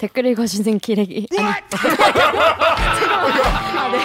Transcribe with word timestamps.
댓글 0.00 0.24
읽어주는 0.28 0.78
기레기 0.78 1.26
아니 1.38 1.44
아, 1.46 1.60
네. 3.92 3.98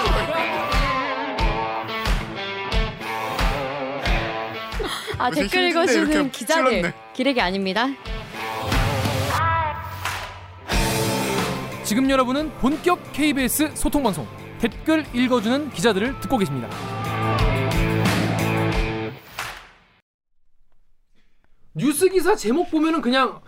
아 5.18 5.30
무슨 5.30 5.44
댓글 5.44 5.70
읽어주는 5.70 6.32
기자들 6.32 6.70
찔렀네. 6.70 6.94
기레기 7.14 7.40
아닙니다. 7.40 7.88
지금 11.86 12.10
여러분은 12.10 12.52
본격 12.58 13.14
KBS 13.14 13.72
소통 13.74 14.04
방송 14.04 14.28
댓글 14.60 15.06
읽어주는 15.16 15.70
기자들을 15.70 16.20
듣고 16.20 16.38
계십니다. 16.38 16.68
뉴스 21.74 22.10
기사 22.10 22.36
제목 22.36 22.70
보면은 22.70 23.02
그냥 23.02 23.40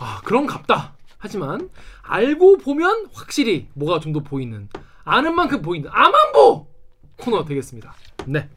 아 0.00 0.20
그런 0.24 0.48
갑다 0.48 0.94
하지만 1.24 1.70
알고 2.02 2.58
보면 2.58 3.06
확실히 3.14 3.66
뭐가 3.72 3.98
좀 3.98 4.12
더 4.12 4.20
보이는 4.20 4.68
아는 5.04 5.34
만큼 5.34 5.62
보이는 5.62 5.88
아만보 5.90 6.66
코너 7.16 7.44
되겠습니다. 7.44 7.94
네. 8.26 8.48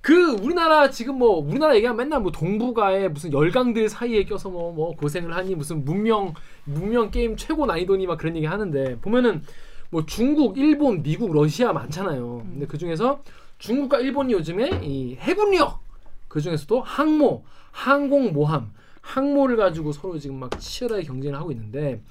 그 0.00 0.32
우리나라 0.42 0.90
지금 0.90 1.16
뭐 1.18 1.38
우리나라 1.38 1.76
얘기하면 1.76 1.96
맨날 1.96 2.20
뭐 2.20 2.32
동북아의 2.32 3.10
무슨 3.10 3.32
열강들 3.32 3.88
사이에 3.88 4.24
껴서 4.24 4.50
뭐뭐 4.50 4.96
고생을 4.96 5.36
하니 5.36 5.54
무슨 5.54 5.84
문명 5.84 6.34
문명 6.64 7.10
게임 7.10 7.36
최고 7.36 7.64
난이도니 7.64 8.06
막 8.06 8.18
그런 8.18 8.34
얘기 8.36 8.46
하는데 8.46 8.98
보면은 9.00 9.42
뭐 9.90 10.04
중국, 10.04 10.58
일본, 10.58 11.02
미국, 11.02 11.32
러시아 11.32 11.72
많잖아요. 11.72 12.42
근데 12.44 12.66
그 12.66 12.76
중에서 12.76 13.22
중국과 13.58 14.00
일본이 14.00 14.32
요즘에 14.32 14.80
이 14.82 15.16
해군력 15.16 15.80
그 16.28 16.40
중에서도 16.40 16.80
항모, 16.80 17.44
항공모함, 17.70 18.72
항모를 19.00 19.56
가지고 19.56 19.92
서로 19.92 20.18
지금 20.18 20.36
막 20.38 20.50
치열하게 20.58 21.02
경쟁을 21.04 21.38
하고 21.38 21.50
있는데 21.52 22.02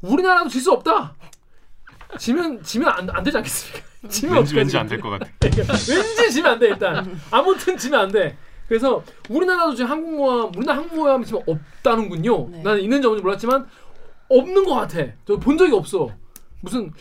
우리나라도 0.00 0.48
질 0.48 0.60
수 0.60 0.72
없다. 0.72 1.14
지면 2.18 2.62
지면 2.62 2.88
안, 2.88 3.08
안 3.10 3.22
되지 3.22 3.36
않겠습니까? 3.36 3.80
지면 4.08 4.36
왠지? 4.38 4.56
왠지 4.56 4.76
안 4.78 4.88
될 4.88 5.00
것 5.00 5.10
같아. 5.10 5.30
왠지 5.88 6.30
지면 6.32 6.52
안 6.52 6.58
돼 6.58 6.68
일단 6.68 7.20
아무튼 7.30 7.76
지면 7.76 8.00
안 8.00 8.12
돼. 8.12 8.36
그래서 8.68 9.02
우리나라도 9.28 9.74
지금 9.74 9.90
항공모함 9.90 10.52
우리나라 10.56 10.78
항공모함 10.78 11.24
지금 11.24 11.40
없다는군요. 11.46 12.48
네. 12.50 12.62
나는 12.62 12.80
있는지 12.80 13.06
없는지 13.06 13.22
몰랐지만 13.22 13.66
없는 14.28 14.64
것 14.64 14.74
같아. 14.74 15.04
저 15.26 15.36
본 15.38 15.58
적이 15.58 15.72
없어. 15.74 16.08
무슨 16.62 16.92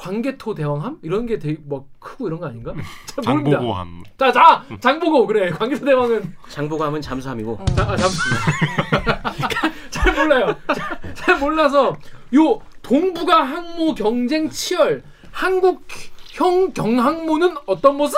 광개토 0.00 0.54
대왕함 0.54 0.98
이런 1.02 1.26
게 1.26 1.38
되게 1.38 1.58
막 1.68 1.84
크고 1.98 2.28
이런 2.28 2.40
거 2.40 2.46
아닌가? 2.46 2.72
잘 3.04 3.22
모릅니다. 3.34 3.58
장보고함. 3.58 4.02
자, 4.18 4.32
자, 4.32 4.64
장보고 4.80 5.26
그래. 5.26 5.50
광개토 5.50 5.84
대왕은 5.84 6.36
장보감은 6.48 7.02
잠수함이고 7.02 7.60
자, 7.76 7.82
아, 7.90 7.96
잠, 7.96 8.08
잘 9.90 10.14
몰라요. 10.14 10.56
잘, 10.74 11.14
잘 11.14 11.38
몰라서 11.38 11.94
요 12.34 12.60
동북아 12.80 13.42
항모 13.42 13.94
경쟁 13.94 14.48
치열 14.48 15.02
한국 15.32 15.86
형 16.30 16.72
경항모는 16.72 17.56
어떤 17.66 17.96
모습? 17.96 18.16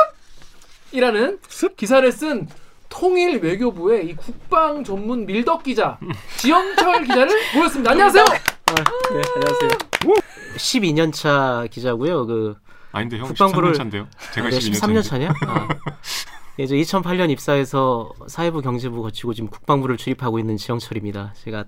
이라는 0.92 1.40
기사를 1.76 2.12
쓴 2.12 2.46
통일 2.88 3.40
외교부의 3.42 4.06
이 4.06 4.14
국방 4.14 4.84
전문 4.84 5.26
밀덕 5.26 5.64
기자 5.64 5.98
지영철 6.36 7.02
기자를 7.02 7.28
모셨습니다. 7.56 7.90
안녕하세요. 7.90 8.24
네, 8.24 9.22
안녕하세요. 9.34 10.21
12년 10.56 11.12
차 11.12 11.66
기자고요. 11.70 12.26
그 12.26 12.54
아닌데 12.92 13.18
형 13.18 13.28
국방부를- 13.28 13.72
13년 13.72 13.76
차인데요. 13.76 14.06
제가 14.34 14.50
네, 14.50 14.58
12년 14.58 14.72
13년 14.74 15.02
차냐? 15.04 15.28
아. 15.46 15.68
이제 16.58 16.76
2008년 16.76 17.30
입사해서 17.30 18.12
사회부 18.26 18.60
경제부 18.60 19.02
거치고 19.02 19.32
지금 19.34 19.48
국방부를 19.48 19.96
출입하고 19.96 20.38
있는 20.38 20.56
지영철입니다. 20.58 21.32
제가 21.42 21.64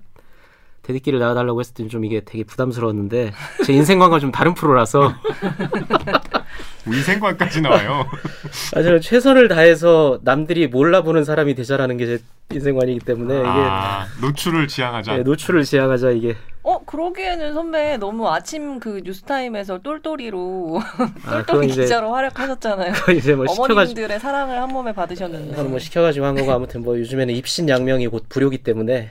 대들기를 0.83 1.17
나와달라고 1.17 1.59
했을 1.59 1.73
때좀 1.73 2.05
이게 2.05 2.21
되게 2.23 2.43
부담스러웠는데 2.43 3.33
제 3.65 3.73
인생관과 3.73 4.19
좀 4.19 4.31
다른 4.31 4.53
프로라서 4.53 5.11
위생관까지 6.87 7.61
나와요. 7.61 8.05
아, 8.75 8.81
저는 8.83 9.01
최선을 9.01 9.47
다해서 9.47 10.19
남들이 10.23 10.67
몰라보는 10.67 11.23
사람이 11.23 11.55
되자라는 11.55 11.97
게 11.97 12.05
제 12.05 12.19
인생관이기 12.53 12.99
때문에 12.99 13.39
이게 13.39 13.43
아, 13.47 14.05
노출을 14.21 14.67
지향하자. 14.67 15.17
네, 15.17 15.23
노출을 15.23 15.63
지향하자 15.63 16.11
이게 16.11 16.35
어 16.61 16.77
그러기에는 16.85 17.55
선배 17.55 17.97
너무 17.97 18.29
아침 18.29 18.79
그 18.79 19.01
뉴스타임에서 19.03 19.79
똘똘이로 19.79 20.79
아, 21.25 21.43
똘똘이 21.43 21.69
기자로 21.69 22.13
활약하셨잖아요. 22.13 22.93
뭐 23.35 23.47
시켜가지고 23.47 23.63
어머님들의 23.63 24.19
사랑을 24.19 24.61
한 24.61 24.69
몸에 24.69 24.93
받으셨는데. 24.93 25.63
뭐 25.63 25.79
시켜가지고 25.79 26.23
한 26.23 26.35
거고 26.35 26.51
아무튼 26.51 26.83
뭐 26.83 26.99
요즘에는 26.99 27.33
입신양명이 27.33 28.05
곧 28.09 28.25
불효기 28.29 28.59
때문에 28.59 29.09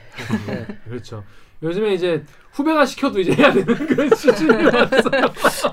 그렇죠. 0.87 1.25
요즘에 1.61 1.93
이제 1.93 2.23
후배가 2.53 2.85
시켜도 2.85 3.19
이제 3.19 3.33
해야 3.33 3.51
되는 3.51 3.65
그런 3.65 4.09
수준이 4.15 4.63
왔어. 5.43 5.71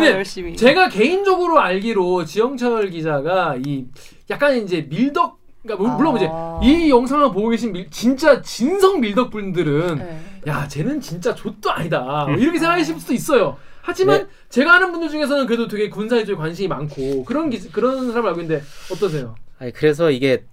다 0.00 0.04
근데 0.04 0.16
열심히. 0.18 0.56
제가 0.56 0.88
개인적으로 0.88 1.60
알기로 1.60 2.24
지영철 2.24 2.90
기자가 2.90 3.56
이 3.64 3.86
약간 4.30 4.56
이제 4.56 4.86
밀덕 4.88 5.38
그러니까 5.62 5.82
물- 5.88 5.96
물론 5.96 6.16
아. 6.30 6.60
이제 6.62 6.86
이 6.86 6.90
영상을 6.90 7.24
보고 7.32 7.48
계신 7.48 7.72
밀- 7.72 7.90
진짜 7.90 8.40
진성 8.42 9.00
밀덕 9.00 9.30
분들은 9.30 9.96
네. 9.98 10.20
야 10.46 10.68
쟤는 10.68 11.00
진짜 11.00 11.34
좆도 11.34 11.70
아니다 11.70 12.26
뭐 12.28 12.36
이렇게 12.36 12.58
생각하실 12.58 13.00
수도 13.00 13.12
있어요. 13.12 13.56
하지만 13.82 14.20
네. 14.22 14.26
제가 14.48 14.74
아는 14.74 14.90
분들 14.92 15.08
중에서는 15.10 15.46
그래도 15.46 15.68
되게 15.68 15.88
군사에 15.88 16.24
좀 16.24 16.36
관심이 16.38 16.66
많고 16.68 17.24
그런 17.24 17.50
기, 17.50 17.58
그런 17.70 18.08
사람 18.12 18.26
알고 18.26 18.40
있는데 18.42 18.64
어떠세요? 18.92 19.34
아니 19.58 19.72
그래서 19.72 20.10
이게 20.10 20.44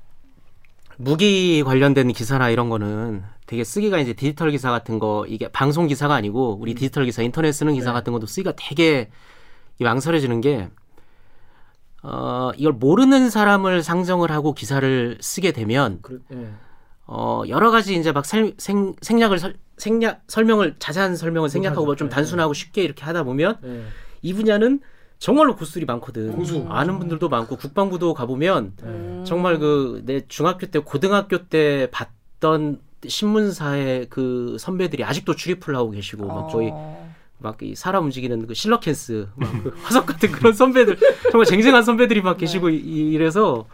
무기 0.97 1.63
관련된 1.63 2.11
기사나 2.13 2.49
이런 2.49 2.69
거는 2.69 3.23
되게 3.47 3.63
쓰기가 3.63 3.99
이제 3.99 4.13
디지털 4.13 4.51
기사 4.51 4.69
같은 4.71 4.99
거 4.99 5.25
이게 5.27 5.47
방송 5.49 5.87
기사가 5.87 6.13
아니고 6.13 6.57
우리 6.61 6.75
디지털 6.75 7.05
기사 7.05 7.21
인터넷 7.23 7.51
쓰는 7.51 7.73
기사 7.73 7.87
네. 7.89 7.93
같은 7.93 8.13
것도 8.13 8.25
쓰기가 8.27 8.53
되게 8.55 9.09
이 9.79 9.83
망설여지는 9.83 10.41
게 10.41 10.69
어, 12.01 12.51
이걸 12.57 12.73
모르는 12.73 13.29
사람을 13.29 13.81
상정을 13.83 14.31
하고 14.31 14.53
기사를 14.53 15.17
쓰게 15.21 15.51
되면 15.53 15.99
그래, 16.01 16.19
예. 16.33 16.49
어, 17.05 17.43
여러 17.47 17.71
가지 17.71 17.95
이제 17.95 18.11
막 18.11 18.25
생, 18.25 18.53
생, 18.57 18.93
생략을 19.01 19.39
설, 19.39 19.55
생략 19.77 20.21
설명을 20.27 20.75
자세한 20.79 21.15
설명을 21.15 21.49
생략하고 21.49 21.85
뭐좀 21.85 22.09
네. 22.09 22.15
단순하고 22.15 22.53
쉽게 22.53 22.83
이렇게 22.83 23.03
하다 23.05 23.23
보면 23.23 23.57
예. 23.63 23.83
이 24.21 24.33
분야는 24.33 24.81
정말로 25.19 25.55
고수들이 25.55 25.85
많거든. 25.85 26.33
고수. 26.35 26.65
아는 26.67 26.99
분들도 26.99 27.29
많고 27.29 27.55
국방부도 27.55 28.13
가보면 28.13 28.73
음. 28.83 29.23
정말 29.25 29.57
그 29.57 30.01
내 30.05 30.21
중학교 30.27 30.67
때 30.67 30.79
고등학교 30.79 31.47
때 31.47 31.87
봤던 31.91 32.81
신문사의 33.07 34.07
그 34.09 34.57
선배들이 34.59 35.05
아직도 35.05 35.35
출입을 35.35 35.75
하고 35.77 35.91
계시고 35.91 36.25
막 36.27 36.53
어. 36.53 37.02
막 37.43 37.57
이 37.61 37.75
사람 37.75 38.05
움직이는 38.05 38.47
그 38.47 38.53
실러캔스 38.53 39.27
막 39.35 39.51
그 39.63 39.75
화석 39.83 40.05
같은 40.07 40.31
그런 40.31 40.53
선배들 40.53 40.97
정말 41.31 41.45
쟁쟁한 41.45 41.83
선배들이 41.83 42.21
막 42.21 42.37
계시고 42.37 42.69
이- 42.69 43.11
이래서 43.11 43.65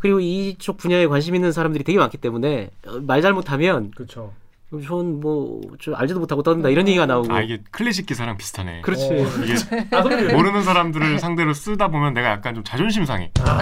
그리고 0.00 0.20
이쪽 0.20 0.76
분야에 0.78 1.06
관심 1.06 1.34
있는 1.34 1.52
사람들이 1.52 1.82
되게 1.84 1.98
많기 1.98 2.16
때문에 2.18 2.70
어, 2.86 3.00
말 3.06 3.20
잘못하면 3.22 3.90
그렇죠. 3.90 4.32
저는 4.70 5.20
뭐좀 5.20 5.94
알지도 5.94 6.18
못하고 6.18 6.42
떠든다 6.42 6.68
이런 6.68 6.88
얘기가 6.88 7.06
나오고 7.06 7.32
아 7.32 7.40
이게 7.42 7.60
클래식 7.70 8.06
기사랑 8.06 8.36
비슷하네. 8.36 8.80
그렇지 8.80 9.04
어. 9.04 9.24
이게 9.44 9.86
아. 9.92 10.02
모르는 10.34 10.62
사람들을 10.62 11.20
상대로 11.20 11.54
쓰다 11.54 11.88
보면 11.88 12.12
내가 12.14 12.30
약간 12.30 12.54
좀 12.56 12.64
자존심 12.64 13.04
상해. 13.04 13.30
아, 13.40 13.60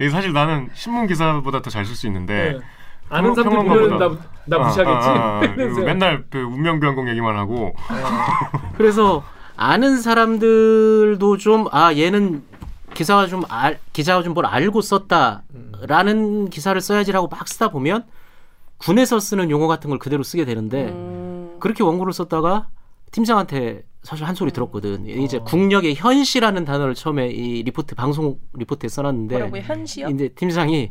이게 0.00 0.08
사실 0.08 0.32
나는 0.32 0.70
신문 0.74 1.06
기사보다 1.06 1.60
더 1.60 1.68
잘 1.70 1.84
쓸 1.84 1.94
수 1.94 2.06
있는데 2.06 2.52
네. 2.54 2.58
아는 3.08 3.34
사람들. 3.34 3.64
보면 3.64 3.98
나, 3.98 4.08
나 4.46 4.56
아, 4.56 4.66
무시하겠지. 4.66 5.08
아, 5.08 5.12
아, 5.12 5.40
아. 5.40 5.80
맨날 5.84 6.24
그 6.30 6.38
운명변공 6.38 7.08
얘기만 7.08 7.36
하고 7.36 7.74
그래서 8.76 9.22
아는 9.56 10.00
사람들도 10.00 11.36
좀 11.38 11.66
아 11.72 11.94
얘는 11.94 12.42
기사가 12.94 13.26
좀 13.26 13.42
알, 13.48 13.78
기자가 13.92 14.22
좀 14.22 14.34
뭘 14.34 14.46
알고 14.46 14.80
썼다라는 14.80 16.50
기사를 16.50 16.78
써야지라고 16.80 17.28
막 17.28 17.46
쓰다 17.48 17.68
보면 17.68 18.04
군에서 18.78 19.18
쓰는 19.20 19.50
용어 19.50 19.66
같은 19.66 19.88
걸 19.90 19.98
그대로 19.98 20.22
쓰게 20.22 20.44
되는데 20.44 20.88
음. 20.90 21.56
그렇게 21.60 21.82
원고를 21.82 22.12
썼다가 22.12 22.68
팀장한테 23.12 23.82
사실 24.02 24.24
한 24.26 24.34
소리 24.34 24.52
들었거든. 24.52 25.06
이제 25.06 25.38
어. 25.38 25.44
국력의 25.44 25.94
현시라는 25.96 26.64
단어를 26.64 26.94
처음에 26.94 27.28
이 27.28 27.62
리포트 27.62 27.94
방송 27.94 28.38
리포트에 28.54 28.88
써놨는데 28.88 29.34
뭐라고요? 29.36 29.62
현시요? 29.62 30.08
이제 30.08 30.28
팀장이 30.28 30.90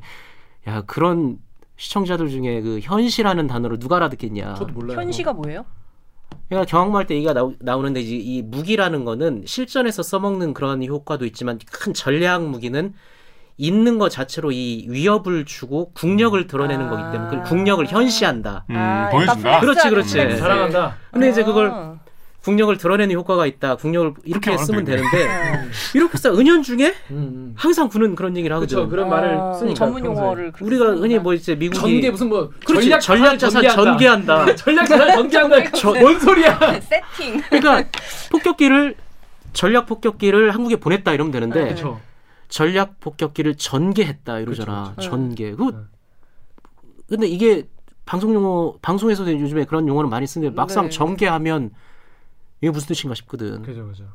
야 0.68 0.82
그런 0.82 1.38
시청자들 1.78 2.30
중에 2.30 2.62
그 2.62 2.80
현시라는 2.82 3.48
단어를 3.48 3.80
누가 3.80 3.98
알아듣겠냐. 3.98 4.56
저도 4.56 4.74
몰라요. 4.74 4.98
현시가 5.00 5.34
뭐예요? 5.34 5.66
그러니까 6.48 6.70
경항모할 6.70 7.08
때 7.08 7.16
얘기가 7.16 7.34
나오, 7.34 7.54
나오는데 7.60 8.02
이제 8.02 8.16
이 8.16 8.42
무기라는 8.42 9.04
거는 9.04 9.44
실전에서 9.46 10.04
써먹는 10.04 10.54
그런 10.54 10.84
효과도 10.84 11.26
있지만 11.26 11.60
큰 11.72 11.94
전략 11.94 12.44
무기는 12.44 12.94
있는 13.58 13.98
것 13.98 14.10
자체로 14.10 14.52
이 14.52 14.86
위협을 14.90 15.46
주고 15.46 15.92
국력을 15.94 16.46
드러내는 16.46 16.88
아. 16.88 16.90
거기 16.90 17.04
때문에 17.12 17.44
그 17.44 17.50
국력을 17.50 17.86
현시한다. 17.86 18.66
음, 18.70 18.76
아, 18.76 19.10
보여준다. 19.10 19.60
그렇지, 19.62 19.90
그렇지. 19.90 20.38
자랑한다. 20.38 20.98
근데 21.12 21.30
이제 21.30 21.44
그걸 21.44 21.72
아. 21.72 22.00
국력을 22.46 22.78
드러내는 22.78 23.16
효과가 23.16 23.48
있다. 23.48 23.76
국력을 23.76 24.14
이렇게 24.24 24.56
쓰면 24.56 24.86
되는데 24.86 25.28
이렇게 25.96 26.14
해서 26.14 26.32
은연 26.32 26.62
중에 26.62 26.94
음, 27.10 27.16
음. 27.16 27.54
항상 27.58 27.90
군은 27.90 28.14
그런 28.14 28.38
얘기를 28.38 28.56
하거든. 28.56 28.76
그렇죠. 28.76 28.90
그런 28.90 29.10
말을 29.10 29.36
어, 29.36 29.54
쓰니까 29.56 29.74
전문. 29.74 30.06
용어를 30.06 30.54
우리가. 30.62 30.92
흔히 30.92 31.18
뭐 31.18 31.34
이제 31.34 31.56
미국이 31.56 31.80
전개 31.80 32.12
무슨 32.12 32.30
뭐 32.30 32.52
그렇지, 32.64 32.88
전략 32.88 33.00
전략 33.02 33.40
자산 33.40 33.68
전개한다. 33.68 34.56
전략 34.58 34.86
자산 34.86 35.12
전개한다. 35.16 35.56
뭔 36.00 36.20
소리야? 36.20 36.60
세팅. 36.82 37.42
그러니까 37.50 37.90
폭격기를 38.30 38.96
전략 39.54 39.88
폭격기를 39.88 40.52
한국에 40.52 40.76
보냈다 40.76 41.14
이러면 41.14 41.32
되는데 41.32 41.64
그렇죠. 41.64 42.00
전략 42.48 43.00
폭격기를 43.00 43.56
전개했다 43.56 44.38
이러잖아. 44.42 44.92
그렇죠, 44.92 45.10
전개. 45.10 45.52
그 45.56 45.64
네. 45.64 45.78
근데 47.10 47.28
이게 47.28 47.64
방송 48.06 48.36
용어 48.36 48.76
방송에서도 48.84 49.32
요즘에 49.32 49.66
그런 49.66 49.88
용어를 49.88 50.12
많이 50.12 50.28
쓰는데 50.28 50.54
막상 50.54 50.86
네. 50.86 50.90
전개하면 50.92 51.72
이게 52.62 52.72
무슨 52.72 52.88
뜻인가 52.90 53.16
싶거든. 53.16 53.62
그죠 53.62 53.88
그죠. 53.88 54.06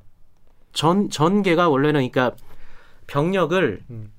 전 0.73 1.11
전개가 1.11 1.69
원래는 1.69 2.09
그러니까 2.11 2.37
병력을 3.07 3.83
음. 3.91 4.13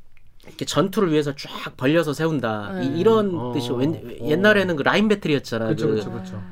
이렇게 0.47 0.65
전투를 0.65 1.11
위해서 1.11 1.35
쫙 1.35 1.77
벌려서 1.77 2.13
세운다. 2.13 2.79
네. 2.79 2.85
이, 2.85 2.99
이런 2.99 3.37
어, 3.37 3.53
뜻이 3.53 3.71
웬, 3.71 3.93
어. 3.93 4.27
옛날에는 4.27 4.75
그 4.75 4.83
라인 4.83 5.07
배틀이었잖아. 5.07 5.65
그렇죠 5.65 5.87
그 5.87 6.03
그렇죠. 6.03 6.43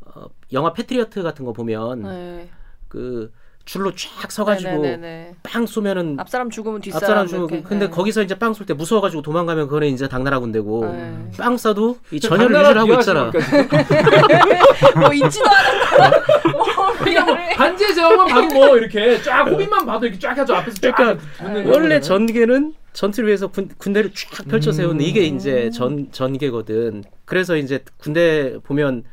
어, 0.00 0.26
영화 0.52 0.72
패트리어트 0.72 1.22
같은 1.22 1.44
거 1.44 1.52
보면 1.52 2.02
네. 2.02 2.50
그 2.88 3.32
줄로 3.64 3.92
쫙 3.94 4.30
서가지고 4.30 4.70
네네네네. 4.70 5.36
빵 5.44 5.66
쏘면은 5.66 6.16
앞사람 6.18 6.50
죽으면 6.50 6.80
뒷사람 6.80 7.02
앞사람 7.04 7.26
주고 7.28 7.46
이렇게. 7.54 7.62
근데 7.62 7.86
네. 7.86 7.90
거기서 7.92 8.22
이제 8.22 8.34
빵 8.38 8.52
쏠 8.54 8.66
때 8.66 8.74
무서워가지고 8.74 9.22
도망가면 9.22 9.66
그거는 9.68 9.88
이제 9.88 10.08
당나라 10.08 10.40
군대고 10.40 10.84
네. 10.86 11.30
빵 11.38 11.54
쏴도 11.56 11.98
이 12.10 12.18
전열을 12.20 12.56
유지를 12.60 12.78
하고 12.78 12.94
있잖아. 12.94 13.30
뭐 15.00 15.12
있지도 15.12 15.44
않은 15.48 16.20
거. 16.58 16.92
그냥 17.04 17.26
뭐 17.26 17.36
반지의 17.56 17.94
제왕만 17.94 18.26
봐도 18.28 18.54
뭐 18.54 18.76
이렇게 18.76 19.20
쫙 19.22 19.42
호빈만 19.44 19.86
봐도 19.86 20.06
이렇게 20.06 20.18
쫙 20.18 20.36
하죠 20.38 20.54
앞에서 20.54 20.76
쫙 20.80 20.94
그러니까 21.38 21.72
원래. 21.72 22.00
전개는 22.00 22.74
전투를 22.92 23.28
위해서 23.28 23.46
군, 23.48 23.70
군대를 23.78 24.12
쫙 24.14 24.44
펼쳐 24.48 24.72
세우는 24.72 24.96
음. 24.96 25.00
이게 25.00 25.22
이제 25.22 25.70
전 25.70 26.08
전개거든. 26.12 27.04
그래서 27.24 27.56
이제 27.56 27.84
군대 27.98 28.56
보면 28.64 29.04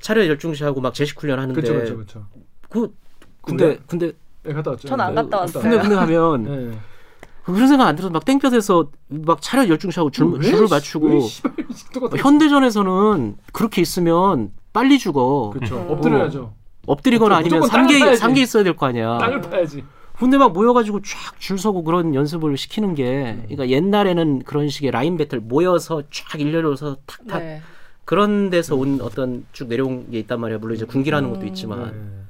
차례 0.00 0.28
열중시하고 0.28 0.80
막 0.80 0.92
제식 0.94 1.20
훈련 1.20 1.38
하는데 1.38 1.54
그렇죠 1.60 1.74
그렇죠 1.74 1.94
그렇죠. 1.96 2.26
그 2.68 2.92
군대 3.42 3.76
군대? 3.86 3.86
군대 3.86 4.12
네, 4.44 4.52
갔다 4.54 4.70
왔죠. 4.72 4.88
전 4.88 5.00
안 5.00 5.14
갔다 5.14 5.38
왔어요. 5.40 5.62
군대 5.62 5.78
군대 5.78 5.94
가면 5.94 6.42
네. 6.44 6.78
그런 7.44 7.66
생각 7.68 7.86
안 7.88 7.96
들어서 7.96 8.12
막 8.12 8.24
땡볕에서 8.24 8.88
막 9.08 9.42
차례 9.42 9.68
열중시하고 9.68 10.10
줄, 10.10 10.26
왜? 10.34 10.40
줄을 10.42 10.66
씨, 10.68 10.72
맞추고 10.74 11.08
왜. 11.08 12.18
현대전에서는 12.18 13.36
그렇게 13.52 13.80
있으면 13.82 14.50
빨리 14.72 14.98
죽어. 14.98 15.50
그렇죠. 15.52 15.76
음. 15.76 15.90
엎드려야죠. 15.90 16.52
엎드리거나 16.86 17.36
아니면 17.36 17.60
파야지. 17.68 18.16
상계 18.16 18.42
있어야 18.42 18.62
될 18.64 18.74
거 18.76 18.86
아니야. 18.86 19.18
땅을 19.18 19.40
파야지. 19.40 19.84
근데 20.18 20.38
막 20.38 20.52
모여가지고 20.52 21.00
쫙 21.02 21.40
줄 21.40 21.58
서고 21.58 21.82
그런 21.82 22.14
연습을 22.14 22.56
시키는 22.56 22.94
게, 22.94 23.32
음. 23.32 23.42
그러니까 23.48 23.68
옛날에는 23.70 24.42
그런 24.44 24.68
식의 24.68 24.90
라인 24.92 25.16
배틀 25.16 25.40
모여서 25.40 26.02
쫙 26.10 26.40
일렬로서 26.40 26.96
탁탁 27.06 27.40
네. 27.40 27.60
그런 28.04 28.50
데서 28.50 28.76
온 28.76 29.00
어떤 29.02 29.44
쭉 29.52 29.68
내려온 29.68 30.10
게 30.10 30.18
있단 30.20 30.40
말이야. 30.40 30.58
물론 30.58 30.76
이제 30.76 30.84
군기라는 30.84 31.30
것도 31.30 31.40
음. 31.42 31.48
있지만 31.48 32.21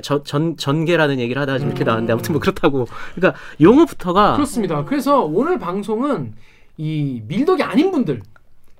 전, 0.00 0.24
전 0.24 0.56
전개라는 0.56 1.20
얘기를 1.20 1.40
하다가 1.40 1.58
지금 1.58 1.70
이렇게 1.70 1.84
음. 1.84 1.86
나왔는데 1.86 2.12
아무튼 2.12 2.32
뭐 2.32 2.40
그렇다고. 2.40 2.86
그러니까 3.14 3.38
용어부터가 3.60 4.34
그렇습니다. 4.34 4.84
그래서 4.84 5.22
오늘 5.22 5.58
방송은 5.58 6.34
이 6.76 7.22
밀덕이 7.26 7.62
아닌 7.62 7.90
분들, 7.90 8.22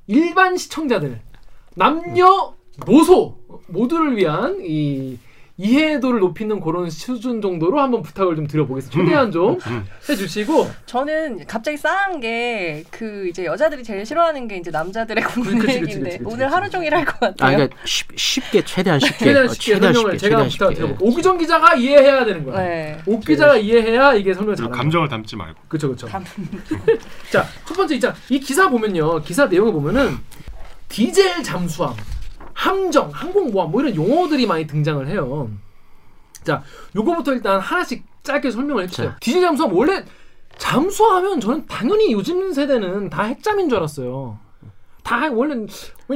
일반 0.07 0.57
시청자들, 0.57 1.21
남녀, 1.75 2.55
노소 2.87 3.39
모두를 3.69 4.17
위한 4.17 4.59
이 4.63 5.19
이해도를 5.57 6.19
높이는 6.19 6.59
그런 6.61 6.91
수준 6.91 7.41
정도로 7.41 7.81
한번 7.81 8.03
부탁을 8.03 8.35
좀 8.35 8.47
드려보겠습니다. 8.49 8.99
최대한 9.05 9.31
좀 9.31 9.57
음. 9.69 9.87
해주시고 10.09 10.69
저는 10.87 11.47
갑자기 11.47 11.77
싸한 11.77 12.21
게 12.21 12.85
그 12.91 13.29
이제 13.29 13.45
여자들이 13.45 13.83
제일 13.85 14.05
싫어하는 14.07 14.49
게 14.49 14.57
이제 14.57 14.71
남자들의 14.71 15.23
그치, 15.25 15.41
그치, 15.57 15.77
얘기인데 15.77 16.11
그치, 16.19 16.23
오늘. 16.25 16.53
하루 16.53 16.69
종일 16.71 16.95
할것아 16.95 17.19
같아요. 17.19 17.57
그러니까 17.57 17.77
쉽, 17.85 18.07
쉽게 18.17 18.65
최대한 18.65 18.99
쉽게 19.01 19.19
최대한 19.25 19.47
어, 19.49 19.53
쉽게 19.53 19.73
설명을 19.79 20.19
제가 20.19 20.37
한번 20.37 20.51
부탁을 20.51 20.75
드려볼게요. 20.75 21.09
오기정 21.09 21.39
기자가 21.39 21.75
이해해야 21.75 22.25
되는 22.25 22.45
거야. 22.45 22.63
네. 22.63 22.99
오 23.07 23.21
기자가 23.21 23.57
이해해야 23.57 24.15
이게 24.15 24.35
설명 24.35 24.55
거야. 24.55 24.69
감정을 24.69 25.09
담지 25.09 25.37
말고. 25.37 25.61
그렇죠, 25.69 25.89
그렇죠. 25.89 26.09
자, 27.31 27.47
첫 27.67 27.75
번째 27.75 27.95
있잖아. 27.95 28.15
이 28.29 28.39
기사 28.41 28.69
보면요. 28.69 29.23
기사 29.23 29.47
내용을 29.47 29.73
보면은 29.73 30.17
디젤 30.89 31.43
잠수함, 31.43 31.95
함정, 32.55 33.11
항공모함 33.13 33.71
뭐 33.71 33.83
이런 33.83 33.95
용어들이 33.95 34.47
많이 34.47 34.67
등장을 34.67 35.07
해요. 35.09 35.51
자, 36.45 36.63
요거부터 36.97 37.33
일단 37.33 37.59
하나씩 37.61 38.05
짧게 38.23 38.51
설명을 38.51 38.85
해주세요. 38.85 39.11
자. 39.11 39.17
디젤 39.21 39.43
잠수함 39.43 39.75
원래 39.75 40.05
잠수하면 40.57 41.41
저는 41.41 41.67
당연히 41.67 42.13
요즘 42.13 42.53
세대는 42.53 43.11
다 43.11 43.25
핵잠인 43.25 43.69
줄 43.69 43.79
알았어요. 43.79 44.39
다 45.03 45.29
원래 45.31 45.67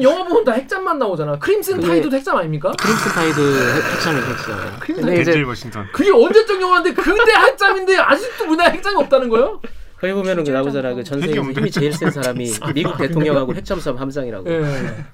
영화 0.00 0.24
보면 0.24 0.44
다 0.44 0.52
핵잠만 0.52 0.98
나오잖아. 0.98 1.38
크림슨 1.38 1.80
타이드도 1.80 2.16
핵잠 2.16 2.36
아닙니까? 2.38 2.72
크림슨 2.80 3.12
타이드 3.12 3.82
핵잠을 3.92 4.22
했잖아요. 4.30 4.76
크림슨 4.80 5.14
덴젤 5.14 5.42
워싱턴. 5.42 5.86
그게 5.92 6.10
언제적 6.10 6.58
영화인데 6.60 6.94
그때 6.94 7.32
핵잠인데 7.34 7.98
아직도 7.98 8.44
우리나라 8.46 8.70
핵잠이 8.70 8.96
없다는 8.96 9.28
거예요? 9.28 9.60
거기 10.00 10.12
보면은 10.12 10.44
그 10.44 10.50
나오잖아 10.50 10.94
그전 10.94 11.18
핵이 11.18 11.32
세계에서 11.32 11.40
없는데 11.40 11.60
힘이 11.60 11.70
제일 11.70 11.92
센 11.92 12.10
사람이 12.10 12.50
미국 12.74 12.96
대통령하고 12.96 13.54
핵잠수함 13.54 13.98
함장이라고 13.98 14.48
예. 14.48 14.62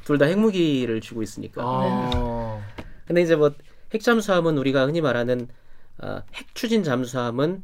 둘다 0.04 0.26
핵무기를 0.26 1.00
쥐고 1.00 1.22
있으니까. 1.22 1.62
아. 1.64 2.60
근데 3.06 3.22
이제 3.22 3.34
뭐 3.34 3.52
핵잠수함은 3.92 4.58
우리가 4.58 4.84
흔히 4.86 5.00
말하는 5.00 5.48
어, 5.98 6.22
핵 6.34 6.54
추진 6.54 6.82
잠수함은 6.82 7.62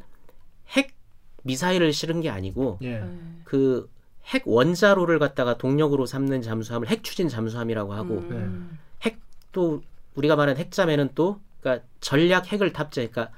핵 0.70 0.94
미사일을 1.42 1.92
실은 1.92 2.20
게 2.20 2.30
아니고 2.30 2.78
예. 2.82 3.02
그핵 3.44 4.44
원자로를 4.44 5.18
갖다가 5.18 5.58
동력으로 5.58 6.06
삼는 6.06 6.40
잠수함을 6.42 6.88
핵 6.88 7.04
추진 7.04 7.28
잠수함이라고 7.28 7.92
하고 7.92 8.14
음. 8.30 8.78
핵도 9.02 9.82
우리가 10.14 10.36
말하는 10.36 10.58
핵잠에는 10.58 11.10
또 11.14 11.40
그러니까 11.60 11.86
전략 12.00 12.50
핵을 12.52 12.72
탑재 12.72 13.08
그러니까 13.08 13.34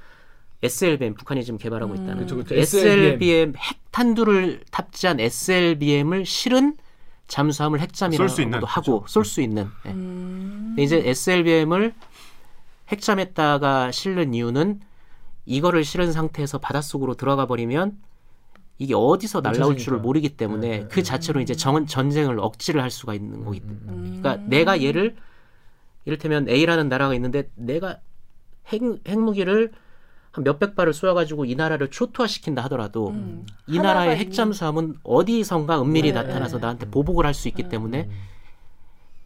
SLBM 0.63 1.15
북한이 1.15 1.45
지금 1.45 1.59
개발하고 1.59 1.95
있다는 1.95 2.19
그쵸, 2.19 2.37
그쵸. 2.37 2.55
SLBM 2.55 3.55
핵 3.57 3.79
탄두를 3.91 4.61
탑재한 4.71 5.21
SLBM을 5.21 6.25
실은 6.25 6.77
잠수함을 7.29 7.81
핵잠이라고도 7.81 8.67
하고 8.67 9.05
쏠 9.09 9.25
수 9.25 9.41
있는 9.41 9.69
예. 9.87 9.91
음. 9.91 10.77
이제 10.79 11.03
SLBM을 11.05 11.95
핵잠에다가 12.89 13.91
실는 13.91 14.35
이유는 14.35 14.81
이거를 15.47 15.85
실은 15.85 16.13
상태에서 16.13 16.59
바닷속으로 16.59 17.15
들어가 17.15 17.47
버리면 17.47 17.99
이게 18.79 18.95
어디서 18.95 19.41
날라올. 19.41 19.77
줄을 19.77 19.99
모르기 19.99 20.31
때문에 20.31 20.69
네, 20.69 20.79
네, 20.81 20.89
그 20.89 21.03
자체로 21.03 21.41
이제 21.41 21.55
정, 21.55 21.87
전쟁을 21.87 22.39
억지를 22.41 22.83
할 22.83 22.91
수가 22.91 23.15
있는 23.15 23.45
거기 23.45 23.61
때문에 23.61 23.83
음. 23.89 24.19
그러니까 24.21 24.37
내가 24.49 24.83
얘를 24.83 25.17
이를테면 26.05 26.49
A라는 26.49 26.89
나라가 26.89 27.15
있는데 27.15 27.49
내가 27.55 27.99
핵, 28.69 28.83
핵무기를 29.07 29.73
한 30.33 30.45
몇백 30.45 30.75
발을 30.75 30.95
쏘아가지고 30.95 31.45
이 31.45 31.55
나라를 31.55 31.89
초토화시킨다 31.91 32.63
하더라도 32.65 33.09
음. 33.11 33.45
이 33.67 33.79
나라의 33.79 34.17
핵잠수함은 34.17 34.95
어디선가 35.03 35.81
은밀히 35.83 36.13
네, 36.13 36.23
나타나서 36.23 36.57
네. 36.57 36.63
나한테 36.63 36.87
보복을 36.91 37.27
할 37.27 37.35
수 37.35 37.49
있기 37.49 37.65
음. 37.65 37.69
때문에 37.69 38.09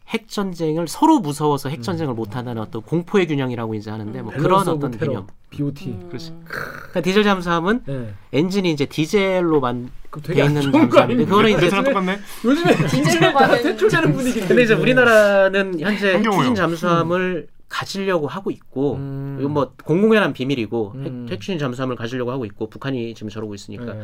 핵 0.09 0.27
전쟁을 0.29 0.87
서로 0.87 1.19
무서워서 1.19 1.67
핵 1.69 1.81
전쟁을 1.83 2.13
못한다는 2.13 2.61
어떤 2.61 2.81
공포의 2.81 3.27
균형이라고 3.27 3.73
이제 3.75 3.89
하는데 3.91 4.21
뭐 4.21 4.31
그런 4.31 4.43
balance 4.43 4.69
of 4.69 4.77
어떤 4.85 4.91
terror, 4.99 5.11
개념. 5.11 5.27
BOT. 5.49 5.89
음. 5.89 6.05
그렇지. 6.09 6.33
그러니까 6.45 7.01
디젤 7.01 7.23
잠수함은 7.23 7.81
네. 7.85 8.13
엔진이 8.33 8.71
이제 8.71 8.85
디젤로 8.85 9.59
만 9.61 9.89
돼 10.23 10.45
있는 10.45 10.61
잠수함인데? 10.71 11.25
그거는 11.25 11.51
이제 11.51 11.69
똑같네. 11.69 12.17
요즘에 12.45 13.33
다 13.33 13.39
가는- 13.39 13.61
퇴출되는 13.61 14.13
분위기인데. 14.13 14.47
근데 14.47 14.63
이제 14.63 14.73
우리나라는 14.73 15.79
현재. 15.79 16.21
추진 16.23 16.55
잠수함을 16.55 17.47
가지려고 17.69 18.27
하고 18.27 18.51
있고 18.51 18.95
음. 18.95 19.37
이건 19.39 19.51
뭐 19.51 19.73
공공연한 19.83 20.33
비밀이고 20.33 20.91
음. 20.95 21.25
핵, 21.27 21.33
핵추진 21.33 21.59
잠수함을 21.59 21.95
가지려고 21.95 22.31
하고 22.31 22.45
있고 22.45 22.69
북한이 22.69 23.13
지금 23.13 23.29
저러고 23.29 23.53
있으니까 23.55 23.93
네. 23.93 24.01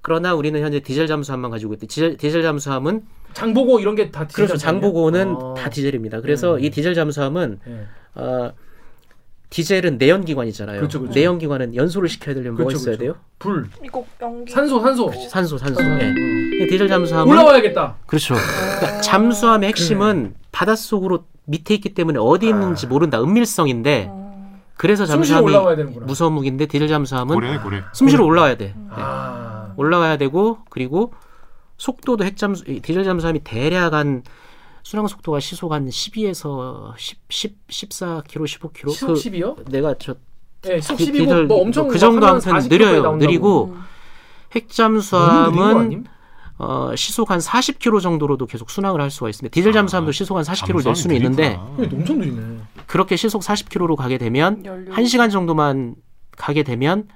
그러나 0.00 0.34
우리는 0.34 0.60
현재 0.60 0.80
디젤 0.80 1.06
잠수함만 1.06 1.50
가지고 1.50 1.74
있대. 1.74 1.86
디젤, 1.86 2.16
디젤 2.16 2.42
잠수함은 2.42 3.02
장보고 3.34 3.78
이런 3.80 3.94
게 3.94 4.10
다 4.10 4.26
디젤 4.26 4.48
잠수함이에요? 4.48 4.58
장보고는 4.82 5.36
아. 5.40 5.54
다 5.56 5.70
디젤입니다. 5.70 6.20
그래서 6.22 6.54
음. 6.56 6.60
이 6.64 6.70
디젤 6.70 6.94
잠수함은 6.94 7.60
네. 7.64 7.86
어, 8.14 8.52
디젤은 9.50 9.98
내연기관이잖아요. 9.98 10.78
그렇죠, 10.78 11.00
그렇죠. 11.00 11.14
내연기관은 11.18 11.76
연소를 11.76 12.08
시켜야 12.08 12.34
되려면 12.34 12.56
뭐가 12.56 12.68
그렇죠, 12.68 12.82
있어야 12.82 12.96
그렇죠. 12.96 13.12
돼요? 13.14 13.22
불, 13.38 13.68
연기. 14.22 14.50
산소, 14.50 14.80
산소. 14.80 15.12
산소, 15.28 15.58
산소. 15.58 15.82
음. 15.82 15.98
예. 16.00 16.64
이 16.64 16.68
디젤 16.68 16.88
잠수함은 16.88 17.30
올라와야겠다. 17.30 17.98
그렇죠. 18.06 18.34
그러니까 18.34 19.00
잠수함의 19.02 19.68
핵심은 19.68 20.34
바닷속으로 20.52 21.26
밑에 21.44 21.74
있기 21.74 21.94
때문에 21.94 22.18
어디 22.20 22.48
있는지 22.48 22.86
모른다. 22.86 23.20
은밀성인데 23.22 24.06
어. 24.10 24.60
그래서 24.76 25.06
잠수함이 25.06 25.46
올라와야. 25.46 25.76
무서운 26.02 26.32
무기인데 26.34 26.66
디젤 26.66 26.88
잠수함은 26.88 27.34
고래네 27.34 27.58
고래. 27.58 27.82
숨쉬러 27.92 28.24
올라와야 28.24 28.56
돼. 28.56 28.66
예. 28.66 28.74
아. 28.90 29.72
올라가야 29.76 30.16
되고 30.16 30.58
그리고 30.70 31.12
속도도 31.78 32.24
핵잠수 32.24 32.64
이 32.68 32.80
디젤 32.80 33.04
잠수함이 33.04 33.40
대략 33.44 33.92
한 33.94 34.22
순항 34.82 35.06
속도가 35.06 35.40
시속 35.40 35.72
한 35.72 35.86
12에서 35.88 36.92
10, 36.96 37.18
10 37.28 37.56
14km, 37.68 38.24
15km. 38.24 38.90
시속 38.90 39.06
그 39.08 39.12
10이요? 39.14 39.70
내가 39.70 39.94
저 39.98 40.14
네, 40.62 40.80
시속 40.80 40.96
디- 40.96 41.06
10이고 41.06 41.12
디젤 41.18 41.44
뭐 41.46 41.60
엄청 41.62 41.88
그 41.88 41.98
정도 41.98 42.26
아무튼 42.26 42.50
40km 42.50 42.54
까지 42.54 42.68
느려요. 42.68 42.90
느리고 42.92 42.98
음. 42.98 43.02
너무 43.04 43.18
느린 43.18 43.40
거 43.40 43.74
핵잠수함은 44.54 45.76
아님? 45.76 46.04
어, 46.62 46.94
시속 46.94 47.32
한 47.32 47.40
40km 47.40 48.00
정도로도 48.00 48.46
계속 48.46 48.70
순항을 48.70 49.00
할 49.00 49.10
수가 49.10 49.28
있습니다. 49.28 49.52
디젤 49.52 49.72
잠수함도 49.72 50.10
아, 50.10 50.12
시속 50.12 50.36
한 50.36 50.44
40km를 50.44 50.84
낼 50.84 50.94
수는 50.94 51.16
있는데 51.16 51.56
엄청 51.56 52.18
느리네. 52.20 52.58
그렇게 52.86 53.16
시속 53.16 53.42
40km로 53.42 53.96
가게 53.96 54.16
되면 54.16 54.64
연료. 54.64 54.92
1시간 54.92 55.32
정도만 55.32 55.96
가게 56.36 56.62
되면 56.62 57.08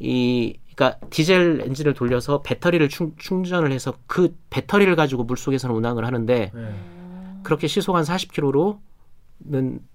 이 0.00 0.58
그러니까 0.74 0.98
디젤 1.10 1.62
엔진을 1.66 1.94
돌려서 1.94 2.42
배터리를 2.42 2.88
충, 2.88 3.12
충전을 3.16 3.70
해서 3.70 3.94
그 4.08 4.34
배터리를 4.50 4.94
가지고 4.96 5.22
물속에서는 5.22 5.74
운항을 5.76 6.04
하는데 6.04 6.50
네. 6.52 6.74
그렇게 7.44 7.68
시속 7.68 7.94
한 7.94 8.02
40km로는 8.02 8.78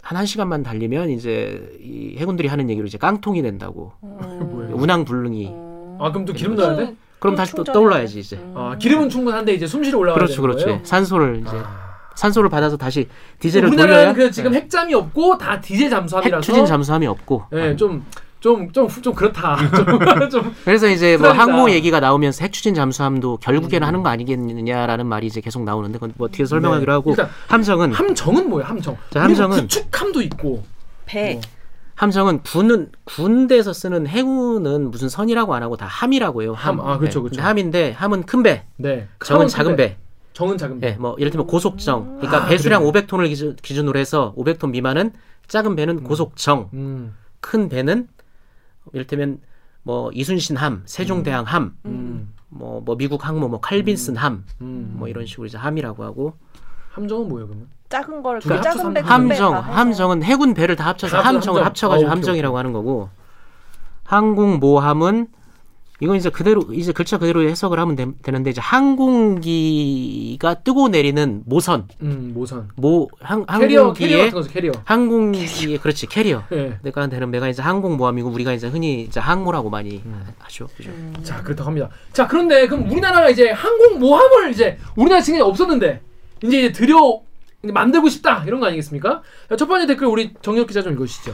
한 0.02 0.24
1시간만 0.24 0.64
달리면 0.64 1.10
이제 1.10 1.78
이 1.82 2.16
해군들이 2.18 2.48
하는 2.48 2.70
얘기로 2.70 2.88
이제 2.88 2.98
깡통이 2.98 3.42
된다고. 3.42 3.92
음. 4.04 4.72
운항 4.74 5.04
불능이. 5.04 5.48
음. 5.48 5.98
아 6.00 6.10
그럼 6.10 6.24
또 6.24 6.32
기름 6.32 6.56
넣어야 6.56 6.78
돼? 6.78 6.96
그럼 7.24 7.36
또 7.36 7.38
다시 7.38 7.54
또 7.56 7.64
떠올라야지 7.64 8.14
돼? 8.16 8.20
이제. 8.20 8.36
음. 8.36 8.54
아 8.56 8.78
기름은 8.78 9.10
충분한데 9.10 9.54
이제 9.54 9.66
숨쉬러 9.66 9.98
올라가야 10.00 10.16
그렇죠, 10.16 10.36
되는 10.36 10.50
그렇죠. 10.50 10.66
거예요? 10.66 10.80
산소를 10.84 11.44
이제 11.46 11.56
아. 11.56 11.84
산소를 12.16 12.50
받아서 12.50 12.78
다시 12.78 13.08
디젤을 13.40 13.70
우리나라는 13.70 13.96
돌려야 13.96 14.14
그 14.14 14.32
지금 14.32 14.54
핵잠이 14.54 14.94
없고 14.94 15.38
다 15.38 15.60
디젤 15.60 15.90
잠수함이라서 15.90 16.38
핵 16.38 16.42
추진 16.44 16.66
잠수함이 16.66 17.08
없고. 17.08 17.46
네, 17.52 17.76
좀 17.76 18.04
좀 18.44 18.70
좀 18.74 18.90
좀 19.02 19.14
그렇다. 19.14 19.56
좀, 19.72 20.30
좀 20.30 20.56
그래서 20.66 20.90
이제 20.90 21.16
뭐 21.16 21.30
그러니까. 21.32 21.44
항모 21.44 21.72
얘기가 21.72 22.02
나오면서 22.02 22.44
핵추진 22.44 22.76
잠수함도 22.76 23.38
결국에는 23.38 23.86
음. 23.86 23.88
하는 23.88 24.04
거 24.04 24.10
아니겠느냐라는 24.10 25.06
말이 25.06 25.28
이제 25.28 25.40
계속 25.40 25.64
나오는데 25.64 25.94
그건 25.98 26.14
뭐 26.18 26.28
뒤에 26.28 26.46
설명하기로 26.46 26.92
네. 26.92 26.94
하고 26.94 27.12
일단 27.12 27.30
함정은 27.48 27.94
함정은 27.94 28.50
뭐예요? 28.50 28.68
함정. 28.68 28.98
자, 29.12 29.26
함정은- 29.26 29.62
구축함도 29.62 30.22
있고. 30.24 30.62
배. 31.06 31.36
뭐. 31.36 31.42
함정은 32.04 32.44
군은 32.44 32.92
군대에서 33.06 33.72
쓰는 33.72 34.08
해군은 34.08 34.92
무슨 34.92 35.08
선이라고 35.08 35.54
안 35.56 35.64
하고 35.64 35.78
다 35.78 35.86
함이라고 35.86 36.42
해요. 36.42 36.54
함. 36.54 36.80
아, 36.82 36.98
그렇죠, 36.98 37.20
네. 37.20 37.24
그렇죠. 37.24 37.30
근데 37.30 37.42
함인데 37.42 37.92
함은 37.92 38.24
큰 38.24 38.44
배, 38.44 38.66
네. 38.76 39.08
정은 39.24 39.48
작은 39.48 39.72
큰 39.72 39.76
배. 39.78 39.98
정은 40.34 40.58
작은 40.58 40.80
배. 40.80 40.88
예, 40.88 40.92
뭐 40.94 41.16
예를 41.18 41.32
들면 41.32 41.48
고속정. 41.48 42.18
그러니까 42.18 42.44
아, 42.44 42.48
배수량 42.48 42.82
그래요? 42.82 42.92
500톤을 42.92 43.28
기준, 43.30 43.56
기준으로 43.56 43.98
해서 43.98 44.34
500톤 44.38 44.72
미만은 44.72 45.14
작은 45.48 45.76
배는 45.76 46.04
고속정, 46.04 46.72
음. 46.74 47.16
큰 47.40 47.70
배는 47.70 48.10
이를테면 48.92 49.40
뭐 49.84 50.12
이순신 50.14 50.58
함, 50.58 50.84
세종대왕 50.86 51.46
함, 51.46 51.78
음. 51.86 52.34
뭐, 52.50 52.82
뭐 52.82 52.98
미국 52.98 53.26
항모, 53.26 53.48
뭐 53.48 53.60
칼빈슨 53.62 54.18
함, 54.18 54.46
음. 54.62 54.96
뭐 54.98 55.08
이런 55.08 55.26
식으로 55.26 55.48
이제 55.48 55.58
함이라고 55.58 56.04
하고 56.04 56.34
함정은 56.92 57.30
뭐예요, 57.30 57.48
그러면? 57.48 57.70
작은 57.94 58.24
걸 58.24 58.40
그 58.40 58.48
작은 58.50 58.58
합쳐서 58.66 58.94
배, 58.94 59.00
함정. 59.02 59.54
함정은 59.56 60.24
해군 60.24 60.56
배를 60.56 60.76
다 60.76 60.88
합쳐서 60.88 61.18
다 61.18 61.24
함정을 61.24 61.60
함정. 61.62 61.66
합쳐 61.66 61.90
가지고 61.90 62.10
아, 62.10 62.14
오케이, 62.14 62.18
함정이라고 62.22 62.58
하는 62.58 62.74
거고 62.74 63.10
항공모함은 64.06 65.28
이건 66.00 66.16
이제 66.18 66.30
그대로 66.30 66.64
이제 66.74 66.92
글자 66.92 67.20
그대로 67.20 67.44
해석을 67.48 67.80
하면 67.80 67.96
되, 67.96 68.32
는데 68.32 68.50
이제 68.50 68.60
항공기가 68.60 70.56
뜨고 70.56 70.90
내리는 70.90 71.44
모선, 71.46 71.88
음, 72.02 72.32
모선. 72.34 72.68
모 72.76 73.08
항, 73.22 73.46
캐리어 73.46 73.94
캐리어 73.94 74.18
항공기의 74.18 74.18
같은 74.18 74.32
거죠, 74.34 74.50
캐리어. 74.50 74.72
항공기의 74.84 75.78
그렇지 75.78 76.08
캐리어. 76.08 76.44
예. 76.52 76.78
내가 76.82 77.08
되는 77.08 77.30
배가 77.32 77.48
이제 77.48 77.62
항공모함이고 77.62 78.28
우리가 78.28 78.54
이제 78.54 78.68
흔히 78.68 79.04
이제 79.04 79.20
항모라고 79.20 79.70
많이 79.70 80.02
음. 80.04 80.26
하죠. 80.40 80.68
그죠? 80.76 80.90
자, 81.22 81.42
그렇다고 81.44 81.68
합니다. 81.70 81.90
자, 82.12 82.28
그런데 82.28 82.68
그럼 82.68 82.90
우리나라가 82.90 83.30
이제 83.30 83.52
항공모함을 83.52 84.50
이제 84.52 84.78
우리나라 84.98 85.22
지금 85.22 85.42
없었는데 85.42 86.02
이제 86.44 86.58
이제 86.60 86.72
들여 86.74 87.22
만들고 87.72 88.10
싶다 88.10 88.44
이런 88.46 88.60
거 88.60 88.68
아니겠습니까? 88.68 89.22
자, 89.50 89.56
첫 89.56 89.68
번째 89.68 89.88
댓글 89.88 90.08
우리 90.08 90.34
정혁 90.42 90.68
기자 90.68 90.82
좀 90.82 90.94
읽어주시죠. 90.94 91.34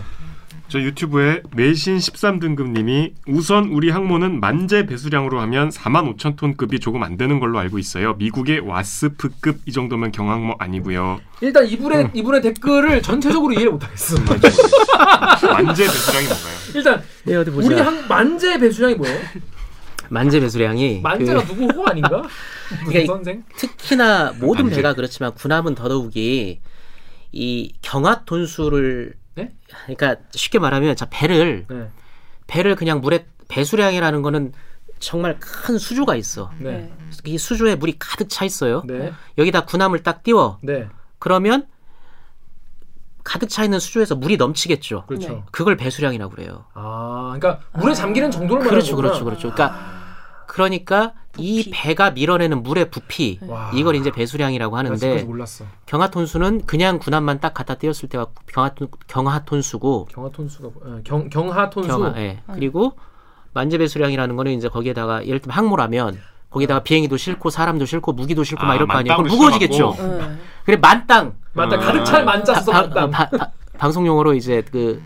저 0.67 0.79
유튜브에 0.79 1.41
매신 1.55 1.97
13등급님이 1.97 3.13
우선 3.27 3.69
우리 3.69 3.89
항모는 3.89 4.39
만재 4.39 4.85
배수량으로 4.85 5.39
하면 5.41 5.69
4만 5.69 6.15
5천 6.15 6.35
톤급이 6.35 6.79
조금 6.79 7.01
안 7.01 7.17
되는 7.17 7.39
걸로 7.39 7.57
알고 7.57 7.79
있어요. 7.79 8.13
미국의 8.13 8.59
와스프급 8.59 9.61
이 9.65 9.71
정도면 9.71 10.11
경항모 10.11 10.57
아니고요. 10.59 11.21
일단 11.41 11.65
이분의 11.65 12.11
이분의 12.13 12.41
댓글을 12.43 13.01
전체적으로 13.01 13.51
이해를 13.53 13.71
못하겠어. 13.71 14.17
만재 15.41 15.83
배수량이 15.85 16.27
뭔가요? 16.27 16.55
일단 16.75 17.03
네, 17.23 17.35
어디 17.35 17.49
보자. 17.49 17.67
우리 17.67 17.75
항 17.81 18.07
만재 18.07 18.59
배수량이 18.59 18.93
뭐예요? 18.93 19.19
만재 20.09 20.39
배수량이 20.39 21.01
만재가 21.01 21.45
그 21.45 21.47
누구 21.47 21.65
호 21.81 21.85
아닌가? 21.87 22.23
그러니까 22.87 23.13
선생? 23.13 23.43
특히나 23.55 24.33
모든 24.39 24.65
만재. 24.65 24.77
배가 24.77 24.93
그렇지만 24.93 25.33
군함은 25.33 25.75
더더욱이 25.75 26.59
이 27.31 27.73
경하 27.81 28.23
톤수를 28.25 29.13
네? 29.35 29.53
그러니까 29.85 30.15
쉽게 30.31 30.59
말하면 30.59 30.95
자 30.95 31.07
배를 31.09 31.65
네. 31.69 31.89
배를 32.47 32.75
그냥 32.75 33.01
물에 33.01 33.25
배수량이라는 33.47 34.21
거는 34.21 34.53
정말 34.99 35.37
큰 35.39 35.77
수조가 35.77 36.15
있어. 36.15 36.51
네. 36.59 36.71
네. 36.71 36.93
이 37.25 37.37
수조에 37.37 37.75
물이 37.75 37.95
가득 37.99 38.27
차 38.29 38.43
있어요. 38.45 38.83
네. 38.85 39.13
여기다 39.37 39.65
군함을 39.65 40.03
딱 40.03 40.23
띄워. 40.23 40.57
네. 40.61 40.87
그러면 41.19 41.67
가득 43.23 43.47
차 43.49 43.63
있는 43.63 43.79
수조에서 43.79 44.15
물이 44.15 44.37
넘치겠죠. 44.37 45.05
그렇죠. 45.05 45.29
네. 45.29 45.43
그걸 45.51 45.77
배수량이라고 45.77 46.31
그래요. 46.35 46.65
아, 46.73 47.35
그러니까 47.37 47.63
물에 47.73 47.93
잠기는 47.93 48.31
정도를 48.31 48.63
말하는 48.63 48.71
그렇죠, 48.79 48.95
거구나. 48.95 49.09
그렇죠, 49.09 49.25
그렇죠. 49.25 49.51
그러니까 49.53 49.98
그러니까 50.49 51.13
이 51.37 51.63
부피. 51.65 51.71
배가 51.71 52.09
밀어내는 52.11 52.63
물의 52.63 52.89
부피 52.89 53.39
와. 53.47 53.69
이걸 53.73 53.95
이제 53.95 54.09
배수량이라고 54.11 54.75
하는데 54.77 55.23
몰랐어. 55.23 55.63
경하톤수는 55.85 56.65
그냥 56.65 56.97
군함만 56.97 57.39
딱 57.39 57.53
갖다 57.53 57.75
띄웠을 57.75 58.09
때가 58.09 58.27
경하톤, 58.51 58.87
경하톤수고 59.07 60.05
경하 60.11 60.31
톤수가 60.31 60.69
뭐- 60.73 60.81
어, 60.83 60.99
경 61.03 61.29
경하 61.29 61.69
톤수. 61.69 61.87
경하, 61.87 62.13
예. 62.17 62.39
그리고 62.51 62.93
만재 63.53 63.77
배수량이라는 63.77 64.35
거는 64.35 64.53
이제 64.53 64.67
거기에다가 64.69 65.25
예를 65.27 65.39
들면 65.39 65.55
항모라면 65.55 66.19
거기다가 66.49 66.81
비행기도 66.81 67.15
싣고 67.15 67.51
사람도 67.51 67.85
싣고 67.85 68.13
무기도 68.13 68.43
싣고 68.43 68.63
막 68.65 68.71
아, 68.71 68.75
이럴 68.75 68.87
거 68.87 68.97
아니에요. 68.97 69.17
그럼 69.17 69.29
무거워지겠죠. 69.29 69.95
네. 69.99 70.37
그래 70.65 70.77
만땅 70.77 71.35
맞다. 71.53 71.75
아. 71.75 71.79
가득 71.79 72.03
찰 72.05 72.25
만자 72.25 72.53
바- 72.63 72.87
만땅. 72.87 73.29
방송 73.77 74.05
용어로 74.07 74.33
이제 74.33 74.63
그 74.71 75.01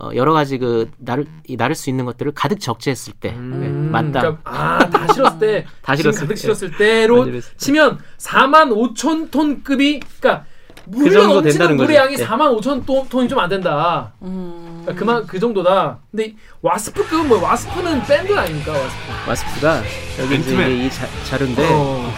어, 0.00 0.10
여러 0.14 0.32
가지 0.32 0.58
그 0.58 0.90
나를 0.98 1.26
이 1.46 1.56
나를 1.56 1.74
수 1.74 1.90
있는 1.90 2.04
것들을 2.04 2.32
가득 2.32 2.60
적재했을 2.60 3.14
때 3.14 3.30
음, 3.30 3.60
네, 3.60 3.68
만땅 3.68 4.20
그러니까, 4.22 4.40
아, 4.44 4.78
다 4.90 5.12
실었을 5.12 5.38
때, 5.40 5.66
다 5.82 5.96
실었을 5.96 6.20
가득 6.20 6.34
때. 6.34 6.40
실었을 6.40 6.76
때로. 6.76 7.26
치면 7.56 7.98
4만 8.18 8.94
5천 8.94 9.30
톤급이, 9.32 10.00
그러니까 10.20 10.44
물이 10.84 11.10
정도 11.12 11.40
넘치는 11.40 11.76
물의. 11.76 11.96
양이 11.96 12.16
네. 12.16 12.24
4만 12.24 12.56
5천 12.60 12.86
톤, 12.86 13.08
톤이 13.08 13.28
좀 13.28 13.38
안 13.40 13.48
된다. 13.48 14.12
음. 14.22 14.82
그러니까 14.82 14.94
그만 15.04 15.26
그 15.26 15.38
정도다. 15.40 15.98
근데 16.12 16.26
이 16.26 16.36
와스프급은 16.62 17.28
뭐 17.28 17.42
와스프는 17.42 18.02
밴드 18.04 18.32
아닙니까? 18.38 18.72
와스프. 18.72 19.28
와스프가 19.28 19.82
여기 20.20 20.36
이제 20.36 20.84
이 20.86 20.90
자, 20.90 21.06
자료인데 21.24 21.68
어. 21.72 22.10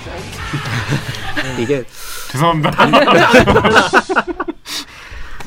이게 1.58 1.82
죄송합니다. 2.30 2.70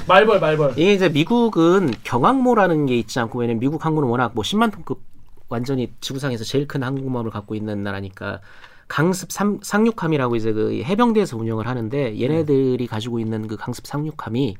말벌 0.07 0.39
말벌. 0.39 0.71
이게 0.71 0.93
이제 0.93 1.09
미국은 1.09 1.93
경항모라는 2.03 2.85
게 2.85 2.97
있지 2.97 3.19
않고 3.19 3.39
왜냐면 3.39 3.59
미국 3.59 3.85
항모는 3.85 4.09
워낙 4.09 4.31
뭐 4.33 4.43
10만 4.43 4.71
톤급 4.71 5.01
완전히 5.49 5.91
지구상에서 6.01 6.43
제일 6.43 6.67
큰 6.67 6.83
항공모함을 6.83 7.31
갖고 7.31 7.55
있는 7.55 7.83
나라니까 7.83 8.41
강습 8.87 9.31
삼, 9.31 9.59
상륙함이라고 9.61 10.35
이제 10.35 10.51
그 10.51 10.81
해병대에서 10.83 11.37
운영을 11.37 11.67
하는데 11.67 12.19
얘네들이 12.19 12.85
가지고 12.87 13.19
있는 13.19 13.47
그 13.47 13.55
강습 13.55 13.87
상륙함이 13.87 14.57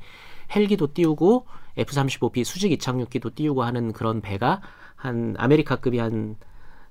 헬기도 0.54 0.92
띄우고 0.92 1.46
F-35B 1.76 2.44
수직 2.44 2.72
이착륙기도 2.72 3.30
띄우고 3.34 3.62
하는 3.62 3.92
그런 3.92 4.20
배가 4.20 4.60
한 4.96 5.34
아메리카급이 5.38 5.98
한 5.98 6.36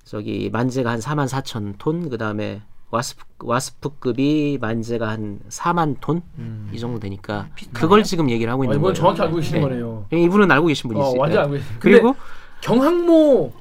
저기 0.04 0.50
만재가 0.52 0.92
한 0.92 1.00
4만 1.00 1.28
4천 1.28 1.76
톤 1.78 2.10
그 2.10 2.18
다음에 2.18 2.62
와스프 2.94 3.24
와스프급이 3.40 4.60
만재가 4.62 5.10
한 5.10 5.40
4만 5.50 5.96
톤이 6.00 6.80
정도 6.80 7.00
되니까 7.00 7.48
그걸 7.74 8.04
지금 8.04 8.30
얘기를 8.30 8.52
하고 8.52 8.62
아, 8.62 8.66
있는 8.66 8.76
이건 8.78 8.84
거예요. 8.84 8.94
정확히 8.94 9.22
알고 9.24 9.38
계시는 9.38 9.62
네. 9.62 9.68
거네요. 9.68 10.06
이분은 10.12 10.52
알고 10.52 10.68
계신 10.68 10.90
분이지. 10.90 11.04
어, 11.04 11.14
완전 11.18 11.32
네. 11.32 11.40
알고 11.40 11.54
계시는. 11.54 11.80
그리고 11.80 12.16
경항모 12.62 13.52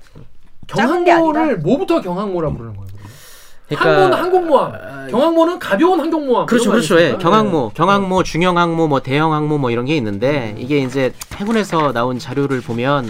경항모를 0.66 1.58
뭐부터 1.60 2.02
경항모라 2.02 2.50
부르는 2.50 2.76
거예요? 2.76 2.92
그러니까 3.68 3.90
항모는 3.90 4.18
항공모함, 4.18 5.10
경항모는 5.10 5.58
가벼운 5.58 5.98
항공모함. 5.98 6.44
그렇죠, 6.44 6.70
그렇죠. 6.70 7.00
예. 7.00 7.16
경항모, 7.16 7.68
네. 7.68 7.74
경항모, 7.74 8.22
중형 8.24 8.58
항모, 8.58 8.86
뭐 8.86 9.00
대형 9.00 9.32
항모 9.32 9.56
뭐 9.56 9.70
이런 9.70 9.86
게 9.86 9.96
있는데 9.96 10.54
이게 10.58 10.78
이제 10.80 11.14
해군에서 11.36 11.92
나온 11.92 12.18
자료를 12.18 12.60
보면 12.60 13.08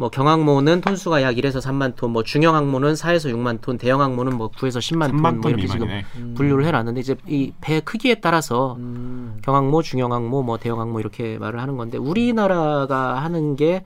뭐 0.00 0.10
경항모는 0.10 0.80
톤수가 0.80 1.22
약 1.22 1.34
1에서 1.34 1.60
3만 1.60 1.96
톤, 1.96 2.12
뭐 2.12 2.22
중형 2.22 2.54
항모는 2.54 2.94
4에서 2.94 3.34
6만 3.34 3.60
톤, 3.60 3.78
대형 3.78 4.00
항모는 4.00 4.36
뭐 4.38 4.48
9에서 4.52 4.78
10만 4.78 5.10
톤, 5.10 5.18
3만 5.18 5.32
뭐톤 5.34 5.50
이렇게 5.50 5.66
지금 5.66 5.86
미만이네. 5.88 6.34
분류를 6.34 6.64
해놨는데 6.66 7.00
이제 7.00 7.16
이 7.26 7.52
배 7.60 7.80
크기에 7.80 8.16
따라서 8.20 8.76
음. 8.78 9.38
경항모, 9.42 9.82
중형 9.82 10.12
항모, 10.12 10.44
뭐 10.44 10.56
대형 10.56 10.80
항모 10.80 11.00
이렇게 11.00 11.36
말을 11.38 11.60
하는 11.60 11.76
건데 11.76 11.98
우리나라가 11.98 13.16
하는 13.22 13.56
게 13.56 13.84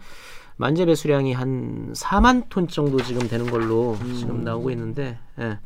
만재 0.59 0.85
배수량이 0.85 1.33
한 1.33 1.93
4만 1.95 2.45
톤 2.51 2.69
정도 2.69 3.01
지금 3.03 3.27
되는 3.27 3.51
걸로 3.51 3.97
지금 4.19 4.45
나오고 4.45 4.71
있는데 4.73 5.19
예. 5.41 5.59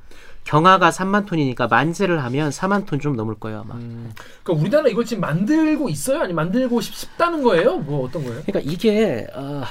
경하가 0.45 0.91
3만 0.91 1.27
톤이니까 1.27 1.67
만재를 1.67 2.23
하면 2.23 2.51
4만 2.51 2.87
톤 2.87 3.01
좀 3.01 3.17
넘을 3.17 3.35
거예요 3.35 3.63
아마. 3.65 3.75
음. 3.75 4.13
그러니까 4.45 4.63
우리나라 4.63 4.89
이걸 4.89 5.05
지금 5.05 5.23
만들고 5.23 5.89
있어요? 5.89 6.21
아니 6.21 6.33
만들고 6.33 6.81
싶, 6.81 6.95
싶다는 6.95 7.43
거예요? 7.43 7.79
뭐 7.79 8.07
어떤 8.07 8.23
거예요? 8.25 8.43
그러니까 8.47 8.61
이게 8.73 9.27
어, 9.35 9.65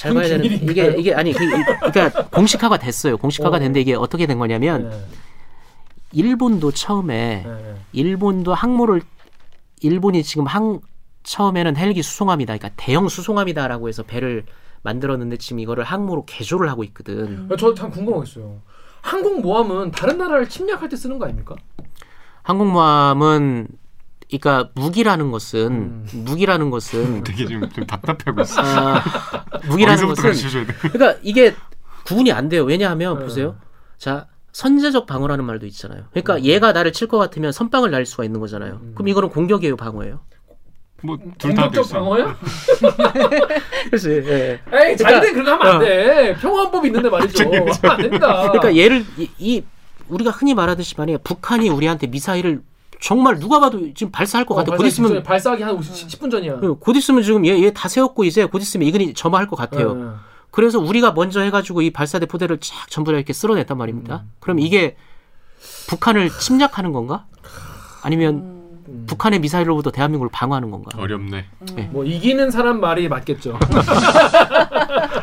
잘 0.00 0.14
봐야 0.14 0.28
되는 0.28 0.42
기밀인가요? 0.42 0.90
이게 0.92 0.98
이게 1.00 1.14
아니 1.14 1.32
그, 1.34 1.44
이- 1.44 1.48
그러니까 1.92 2.26
공식화가 2.28 2.78
됐어요. 2.78 3.18
공식화가 3.18 3.56
어. 3.56 3.58
됐는데 3.58 3.80
이게 3.82 3.94
어떻게 3.94 4.26
된 4.26 4.38
거냐면 4.38 4.88
네. 4.88 5.04
일본도 6.12 6.72
처음에 6.72 7.44
네. 7.46 7.74
일본도 7.92 8.54
항모를 8.54 9.02
일본이 9.82 10.22
지금 10.22 10.46
항 10.46 10.80
처음에는 11.22 11.76
헬기 11.76 12.02
수송함이다. 12.02 12.56
그러니까 12.56 12.74
대형 12.82 13.08
수송함이다라고 13.08 13.88
해서 13.88 14.02
배를 14.02 14.44
만들었는데 14.82 15.36
지금 15.36 15.60
이거를 15.60 15.84
항모로 15.84 16.24
개조를 16.24 16.70
하고 16.70 16.82
있거든. 16.84 17.46
저참 17.58 17.90
궁금하겠어요. 17.90 18.62
항공모함은 19.02 19.90
다른 19.90 20.16
나라를 20.16 20.48
침략할 20.48 20.88
때 20.88 20.96
쓰는 20.96 21.18
거 21.18 21.26
아닙니까? 21.26 21.54
항공모함은 22.42 23.68
그러니까 24.30 24.70
무기라는 24.74 25.30
것은 25.30 25.66
음. 25.72 26.06
무기라는 26.24 26.70
것은 26.70 27.22
되게 27.24 27.46
지금 27.46 27.68
좀 27.70 27.86
답답해하고 27.86 28.40
있어. 28.42 28.60
아, 28.62 29.02
무기라는 29.66 30.06
것은? 30.06 30.32
그러니까 30.92 31.18
이게 31.22 31.54
구분이 32.06 32.32
안 32.32 32.48
돼요. 32.48 32.64
왜냐하면 32.64 33.18
네. 33.18 33.24
보세요. 33.24 33.56
자 33.98 34.26
선제적 34.52 35.06
방어라는 35.06 35.44
말도 35.44 35.66
있잖아요. 35.66 36.04
그러니까 36.10 36.36
음. 36.36 36.44
얘가 36.44 36.72
나를 36.72 36.92
칠 36.92 37.08
것 37.08 37.18
같으면 37.18 37.52
선빵을 37.52 37.90
날릴 37.90 38.06
수가 38.06 38.24
있는 38.24 38.40
거잖아요. 38.40 38.80
그럼 38.94 39.08
이거는 39.08 39.28
공격이에요, 39.30 39.76
방어예요. 39.76 40.20
뭐둘 41.02 41.54
다 41.54 41.62
공격적 41.68 41.84
됐어. 41.84 41.98
방어야? 41.98 42.36
그래서 43.86 44.10
예. 44.10 44.60
에이 44.72 44.96
잘된 44.96 45.32
그런 45.34 45.44
거 45.58 45.64
하면 45.64 45.66
안 45.66 45.76
어. 45.76 45.78
돼. 45.80 46.34
평화법 46.40 46.84
있는데 46.86 47.08
말이죠. 47.08 47.44
하면 47.44 47.68
안 47.82 48.02
된다. 48.02 48.50
그러니까 48.50 48.76
얘를 48.76 49.04
이, 49.16 49.28
이 49.38 49.62
우리가 50.08 50.30
흔히 50.30 50.54
말하듯이 50.54 50.94
만약에 50.98 51.18
북한이 51.18 51.68
우리한테 51.70 52.06
미사일을 52.08 52.60
정말 53.00 53.38
누가 53.38 53.58
봐도 53.60 53.80
지금 53.94 54.10
발사할 54.12 54.44
것 54.46 54.54
같아. 54.54 54.76
곧 54.76 54.84
있으면 54.86 55.22
발사하기 55.22 55.62
한 55.62 55.78
10분 55.78 56.30
전이야. 56.30 56.60
예, 56.62 56.66
곧 56.78 56.96
있으면 56.96 57.22
지금 57.22 57.46
얘 57.46 57.52
얘 57.58 57.70
다 57.72 57.88
세웠고 57.88 58.24
이제 58.24 58.44
곧 58.44 58.60
있으면 58.60 58.86
이근이 58.86 59.14
점화할 59.14 59.46
것 59.46 59.56
같아요. 59.56 59.94
네. 59.94 60.04
그래서 60.50 60.78
우리가 60.78 61.12
먼저 61.12 61.40
해가지고 61.40 61.82
이 61.82 61.90
발사대 61.90 62.26
포대를 62.26 62.58
쫙 62.58 62.90
전부 62.90 63.10
다 63.12 63.16
이렇게 63.16 63.32
쓸어냈단 63.32 63.76
말입니다. 63.78 64.24
그럼 64.40 64.58
이게 64.58 64.96
북한을 65.88 66.30
침략하는 66.30 66.92
건가? 66.92 67.26
아니면 68.02 68.34
음. 68.88 69.04
북한의 69.06 69.38
미사일로부터 69.40 69.90
대한민국을 69.90 70.30
방어하는 70.32 70.70
건가? 70.70 70.90
어렵네. 70.98 71.46
뭐 71.90 72.04
이기는 72.04 72.50
사람 72.50 72.80
말이 72.80 73.08
맞겠죠. 73.08 73.58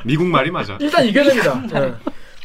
미국 0.05 0.25
말이 0.27 0.51
맞아. 0.51 0.77
일단 0.79 1.05
이겨야 1.05 1.25
됩니다. 1.25 1.59
네. 1.79 1.93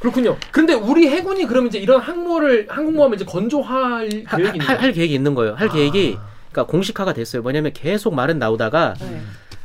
그렇군요. 0.03 0.37
근데 0.51 0.75
우리 0.75 1.09
해군이 1.09 1.47
그러면 1.47 1.69
이제 1.69 1.79
이런 1.79 2.01
항모를 2.01 2.67
항공모함을 2.69 3.15
이제 3.15 3.25
건조할 3.25 4.09
하- 4.27 4.37
계획이 4.37 4.57
있나요? 4.59 4.69
할, 4.69 4.81
할 4.83 4.93
계획이 4.93 5.15
있는 5.15 5.35
거예요. 5.37 5.55
할 5.55 5.69
아. 5.69 5.73
계획이 5.73 6.19
그러니까 6.51 6.71
공식화가 6.71 7.13
됐어요. 7.13 7.41
뭐냐면 7.43 7.73
계속 7.73 8.13
말은 8.13 8.41
나오다가 8.41 8.95
네. 9.01 9.21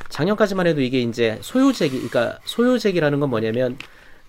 작년까지만 0.09 0.67
해도 0.67 0.81
이게 0.81 1.01
이제 1.01 1.39
소요제기, 1.41 2.07
그러니까 2.07 2.37
소요제기라는 2.45 3.19
건 3.19 3.31
뭐냐면 3.31 3.77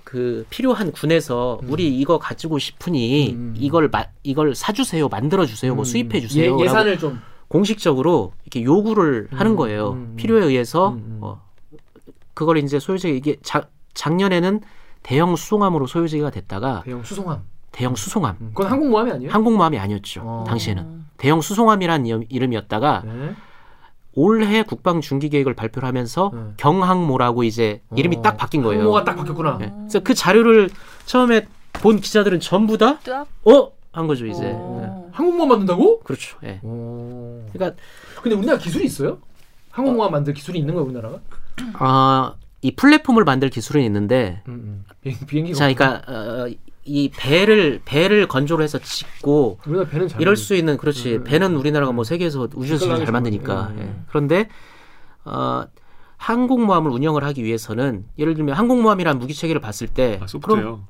그 0.03 0.47
필요한 0.49 0.93
군에서 0.93 1.61
우리 1.65 1.89
이거 1.89 2.19
가지고 2.19 2.59
싶으니 2.59 3.35
음. 3.35 3.55
이걸 3.59 3.89
마, 3.91 4.05
이걸 4.23 4.55
사주세요, 4.55 5.09
만들어 5.09 5.45
주세요, 5.45 5.75
뭐 5.75 5.83
음. 5.83 5.85
수입해 5.85 6.21
주세요. 6.23 6.57
예, 6.59 6.65
예산을 6.65 6.99
좀 6.99 7.21
공식적으로 7.49 8.33
이렇게 8.45 8.63
요구를 8.65 9.29
하는 9.31 9.53
음, 9.53 9.57
거예요. 9.57 9.91
음, 9.91 9.97
음. 10.13 10.17
필요에 10.17 10.43
의해서 10.47 10.89
음, 10.89 10.95
음. 10.97 11.19
어, 11.21 11.43
그걸 12.33 12.57
이제 12.57 12.79
소요제기 12.81 13.15
이게 13.15 13.37
자, 13.43 13.69
작년에는 13.93 14.63
대형 15.09 15.37
수송함으로 15.37 15.87
소요제기가 15.87 16.29
됐다가 16.29 16.83
대형 16.85 17.03
수송함. 17.03 17.41
대형 17.73 17.95
수송함, 17.95 18.37
음. 18.43 18.51
그건 18.53 18.71
항공모함이 18.71 19.11
아니에요? 19.13 19.31
항공모함이 19.33 19.79
아니었죠. 19.79 20.21
어. 20.23 20.45
당시에는 20.47 21.07
대형 21.17 21.41
수송함이란 21.41 22.05
이름- 22.05 22.25
이름이었다가 22.29 23.03
네. 23.07 23.35
올해 24.13 24.63
국방 24.65 25.01
중기 25.01 25.31
계획을 25.31 25.55
발표를 25.55 25.87
하면서 25.89 26.31
네. 26.35 26.41
경항모라고 26.59 27.43
이제 27.45 27.81
이름이 27.97 28.17
어. 28.17 28.23
딱 28.23 28.37
바뀐 28.37 28.61
거예요. 28.63 28.81
항모가 28.83 29.05
딱 29.05 29.17
바뀌었구나. 29.17 29.57
네. 29.57 29.73
그래서 29.79 30.01
그 30.01 30.13
자료를 30.13 30.69
처음에 31.07 31.47
본 31.73 32.01
기자들은 32.01 32.41
전부 32.41 32.77
다 32.77 32.99
쫙. 33.01 33.27
어? 33.47 33.73
한 33.93 34.07
거죠 34.09 34.27
이제. 34.27 34.43
네. 34.43 34.53
어. 34.55 35.09
항공모함 35.13 35.49
만든다고? 35.49 36.01
그렇죠. 36.01 36.37
예. 36.45 36.61
오. 36.63 37.45
그러니까 37.55 37.81
근데 38.23 38.37
우리나라 38.37 38.59
기술이 38.59 38.85
있어요? 38.85 39.19
항공모함 39.71 40.13
만들 40.13 40.35
기술이 40.35 40.59
있는 40.59 40.75
거예요, 40.75 40.85
우리나라가? 40.87 41.19
아, 41.79 42.35
이 42.61 42.73
플랫폼을 42.73 43.25
만들 43.25 43.51
기술은 43.51 43.83
있는데 43.83 44.43
음, 44.49 44.53
음. 44.53 44.85
비행, 45.01 45.19
비행기가 45.27 45.57
자, 45.59 45.73
그러니까 45.73 46.03
어, 46.13 46.49
이 46.85 47.11
배를 47.15 47.81
배를 47.85 48.27
건조를 48.27 48.65
해서 48.65 48.79
짓고 48.79 49.61
우리나라 49.67 49.89
배는 49.89 50.09
잘 50.09 50.21
이럴. 50.21 50.37
수 50.37 50.55
있는 50.55 50.77
그렇지 50.77 51.17
음. 51.17 51.25
배는 51.25 51.55
우리나라가 51.55 51.93
뭐 51.93 52.03
세계에서 52.05 52.49
우주에서 52.55 52.87
제일 52.87 53.05
기깔나게 53.05 53.05
잘 53.05 53.13
만드니까 53.13 53.47
잘 53.47 53.65
만들죠. 53.65 53.89
예. 53.89 54.03
그런데 54.09 54.49
어, 55.25 55.65
항공모함을 56.17 56.91
운영을 56.91 57.23
하기 57.25 57.45
위해서는 57.45 58.07
예를 58.19 58.35
들면 58.35 58.57
항공모함이란 58.57 59.19
무기 59.19 59.35
체계를 59.35 59.61
봤을 59.61 59.87
때 59.87 60.19
아, 60.21 60.27
그럼. 60.43 60.87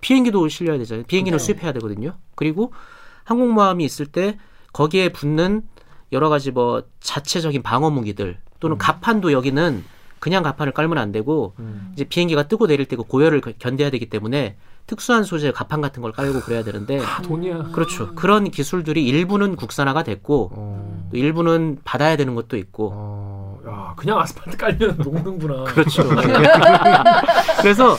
비행기도 0.00 0.46
실려야 0.48 0.76
되잖아요 0.78 1.04
비행기는 1.06 1.38
그렇죠. 1.38 1.44
수입해야 1.44 1.72
되거든요 1.72 2.14
그리고 2.34 2.72
항공모함이 3.24 3.84
있을 3.84 4.06
때 4.06 4.38
거기에 4.72 5.10
붙는 5.10 5.62
여러 6.10 6.28
가지 6.28 6.50
뭐 6.50 6.82
자체적인 7.00 7.62
방어 7.62 7.88
무기들 7.90 8.38
또는 8.60 8.76
갑판도 8.76 9.32
여기는 9.32 9.84
그냥 10.22 10.44
갑판을 10.44 10.72
깔면 10.72 10.98
안 10.98 11.10
되고 11.10 11.52
음. 11.58 11.90
이제 11.94 12.04
비행기가 12.04 12.44
뜨고 12.46 12.68
내릴 12.68 12.86
때그 12.86 13.02
고열을 13.02 13.40
겨- 13.40 13.50
견뎌야 13.58 13.90
되기 13.90 14.08
때문에 14.08 14.56
특수한 14.86 15.24
소재 15.24 15.50
갑판 15.50 15.80
같은 15.80 16.00
걸 16.00 16.12
깔고 16.12 16.40
그래야 16.42 16.62
되는데 16.62 16.98
다 16.98 17.20
돈이야. 17.22 17.70
그렇죠. 17.72 18.14
그런 18.14 18.48
기술들이 18.50 19.04
일부는 19.04 19.56
국산화가 19.56 20.04
됐고 20.04 20.50
어. 20.54 21.08
또 21.10 21.16
일부는 21.16 21.78
받아야 21.84 22.16
되는 22.16 22.36
것도 22.36 22.56
있고 22.56 22.90
어. 22.94 23.58
야, 23.66 23.94
그냥 23.96 24.20
아스팔트 24.20 24.56
깔면 24.56 24.98
녹는구나. 24.98 25.64
그렇죠. 25.64 26.04
그래서 27.60 27.96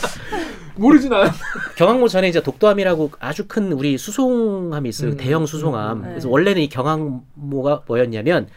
모르진 0.76 1.12
않아. 1.12 1.30
경항모 1.76 2.08
전에 2.08 2.28
이제 2.28 2.42
독도함이라고 2.42 3.10
아주 3.20 3.46
큰 3.46 3.70
우리 3.72 3.98
수송함이 3.98 4.88
있어요. 4.88 5.10
음, 5.10 5.16
대형 5.18 5.44
수송함. 5.44 5.98
음, 5.98 6.04
음. 6.04 6.08
그래서 6.08 6.28
원래는 6.30 6.62
이 6.62 6.68
경항모가 6.70 7.82
뭐였냐면 7.86 8.48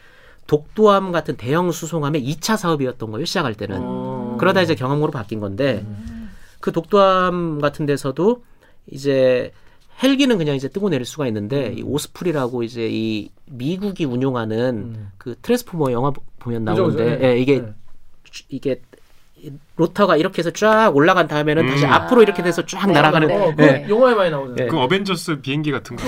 독도함 0.48 1.12
같은 1.12 1.36
대형 1.36 1.72
수송함의 1.72 2.24
2차 2.26 2.58
사업이었던 2.58 3.12
거예요. 3.12 3.26
시작할 3.26 3.54
때는. 3.54 3.78
어. 3.80 4.38
그러다 4.40 4.62
이제 4.62 4.76
경항모로 4.76 5.12
바뀐 5.12 5.40
건데 5.40 5.86
음. 5.86 6.32
그 6.60 6.72
독도함 6.72 7.60
같은 7.60 7.86
데서도 7.86 8.44
이제 8.90 9.52
헬기는 10.02 10.38
그냥 10.38 10.56
이제 10.56 10.70
뜨고 10.70 10.90
내릴 10.90 11.06
수가 11.06 11.28
있는데 11.28 11.70
음. 11.70 11.78
이 11.78 11.84
오스프리라고 11.84 12.64
이제 12.64 12.88
이 12.90 13.30
미국이 13.46 14.06
운용하는 14.06 14.76
음. 14.96 15.12
그 15.18 15.36
트랜스포머 15.42 15.92
영화 15.92 16.12
보면 16.40 16.66
그죠, 16.66 16.82
나오는데 16.82 17.16
그죠. 17.18 17.26
예, 17.26 17.38
이게 17.40 17.60
네. 17.62 17.74
이게 18.50 18.82
로터가 19.76 20.18
이렇게 20.18 20.40
해서 20.40 20.52
쫙 20.52 20.96
올라간 20.96 21.28
다음에는 21.28 21.68
다시 21.68 21.86
음. 21.86 21.92
앞으로 21.92 22.24
이렇게 22.24 22.42
돼서 22.42 22.66
쫙 22.66 22.88
네, 22.88 22.94
날아가는 22.94 23.28
네. 23.28 23.56
그 23.56 23.62
네. 23.62 23.86
영화에 23.90 24.16
많이 24.16 24.32
나오잖아요. 24.32 24.56
네. 24.56 24.68
그 24.68 24.78
어벤져스 24.80 25.42
비행기 25.42 25.72
같은 25.72 25.96
거. 25.96 26.04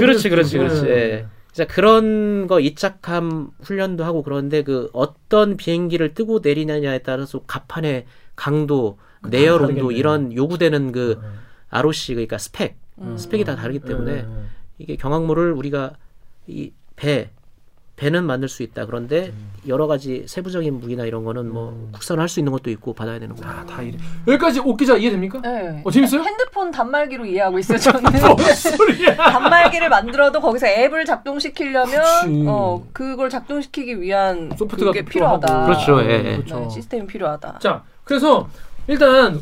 그렇지, 0.00 0.28
그렇지, 0.30 0.58
그렇지. 0.58 0.82
네. 0.82 0.90
예. 0.90 1.26
진짜 1.52 1.66
그런 1.72 2.46
거 2.46 2.60
이착함 2.60 3.50
훈련도 3.62 4.04
하고 4.04 4.22
그런데 4.22 4.62
그 4.62 4.88
어떤 4.92 5.56
비행기를 5.56 6.14
뜨고 6.14 6.40
내리느냐에 6.42 6.98
따라서 6.98 7.40
갑판의 7.46 8.06
강도, 8.36 8.98
내열 9.28 9.62
온도. 9.62 9.92
이런 9.92 10.32
요구되는 10.34 10.92
그 10.92 11.18
네. 11.22 11.28
ROC 11.70 12.14
그러니까 12.14 12.38
스펙, 12.38 12.76
음. 12.98 13.16
스펙이 13.16 13.44
다 13.44 13.56
다르기 13.56 13.80
때문에 13.80 14.22
네. 14.22 14.28
이게 14.78 14.96
경항모를 14.96 15.52
우리가 15.52 15.92
이 16.46 16.72
배 17.00 17.30
배는 18.00 18.24
만들 18.24 18.48
수 18.48 18.62
있다. 18.62 18.86
그런데 18.86 19.30
여러 19.68 19.86
가지 19.86 20.24
세부적인 20.26 20.80
무기나 20.80 21.04
이런 21.04 21.22
거는 21.22 21.52
뭐 21.52 21.90
국산할 21.92 22.30
수 22.30 22.40
있는 22.40 22.50
것도 22.50 22.70
있고 22.70 22.94
받아야 22.94 23.18
되는 23.18 23.36
거고. 23.36 23.46
아, 23.46 23.66
다 23.66 23.82
이래. 23.82 23.98
여기까지 24.26 24.60
옥 24.60 24.78
기자 24.78 24.96
이해됩니까? 24.96 25.42
네. 25.42 25.82
어, 25.84 25.90
재밌어요? 25.90 26.22
핸드폰 26.22 26.70
단말기로 26.70 27.26
이해하고 27.26 27.58
있어요. 27.58 27.76
저는? 27.78 28.10
단말기를 29.16 29.90
만들어도 29.90 30.40
거기서 30.40 30.66
앱을 30.66 31.04
작동시키려면 31.04 32.02
그치. 32.22 32.44
어 32.48 32.82
그걸 32.94 33.28
작동시키기 33.28 34.00
위한 34.00 34.50
소프트가 34.56 34.92
그게 34.92 35.04
또 35.04 35.10
필요하다. 35.10 35.66
그렇죠, 35.66 36.00
예, 36.02 36.10
예. 36.10 36.36
그렇죠. 36.36 36.60
네, 36.60 36.68
시스템이 36.70 37.06
필요하다. 37.06 37.58
자, 37.58 37.82
그래서 38.04 38.48
일단 38.86 39.38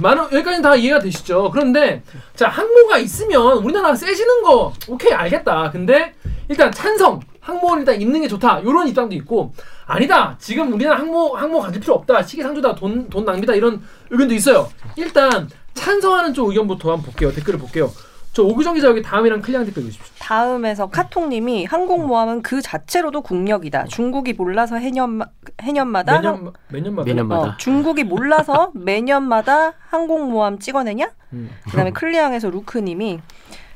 많은 0.00 0.24
여기까지는 0.24 0.62
다 0.62 0.74
이해가 0.74 0.98
되시죠. 0.98 1.48
그런데 1.52 2.02
자 2.34 2.48
항모가 2.48 2.98
있으면 2.98 3.58
우리나라가 3.58 3.94
세지는 3.94 4.42
거 4.42 4.72
오케이 4.88 5.12
알겠다. 5.12 5.70
근데 5.70 6.12
일단 6.48 6.72
찬성 6.72 7.20
항모는 7.44 7.80
일단 7.80 8.00
있는 8.00 8.20
게 8.22 8.28
좋다. 8.28 8.60
이런 8.60 8.88
입장도 8.88 9.14
있고 9.16 9.52
아니다. 9.86 10.34
지금 10.40 10.72
우리나라 10.72 10.98
항모 10.98 11.36
항모 11.36 11.60
가질 11.60 11.80
필요 11.80 11.94
없다. 11.94 12.22
시기상조다. 12.22 12.74
돈 12.74 13.08
돈 13.10 13.24
낭비다. 13.24 13.54
이런 13.54 13.82
의견도 14.10 14.34
있어요. 14.34 14.68
일단 14.96 15.48
찬성하는 15.74 16.32
쪽 16.34 16.48
의견부터 16.48 16.90
한번 16.92 17.04
볼게요. 17.06 17.30
댓글을 17.32 17.58
볼게요. 17.58 17.90
저 18.32 18.42
오규정 18.42 18.74
기자 18.74 18.88
여기 18.88 19.00
다음이랑 19.00 19.42
클리앙 19.42 19.64
댓글 19.64 19.84
주십시오. 19.84 20.12
다음에서 20.18 20.88
카톡님이 20.88 21.66
항공모함은 21.66 22.42
그 22.42 22.60
자체로도 22.62 23.20
국력이다. 23.20 23.84
중국이 23.84 24.32
몰라서 24.32 24.74
해년 24.76 25.20
해년마다 25.62 26.14
매년 26.20 26.52
매년마다 26.68 27.04
매년마다. 27.06 27.42
어, 27.50 27.56
중국이 27.58 28.02
몰라서 28.02 28.72
매년마다 28.74 29.74
항공모함 29.88 30.58
찍어내냐? 30.58 31.10
음. 31.34 31.50
그다음에 31.66 31.92
클리앙에서 31.92 32.50
루크님이 32.50 33.20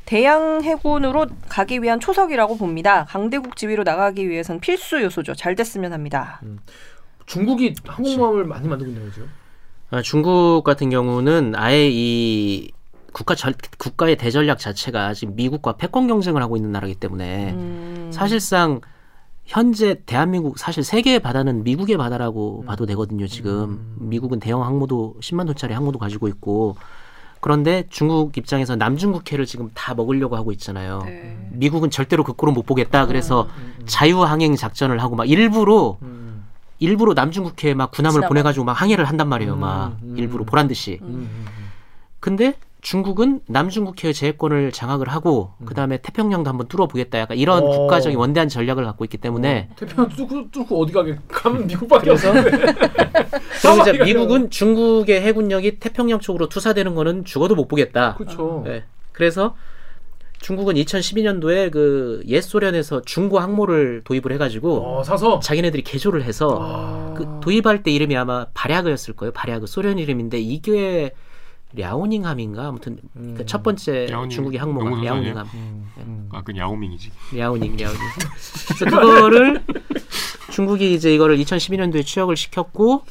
대양 0.09 0.63
해군으로 0.63 1.27
가기 1.51 1.83
위한 1.83 2.01
초석이라고 2.01 2.57
봅니다. 2.57 3.05
강대국 3.05 3.57
지위로 3.57 3.83
나가기 3.83 4.27
위해선 4.27 4.59
필수 4.59 5.03
요소죠. 5.03 5.35
잘 5.35 5.55
됐으면 5.55 5.93
합니다. 5.93 6.41
중국이 7.27 7.75
항공모함을 7.85 8.47
많이 8.47 8.67
만들고 8.69 8.91
있는 8.91 9.07
거죠. 9.07 9.27
아, 9.91 10.01
중국 10.01 10.63
같은 10.65 10.89
경우는 10.89 11.53
아예 11.57 11.91
이 11.93 12.71
국가 13.13 13.35
절, 13.35 13.53
국가의 13.77 14.17
대전략 14.17 14.59
자체가 14.59 15.13
지금 15.13 15.37
미국과 15.37 15.77
패권 15.77 16.07
경쟁을 16.07 16.41
하고 16.41 16.57
있는 16.57 16.73
나라이기 16.73 16.99
때문에 16.99 17.53
음, 17.53 18.11
사실상 18.11 18.81
현재 19.45 20.01
대한민국 20.07 20.59
사실 20.59 20.85
세계의 20.85 21.21
바다는 21.21 21.65
미국의 21.65 21.99
바다라고 21.99 22.65
봐도 22.65 22.87
되거든요. 22.87 23.27
지금 23.27 23.95
미국은 23.99 24.41
대형 24.41 24.65
항모도 24.65 25.17
10만 25.21 25.45
톤짜리 25.45 25.75
항모도 25.75 25.99
가지고 25.99 26.29
있고 26.29 26.77
그런데 27.41 27.85
중국 27.89 28.37
입장에서 28.37 28.77
남중국해를 28.77 29.47
지금 29.47 29.71
다 29.75 29.95
먹으려고 29.95 30.37
하고 30.37 30.53
있잖아요. 30.53 31.03
네. 31.05 31.49
미국은 31.53 31.91
절대로 31.91 32.25
그 32.25 32.33
꼴은 32.33 32.55
못 32.55 32.67
보겠다. 32.67 33.07
그래서 33.07 33.49
음, 33.59 33.75
자유항행 33.87 34.57
작전을 34.57 35.01
하고 35.01 35.17
막 35.17 35.29
일부러 35.29 35.99
음, 36.03 36.45
일부러 36.79 37.15
남중국해에 37.15 37.75
막 37.75 37.91
군함을 37.91 38.15
지나가. 38.15 38.29
보내가지고 38.29 38.65
막 38.65 38.73
항해를 38.73 39.05
한단 39.05 39.29
말이에요. 39.29 39.55
음, 39.55 39.61
막 39.61 39.97
음. 40.03 40.15
일부러 40.17 40.45
보란 40.45 40.69
듯이. 40.69 40.99
음, 41.03 41.07
음, 41.09 41.47
근데 42.21 42.55
중국은 42.81 43.41
남중국해의 43.47 44.15
제해권을 44.15 44.73
장악을 44.73 45.09
하고 45.09 45.53
그 45.65 45.75
다음에 45.75 45.99
태평양도 45.99 46.49
한번 46.49 46.69
뚫어보겠다. 46.69 47.19
약간 47.19 47.37
이런 47.37 47.65
어. 47.65 47.71
국가적인 47.71 48.17
원대한 48.19 48.49
전략을 48.49 48.85
갖고 48.85 49.05
있기 49.05 49.19
때문에 49.19 49.71
태평양 49.77 50.09
뚫고, 50.11 50.51
뚫고 50.51 50.83
어디 50.83 50.93
가게 50.93 51.17
가면 51.29 51.67
미국밖에 51.69 52.11
없어. 52.11 52.33
그리고 53.63 53.83
이제 53.83 53.93
미국은 54.05 54.51
중국의 54.51 55.21
해군력이 55.23 55.81
태평양 55.81 56.21
쪽으로 56.21 56.49
투사되는 56.49 56.95
거는 56.95 57.25
죽어도 57.25 57.55
못 57.55 57.67
보겠다. 57.67 58.15
그렇죠. 58.15 58.63
네. 58.65 58.85
그래서 59.13 59.57
중국은 60.41 60.77
2012년도에 60.77 61.73
그 61.73 62.23
옛 62.29 62.43
소련에서 62.43 63.03
중고 63.03 63.39
항모를 63.39 64.03
도입을 64.05 64.33
해가지고 64.33 64.99
어, 64.99 65.03
사서 65.03 65.41
자기네들이 65.41 65.83
개조를 65.83 66.23
해서 66.23 66.59
아. 66.61 67.15
그 67.17 67.41
도입할 67.43 67.83
때 67.83 67.91
이름이 67.91 68.17
아마 68.17 68.47
발야그였을 68.55 69.15
거예요. 69.15 69.33
발야그 69.33 69.67
소련 69.67 69.99
이름인데 69.99 70.39
이게 70.39 71.13
랴오닝함인가 71.75 72.67
아무튼 72.69 72.99
음. 73.17 73.35
그 73.37 73.45
첫 73.47 73.63
번째 73.63 74.09
야오닝 74.11 74.31
중국의 74.31 74.59
항모가? 74.59 75.03
랴오닝함. 75.03 75.47
음, 75.55 75.91
음. 75.99 76.29
아, 76.33 76.43
그 76.43 76.57
야오밍이지. 76.57 77.11
랴오닝 77.35 77.77
랴오닝. 77.77 77.99
그래서 78.79 78.85
그거를 78.85 79.63
중국이 80.51 80.95
이제 80.95 81.15
이거를 81.15 81.37
2012년도에 81.39 82.05
취역을 82.07 82.37
시켰고 82.37 83.03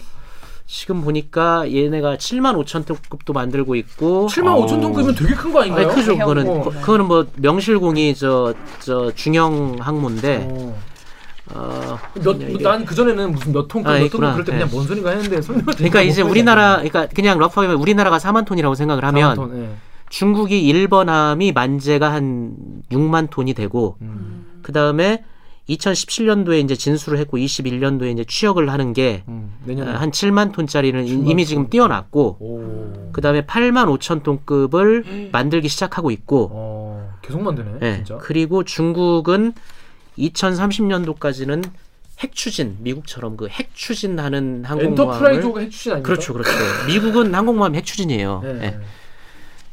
지금 0.66 1.02
보니까 1.02 1.72
얘네가 1.72 2.18
7만 2.18 2.62
5천 2.66 2.86
톤급도 2.86 3.32
만들고 3.32 3.76
있고 3.76 4.28
7만 4.28 4.66
5천 4.66 4.82
톤급이면 4.82 5.16
되게 5.16 5.34
큰 5.34 5.54
거 5.54 5.62
아닌가요? 5.62 5.88
아니 5.88 5.96
크죠 5.96 6.18
그거는 6.18 6.48
어. 6.50 6.62
그- 6.64 6.72
그거는 6.82 7.06
뭐 7.08 7.26
명실공히 7.38 8.16
저 8.16 8.54
저 8.80 9.12
중형 9.16 9.78
항모인데 9.80 10.48
어. 10.52 10.78
어, 11.54 11.98
몇, 12.24 12.38
난 12.62 12.86
그 12.86 12.94
전에는 12.96 13.32
무슨 13.32 13.54
몇 13.54 13.68
톤급, 13.68 13.90
아, 13.90 13.98
몇 14.00 14.06
있구나. 14.06 14.34
그럴 14.34 14.46
때 14.46 14.52
그냥 14.52 14.68
네. 14.68 14.74
뭔 14.76 14.86
소리가 14.86 15.12
했는데. 15.12 15.40
그러니까 15.78 16.02
이제 16.02 16.22
우리나라 16.22 16.76
그러니까 16.78 17.08
그냥 17.08 17.38
러프하게 17.40 17.68
말하면 17.68 17.82
우리나라가 17.82 18.18
4만 18.18 18.46
톤이라고 18.46 18.76
생각을 18.76 19.06
하면 19.06 19.36
톤, 19.36 19.58
예. 19.64 19.70
중국이 20.10 20.62
1번함이 20.74 21.54
만재가 21.54 22.12
한 22.12 22.54
6만 22.92 23.30
톤이 23.30 23.54
되고 23.54 23.98
음, 24.02 24.46
그 24.62 24.72
다음에 24.72 25.24
2017년도에 25.70 26.64
이제 26.64 26.76
진수를 26.76 27.20
했고 27.20 27.38
21년도에 27.38 28.14
이제 28.14 28.24
취역을 28.26 28.72
하는 28.72 28.94
게 28.94 29.24
음, 29.28 29.52
내년에 29.66 29.92
한 29.92 30.12
7만 30.12 30.54
톤짜리는 30.54 31.06
7만 31.06 31.30
이미 31.30 31.44
톤. 31.44 31.46
지금 31.46 31.70
뛰어났고 31.70 32.38
오. 32.40 33.10
그 33.12 33.20
다음에 33.22 33.46
8만 33.46 33.98
5천 34.00 34.24
톤급을 34.24 35.30
만들기 35.34 35.68
시작하고 35.68 36.12
있고 36.12 36.50
어, 36.54 37.10
계속 37.22 37.42
만드네. 37.42 37.70
예, 37.82 37.96
진짜. 37.98 38.18
그리고 38.18 38.64
중국은 38.64 39.54
2030년도까지는 40.18 41.70
핵 42.20 42.34
추진 42.34 42.78
미국처럼 42.80 43.38
그 43.38 43.48
핵 43.50 43.70
추진하는 43.76 44.64
항공모함을 44.66 45.14
엔터프라이즈가 45.38 45.60
핵추진 45.62 45.92
아닙니까? 45.94 46.08
그렇죠, 46.08 46.34
그렇죠. 46.34 46.50
미국은 46.88 47.34
항공모함 47.34 47.76
핵 47.76 47.86
추진이에요. 47.86 48.42
네. 48.44 48.60
예. 48.64 48.80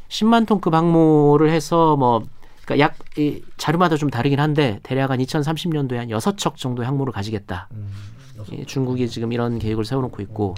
10만 0.09 0.45
톤급 0.45 0.73
항모를 0.73 1.49
해서 1.49 1.95
뭐 1.95 2.23
그러니까 2.63 2.79
약 2.85 2.95
이, 3.17 3.41
자료마다 3.57 3.97
좀 3.97 4.09
다르긴 4.09 4.39
한데 4.39 4.79
대략 4.83 5.09
한 5.11 5.19
2030년도에 5.19 5.95
한 5.95 6.07
6척 6.09 6.55
정도의 6.57 6.85
항모를 6.85 7.11
가지겠다. 7.13 7.67
음, 7.71 7.89
여섯- 8.37 8.53
이 8.53 8.65
중국이 8.65 9.09
지금 9.09 9.31
이런 9.33 9.57
계획을 9.59 9.83
세워놓고 9.85 10.21
있고 10.23 10.55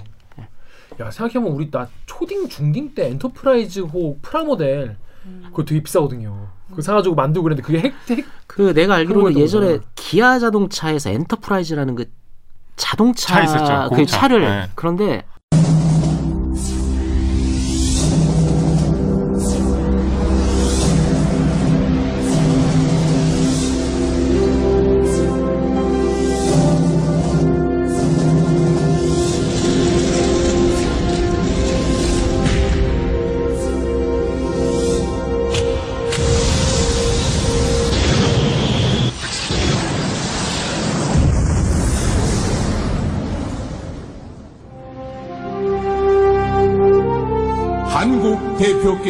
야 1.00 1.10
생각해보면 1.10 1.52
우리 1.54 1.70
나 1.70 1.88
초딩 2.06 2.48
중딩 2.48 2.94
때 2.94 3.08
엔터프라이즈호 3.10 4.18
프라모델 4.20 4.96
그거 5.50 5.64
되게 5.64 5.82
비싸거든요. 5.82 6.48
그거 6.78 6.82
사가지고 6.82 7.16
만들고 7.16 7.42
그랬는데 7.42 7.66
그게 7.66 7.80
핵, 7.80 7.94
핵 8.16 8.24
그 8.46 8.72
내가 8.72 8.94
알기로는 8.96 9.36
예전에. 9.36 9.78
기아 9.96 10.38
자동차에서 10.38 11.10
엔터프라이즈라는 11.10 11.94
그 11.96 12.04
자동차 12.76 13.34
차 13.34 13.42
있었죠, 13.42 13.88
그. 13.94 14.06
차를 14.06 14.40
네. 14.40 14.70
그런데 14.76 15.24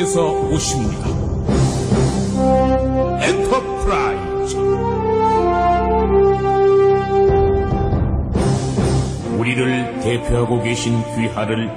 대표께서 0.08 0.32
오십니다. 0.50 1.06
엔터프라이즈. 3.20 4.56
우리를 9.36 10.00
대표하고 10.00 10.62
계신 10.62 11.02
귀하를 11.14 11.70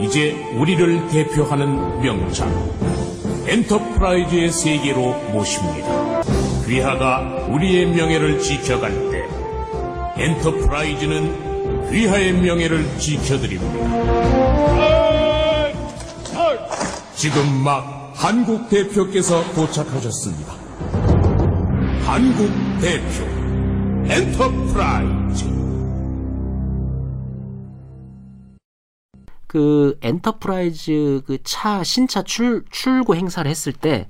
이제 0.00 0.32
우리를 0.56 1.08
대표하는 1.08 2.00
명장 2.00 2.48
엔터프라이즈의 3.46 4.50
세계로 4.50 5.12
모십니다. 5.32 6.22
귀하가 6.66 7.20
우리의 7.50 7.86
명예를 7.86 8.38
지켜갈 8.40 8.92
때 9.10 9.24
엔터프라이즈는 10.16 11.90
귀하의 11.90 12.32
명예를 12.32 12.98
지켜드립니다. 12.98 13.67
지금 17.18 17.64
막 17.64 18.12
한국 18.14 18.68
대표께서 18.68 19.42
도착하셨습니다. 19.52 20.52
한국 22.06 22.48
대표 22.80 23.24
엔터프라이즈 24.08 25.44
그 29.48 29.98
엔터프라이즈 30.02 31.22
그 31.26 31.38
차 31.42 31.82
신차 31.82 32.22
출 32.22 32.64
출고 32.70 33.16
행사를 33.16 33.50
했을 33.50 33.72
때 33.72 34.06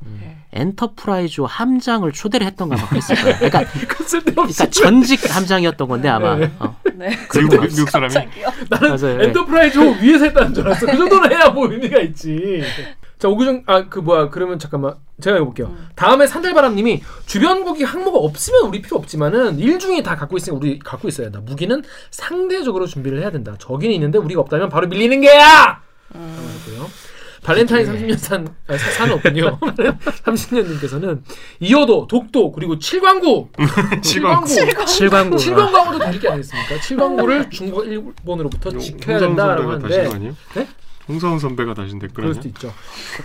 엔터프라이즈 0.53 1.43
함장을 1.43 2.11
초대를 2.13 2.47
했던가 2.47 2.77
막 2.77 2.89
그랬을 2.91 3.15
거예요. 3.17 3.37
그러니까, 3.37 3.65
그 3.89 4.23
그러니까 4.25 4.67
전직 4.71 5.35
함장이었던 5.35 5.89
건데 5.89 6.09
아마. 6.09 6.39
어. 6.59 6.77
네. 6.95 7.11
미국, 7.35 7.61
미국 7.63 7.91
사람이 7.91 8.15
나는 8.71 8.97
맞아요. 8.97 9.21
예. 9.21 9.25
엔터프라이즈 9.27 9.79
호 9.79 9.91
위에서 10.01 10.25
했다는 10.27 10.55
줄 10.55 10.67
알았어. 10.67 10.87
그 10.87 10.97
정도는 10.97 11.31
해야 11.33 11.51
뭐 11.51 11.71
의미가 11.71 12.01
있지. 12.01 12.63
자 13.19 13.29
오규정 13.29 13.65
아 13.67 13.89
그 13.89 13.99
뭐야 13.99 14.31
그러면 14.31 14.59
잠깐만 14.59 14.95
제가 15.21 15.37
읽어볼게요. 15.39 15.75
다음에 15.97 16.27
산들바람님이 16.27 17.03
주변 17.27 17.65
국이 17.65 17.83
항모가 17.83 18.19
없으면 18.19 18.63
우리 18.67 18.81
필요 18.81 18.97
없지만은 18.99 19.59
일중이 19.59 20.03
다 20.05 20.15
갖고 20.17 20.37
있으니 20.37 20.57
우리 20.57 20.79
갖고 20.79 21.09
있어야 21.09 21.27
한다. 21.27 21.41
무기는 21.45 21.83
상대적으로 22.11 22.87
준비를 22.87 23.21
해야 23.21 23.31
된다. 23.31 23.57
적이 23.59 23.93
있는데 23.95 24.19
우리가 24.19 24.41
없다면 24.43 24.69
바로 24.69 24.87
밀리는 24.87 25.21
게야. 25.21 25.81
하고요. 26.13 26.89
발렌타인 27.43 27.87
30년 27.87 28.19
산, 28.19 28.47
아, 28.67 28.77
사- 28.77 28.91
산은 28.91 29.15
없군요. 29.15 29.59
30년님께서는 29.61 31.23
이어도, 31.61 32.07
독도, 32.07 32.53
그리고 32.53 32.79
칠광구. 32.79 33.49
칠광구. 34.03 34.47
칠광구. 34.87 35.39
칠광구도 35.39 36.05
드릴 36.07 36.21
게 36.21 36.29
아니겠습니까? 36.29 36.81
칠광구를 36.81 37.51
중국, 37.51 37.87
일본으로부터 37.87 38.77
지켜야 38.79 39.19
홍사훈 39.19 39.37
된다라고 39.37 39.71
하는데. 39.73 40.35
네? 40.55 40.69
홍사훈 41.09 41.39
선배가 41.39 41.75
다신 41.75 41.99
댓글 41.99 42.23
그럴? 42.23 42.35
수도 42.35 42.49
있죠. 42.49 42.73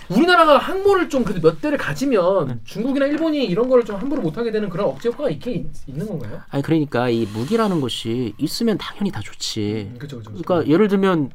우리나라가 0.09 0.57
항모를 0.57 1.09
좀 1.09 1.23
그래도 1.23 1.41
몇 1.47 1.59
대를 1.61 1.77
가지면 1.77 2.61
중국이나 2.63 3.05
일본이 3.07 3.43
이런 3.45 3.67
거를 3.69 3.83
좀 3.83 3.97
함부로 3.97 4.21
못하게 4.21 4.51
되는 4.51 4.69
그런 4.69 4.87
억제 4.87 5.09
효과가 5.09 5.29
있긴 5.31 5.53
있- 5.53 5.89
있는 5.89 6.07
건가요? 6.07 6.41
아니 6.49 6.63
그러니까 6.63 7.09
이 7.09 7.25
무기라는 7.33 7.81
것이 7.81 8.33
있으면 8.37 8.77
당연히 8.77 9.11
다 9.11 9.19
좋지. 9.21 9.93
그렇죠, 9.97 10.19
그렇죠. 10.21 10.31
그러니까 10.41 10.71
예를 10.71 10.87
들면 10.87 11.31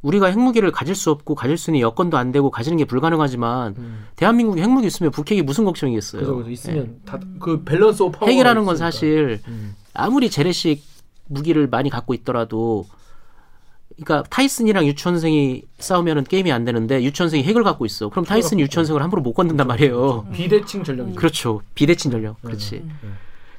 우리가 0.00 0.26
핵무기를 0.26 0.72
가질 0.72 0.94
수 0.96 1.10
없고 1.12 1.34
가질 1.36 1.56
수 1.56 1.70
있는 1.70 1.80
여건도 1.80 2.16
안 2.16 2.32
되고 2.32 2.50
가지는 2.50 2.76
게 2.76 2.84
불가능하지만 2.86 3.74
음. 3.78 4.06
대한민국이 4.16 4.60
핵무기 4.60 4.86
있으면 4.88 5.12
북핵이 5.12 5.42
무슨 5.42 5.64
걱정이겠어요. 5.64 6.22
그죠, 6.22 6.36
그죠. 6.38 6.50
있으면 6.50 6.96
다 7.04 7.27
그 7.27 7.62
balance 7.64 8.02
of 8.02 8.18
power. 8.18 8.26
네. 8.28 8.32
핵이라는 8.34 8.64
건 8.64 8.76
사실 8.76 9.40
음. 9.46 9.76
아무리 9.94 10.28
재래식 10.28 10.82
무기를 11.28 11.68
많이 11.68 11.88
갖고 11.88 12.14
있더라도 12.14 12.86
그러니까 13.96 14.22
타이슨이랑 14.30 14.86
유치원생이 14.86 15.62
싸우면은 15.78 16.24
게임이 16.24 16.50
안 16.50 16.64
되는데 16.64 17.02
유치원생이 17.02 17.44
핵을 17.44 17.62
갖고 17.62 17.84
있어. 17.86 18.08
그럼 18.08 18.24
타이슨이 18.24 18.62
유치원생을 18.62 19.02
함부로 19.02 19.22
못 19.22 19.34
건든단 19.34 19.66
말이에요. 19.66 20.26
비대칭 20.32 20.82
전력이죠. 20.84 21.16
그렇죠. 21.16 21.60
비대칭 21.74 22.10
전력. 22.10 22.40
그렇지. 22.42 22.84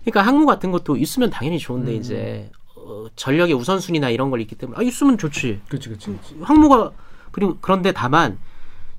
그러니까 0.02 0.22
항모 0.22 0.46
같은 0.46 0.72
것도 0.72 0.98
있으면 0.98 1.30
당연히 1.30 1.60
좋은데 1.60 1.96
이제 1.96 2.52
어, 2.76 3.06
전력의 3.16 3.54
우선순위나 3.56 4.10
이런 4.10 4.30
걸 4.32 4.42
있기 4.42 4.56
때문에 4.56 4.78
아 4.80 4.84
있으면 4.84 5.18
좋지. 5.18 5.62
그렇지, 5.70 5.90
그렇지. 5.90 6.18
항모가 6.42 6.92
그리고 7.32 7.58
그런데 7.62 7.92
다만 7.92 8.38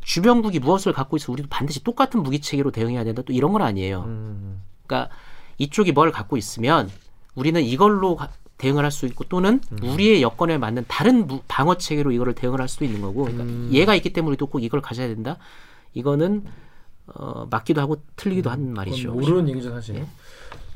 주변국이 0.02 0.58
무엇을 0.60 0.92
갖고 0.92 1.16
있어 1.16 1.32
우리도 1.32 1.48
반드시 1.50 1.82
똑같은 1.82 2.22
무기 2.22 2.40
체계로 2.40 2.70
대응해야 2.70 3.04
된다. 3.04 3.22
또 3.26 3.32
이런 3.32 3.52
건 3.52 3.62
아니에요. 3.62 4.04
음. 4.06 4.62
그러니까 4.86 5.14
이쪽이 5.58 5.92
뭘 5.92 6.10
갖고 6.12 6.36
있으면 6.36 6.90
우리는 7.34 7.60
이걸로 7.62 8.16
가- 8.16 8.30
대응을 8.58 8.84
할 8.84 8.90
수 8.90 9.06
있고 9.06 9.24
또는 9.24 9.60
우리의 9.82 10.22
여건에 10.22 10.58
맞는 10.58 10.84
다른 10.88 11.26
무- 11.26 11.40
방어 11.48 11.76
체계로 11.76 12.12
이거를 12.12 12.34
대응을 12.34 12.60
할 12.60 12.68
수도 12.68 12.84
있는 12.84 13.00
거고 13.00 13.24
그러니까 13.24 13.44
얘가 13.72 13.94
있기 13.94 14.12
때문에 14.12 14.30
우리도 14.30 14.46
꼭 14.46 14.62
이걸 14.62 14.80
가져야 14.80 15.08
된다. 15.08 15.36
이거는 15.92 16.44
어, 17.06 17.46
맞기도 17.50 17.80
하고 17.80 18.02
틀리기도 18.16 18.50
한 18.50 18.72
말이죠. 18.72 19.12
그건 19.14 19.20
모르는 19.20 19.48
얘기죠 19.50 19.70
사실. 19.72 20.04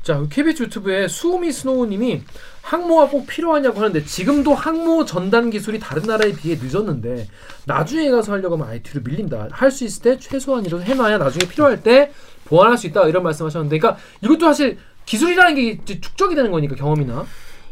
자, 0.03 0.23
KBS 0.29 0.63
유튜브에 0.63 1.07
수오미 1.07 1.51
스노우님이 1.51 2.21
항모가 2.61 3.09
꼭 3.09 3.27
필요하냐고 3.27 3.79
하는데 3.79 4.03
지금도 4.03 4.53
항모 4.53 5.05
전단 5.05 5.49
기술이 5.49 5.79
다른 5.79 6.03
나라에 6.03 6.31
비해 6.33 6.57
늦었는데 6.61 7.27
나중에 7.65 8.09
가서 8.11 8.31
하려고 8.33 8.55
하면 8.55 8.67
아예 8.69 8.81
뒤로 8.81 9.01
밀린다. 9.03 9.47
할 9.51 9.71
수 9.71 9.83
있을 9.85 10.01
때 10.01 10.19
최소한이라도 10.19 10.83
해놔야 10.83 11.17
나중에 11.17 11.49
필요할 11.49 11.83
때 11.83 12.11
보완할 12.45 12.77
수 12.77 12.87
있다 12.87 13.07
이런 13.07 13.23
말씀하셨는데, 13.23 13.77
그러니까 13.77 14.01
이것도 14.23 14.39
사실 14.45 14.77
기술이라는 15.05 15.55
게 15.55 15.99
축적이 15.99 16.35
되는 16.35 16.51
거니까 16.51 16.75
경험이나. 16.75 17.25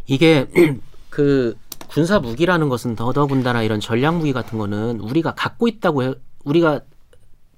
이게 0.08 0.48
그 1.10 1.56
군사 1.90 2.20
무기라는 2.20 2.70
것은 2.70 2.96
더더군다나 2.96 3.64
이런 3.64 3.80
전략 3.80 4.16
무기 4.16 4.34
같은 4.34 4.58
거는 4.58 5.00
우리가 5.00 5.36
갖고 5.36 5.68
있다고 5.68 6.04
해, 6.04 6.14
우리가 6.44 6.82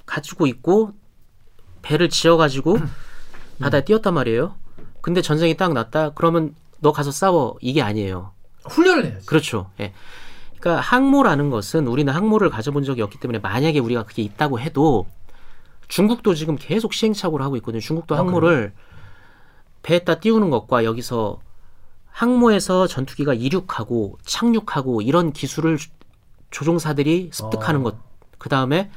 가지고 0.05 0.47
있고 0.47 0.91
배를 1.81 2.09
지어 2.09 2.37
가지고 2.37 2.77
바다에 3.59 3.85
띄었단 3.85 4.13
말이에요. 4.13 4.55
근데 5.01 5.21
전쟁이 5.21 5.55
딱 5.55 5.73
났다. 5.73 6.11
그러면 6.11 6.55
너 6.79 6.91
가서 6.91 7.11
싸워. 7.11 7.55
이게 7.61 7.81
아니에요. 7.81 8.31
훈련을 8.65 9.05
해야지. 9.05 9.25
그렇죠. 9.25 9.69
예. 9.79 9.93
그러니까 10.59 10.81
항모라는 10.81 11.49
것은 11.49 11.87
우리는 11.87 12.11
항모를 12.11 12.49
가져본 12.49 12.83
적이 12.83 13.01
없기 13.03 13.19
때문에 13.19 13.39
만약에 13.39 13.79
우리가 13.79 14.03
그게 14.03 14.21
있다고 14.21 14.59
해도 14.59 15.07
중국도 15.87 16.35
지금 16.35 16.57
계속 16.57 16.93
시행착오를 16.93 17.43
하고 17.43 17.55
있거든요. 17.57 17.79
중국도 17.81 18.15
아, 18.15 18.19
항모를 18.19 18.73
배에다 19.83 20.19
띄우는 20.19 20.49
것과 20.49 20.83
여기서 20.83 21.39
항모에서 22.11 22.87
전투기가 22.87 23.33
이륙하고 23.33 24.17
착륙하고 24.25 25.01
이런 25.01 25.31
기술을 25.33 25.77
조- 25.77 25.89
조종사들이 26.51 27.29
습득하는 27.31 27.81
아. 27.81 27.83
것. 27.83 27.95
그 28.37 28.49
다음에 28.49 28.89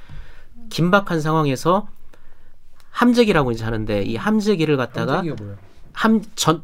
긴박한 0.71 1.21
상황에서 1.21 1.89
함재기라고 2.91 3.53
이제 3.53 3.65
하는데 3.65 4.03
이 4.03 4.17
함재기를 4.17 4.77
갖다가 4.77 5.23
뭐야. 5.23 5.37
함전 5.93 6.63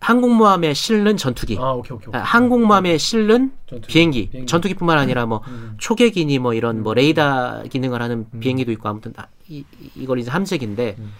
항공모함에 0.00 0.74
실는 0.74 1.16
전투기. 1.16 1.56
아, 1.58 1.72
오케이, 1.72 1.96
오케이. 1.96 2.08
오케이. 2.08 2.20
아, 2.20 2.24
항공모함에 2.24 2.98
실는 2.98 3.52
전투기. 3.66 3.90
비행기, 3.92 4.28
비행기. 4.30 4.50
전투기뿐만 4.50 4.98
아니라 4.98 5.24
뭐 5.24 5.40
음. 5.48 5.76
초계기니 5.78 6.38
뭐 6.40 6.52
이런 6.52 6.82
뭐 6.82 6.92
레이더 6.92 7.62
기능을 7.70 8.02
하는 8.02 8.26
비행기도 8.40 8.70
있고 8.72 8.88
아무튼 8.88 9.12
다 9.14 9.28
이, 9.48 9.64
이- 9.80 9.90
이걸 9.94 10.18
이제 10.18 10.30
함재기인데 10.30 10.96
음. 10.98 11.12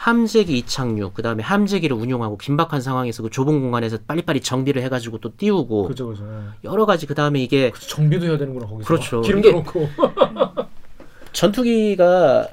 함재기 0.00 0.56
이착륙 0.56 1.12
그 1.12 1.20
다음에 1.20 1.42
함재기를 1.42 1.94
운용하고 1.94 2.38
긴박한 2.38 2.80
상황에서 2.80 3.22
그 3.22 3.28
좁은 3.28 3.60
공간에서 3.60 3.98
빨리빨리 4.06 4.40
정비를 4.40 4.80
해가지고 4.84 5.18
또 5.18 5.36
띄우고 5.36 5.88
그죠, 5.88 6.08
그죠. 6.08 6.24
예. 6.24 6.48
여러 6.64 6.86
가지 6.86 7.06
그 7.06 7.14
다음에 7.14 7.38
이게 7.42 7.68
그쵸, 7.70 7.86
정비도 7.86 8.24
해야 8.24 8.38
되는구나 8.38 8.66
거기서. 8.66 8.86
그렇죠. 8.88 9.20
기름도 9.20 9.52
넣고. 9.52 9.88
전투기가 11.34 12.48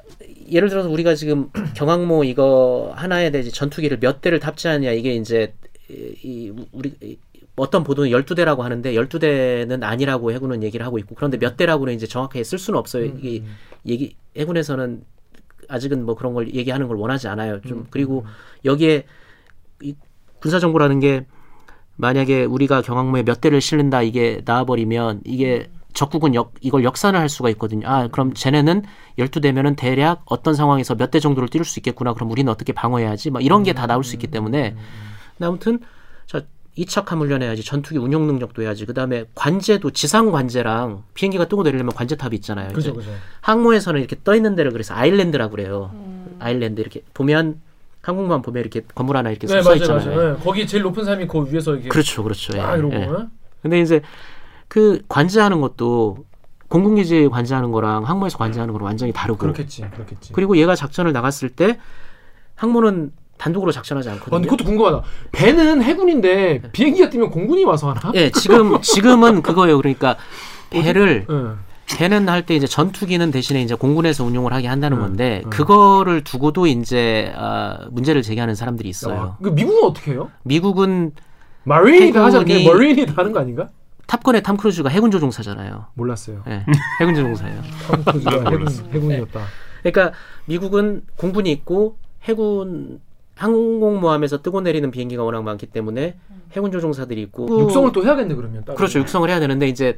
예를 0.52 0.68
들어서 0.68 0.90
우리가 0.90 1.14
지금 1.14 1.48
경항모 1.74 2.24
이거 2.24 2.92
하나에 2.94 3.30
대해 3.30 3.42
전투기를 3.44 3.98
몇 3.98 4.20
대를 4.20 4.40
탑재하냐 4.40 4.90
이게 4.92 5.14
이제 5.14 5.54
이, 5.88 6.14
이 6.22 6.52
우리 6.72 6.92
이- 7.02 7.16
어떤 7.56 7.82
보도는 7.82 8.10
12대라고 8.10 8.58
하는데 8.58 8.92
12대는 8.92 9.82
아니라고 9.82 10.32
해군은 10.32 10.62
얘기를 10.62 10.84
하고 10.84 10.98
있고 10.98 11.14
그런데 11.14 11.38
몇 11.38 11.56
대라고는 11.56 11.94
이제 11.94 12.06
정확하게 12.06 12.44
쓸 12.44 12.58
수는 12.58 12.78
없어요. 12.78 13.06
이게 13.06 13.42
얘기 13.86 14.16
해군에서는 14.36 15.02
아직은 15.68 16.04
뭐 16.04 16.14
그런 16.14 16.34
걸 16.34 16.52
얘기하는 16.54 16.88
걸 16.88 16.96
원하지 16.96 17.28
않아요. 17.28 17.60
좀 17.62 17.86
그리고 17.90 18.24
여기에 18.64 19.04
이 19.82 19.94
군사 20.40 20.58
정보라는 20.58 21.00
게 21.00 21.26
만약에 21.96 22.44
우리가 22.44 22.82
경항모에 22.82 23.24
몇 23.24 23.40
대를 23.40 23.60
실는다 23.60 24.02
이게 24.02 24.40
나와버리면 24.44 25.22
이게 25.24 25.70
적국은 25.94 26.34
역, 26.34 26.54
이걸 26.60 26.84
역산을 26.84 27.18
할 27.18 27.28
수가 27.28 27.50
있거든요. 27.50 27.88
아, 27.88 28.06
그럼 28.08 28.32
쟤네는 28.34 28.84
12대면은 29.18 29.74
대략 29.76 30.22
어떤 30.26 30.54
상황에서 30.54 30.94
몇 30.94 31.10
대 31.10 31.18
정도를 31.18 31.48
띄울 31.48 31.64
수 31.64 31.80
있겠구나. 31.80 32.12
그럼 32.14 32.30
우리는 32.30 32.50
어떻게 32.52 32.72
방어해야지? 32.72 33.30
막 33.30 33.44
이런 33.44 33.64
게 33.64 33.72
다 33.72 33.86
나올 33.86 34.04
수 34.04 34.14
있기 34.14 34.28
때문에. 34.28 34.76
아무튼, 35.40 35.80
자, 36.26 36.42
이착함 36.78 37.18
훈련해야지. 37.20 37.64
전투기 37.64 37.98
운용 37.98 38.28
능력도 38.28 38.62
해야지. 38.62 38.86
그 38.86 38.94
다음에 38.94 39.24
관제도 39.34 39.90
지상 39.90 40.30
관제랑 40.30 41.02
비행기가 41.14 41.48
뜨고 41.48 41.64
내리려면 41.64 41.92
관제탑이 41.92 42.36
있잖아요. 42.36 42.72
그죠, 42.72 42.94
그죠. 42.94 43.10
항모에서는 43.40 43.98
이렇게 43.98 44.16
떠 44.22 44.36
있는 44.36 44.54
데를 44.54 44.70
그래서 44.70 44.94
아일랜드라고 44.94 45.50
그래요. 45.50 45.90
아일랜드 46.38 46.80
이렇게 46.80 47.02
보면 47.14 47.60
항공모함 48.00 48.42
보면 48.42 48.60
이렇게 48.60 48.82
건물 48.94 49.16
하나 49.16 49.30
이렇게 49.30 49.48
네, 49.48 49.60
써 49.60 49.74
있잖아요. 49.74 50.06
맞아요. 50.06 50.34
네. 50.34 50.42
거기 50.44 50.68
제일 50.68 50.84
높은 50.84 51.04
사람이 51.04 51.26
그 51.26 51.52
위에서 51.52 51.74
이게 51.74 51.88
그렇죠, 51.88 52.22
그렇죠. 52.22 52.56
예, 52.56 52.60
아 52.60 52.76
이러고. 52.76 52.94
예. 52.94 53.00
예. 53.00 53.08
근데 53.60 53.80
이제 53.80 54.00
그 54.68 55.02
관제하는 55.08 55.60
것도 55.60 56.26
공군기지 56.68 57.28
관제하는 57.28 57.72
거랑 57.72 58.04
항모에서 58.04 58.38
관제하는 58.38 58.72
거랑 58.72 58.86
완전히 58.86 59.12
다르고 59.12 59.38
그렇겠지, 59.38 59.82
그렇겠지. 59.90 60.32
그리고 60.32 60.56
얘가 60.56 60.76
작전을 60.76 61.12
나갔을 61.12 61.48
때 61.48 61.80
항모는 62.54 63.12
단독으로 63.38 63.72
작전하지 63.72 64.08
아, 64.08 64.12
않거든요. 64.12 64.36
근데 64.36 64.48
그것도 64.48 64.64
궁금하다. 64.64 65.02
배는 65.32 65.82
해군인데 65.82 66.62
비행기가 66.72 67.08
뛰면 67.08 67.30
공군이 67.30 67.64
와서 67.64 67.90
하나? 67.90 68.12
예, 68.14 68.30
지금 68.30 68.80
지금은 68.82 69.42
그거예요. 69.42 69.78
그러니까 69.78 70.16
배를 70.70 71.26
예. 71.30 71.94
배는 71.96 72.28
할 72.28 72.44
때 72.44 72.54
이제 72.54 72.66
전투기는 72.66 73.30
대신에 73.30 73.62
이제 73.62 73.74
공군에서 73.74 74.22
운용을 74.24 74.52
하게 74.52 74.68
한다는 74.68 74.98
음, 74.98 75.02
건데 75.02 75.40
음. 75.46 75.50
그거를 75.50 76.22
두고도 76.22 76.66
이제 76.66 77.32
아, 77.36 77.78
문제를 77.90 78.20
제기하는 78.22 78.54
사람들이 78.54 78.88
있어요. 78.90 79.36
아, 79.38 79.42
그 79.42 79.48
미국은 79.48 79.84
어떻게 79.88 80.12
해요? 80.12 80.30
미국은 80.42 81.12
marine이 81.64 82.12
다 82.12 82.24
하지 82.24 82.36
않나요? 82.38 82.58
해군이- 82.58 82.64
marine이 82.66 83.06
다 83.06 83.14
하는 83.16 83.32
거 83.32 83.40
아닌가? 83.40 83.68
탑건의 84.06 84.42
탐 84.42 84.56
크루즈가 84.56 84.88
해군 84.90 85.10
조종사잖아요. 85.10 85.86
몰랐어요. 85.94 86.42
예, 86.48 86.64
해군 87.00 87.14
조종사예요. 87.14 87.62
톰 87.88 88.04
크루즈가 88.04 88.50
해군. 88.50 88.68
해군이었다. 88.92 89.40
그러니까 89.82 90.16
미국은 90.46 91.02
공군이 91.16 91.50
있고 91.52 91.96
해군 92.24 93.00
항공모함에서 93.38 94.42
뜨고 94.42 94.60
내리는 94.60 94.90
비행기가 94.90 95.22
워낙 95.22 95.42
많기 95.42 95.66
때문에 95.66 96.16
해군 96.52 96.72
조종사들이 96.72 97.22
있고 97.22 97.60
육성을 97.60 97.92
또 97.92 98.04
해야겠네 98.04 98.34
그러면. 98.34 98.64
따로. 98.64 98.76
그렇죠 98.76 98.98
육성을 98.98 99.28
해야 99.30 99.38
되는데 99.40 99.68
이제 99.68 99.96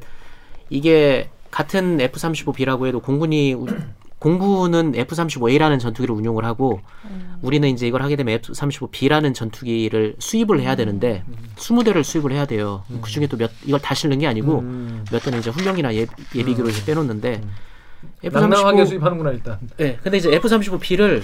이게 0.69 1.29
같은 1.49 1.99
F-35B라고 1.99 2.85
해도 2.87 2.99
공군이 3.01 3.53
우- 3.55 3.65
공군은 4.19 4.93
F-35A라는 4.95 5.79
전투기를 5.79 6.13
운용을 6.13 6.45
하고 6.45 6.79
우리는 7.41 7.67
이제 7.69 7.87
이걸 7.87 8.03
하게 8.03 8.15
되면 8.15 8.35
F-35B라는 8.35 9.33
전투기를 9.33 10.15
수입을 10.19 10.59
해야 10.61 10.75
되는데 10.75 11.23
20대를 11.55 12.03
수입을 12.03 12.31
해야 12.31 12.45
돼요. 12.45 12.83
그 13.01 13.09
중에 13.09 13.25
또 13.25 13.35
몇 13.37 13.49
이걸 13.65 13.79
다 13.79 13.95
실는 13.95 14.19
게 14.19 14.27
아니고 14.27 14.59
음. 14.59 15.03
몇 15.11 15.23
대는 15.23 15.39
이제 15.39 15.49
훈령이나 15.49 15.95
예, 15.95 16.05
예비기로 16.35 16.69
이제 16.69 16.85
빼놓는데 16.85 17.41
낭낭하게 18.31 18.83
F-35 18.83 18.87
수입하는구나 18.87 19.31
일단. 19.31 19.57
네, 19.77 19.97
근데 20.03 20.17
이제 20.19 20.29
F-35B를 20.35 21.23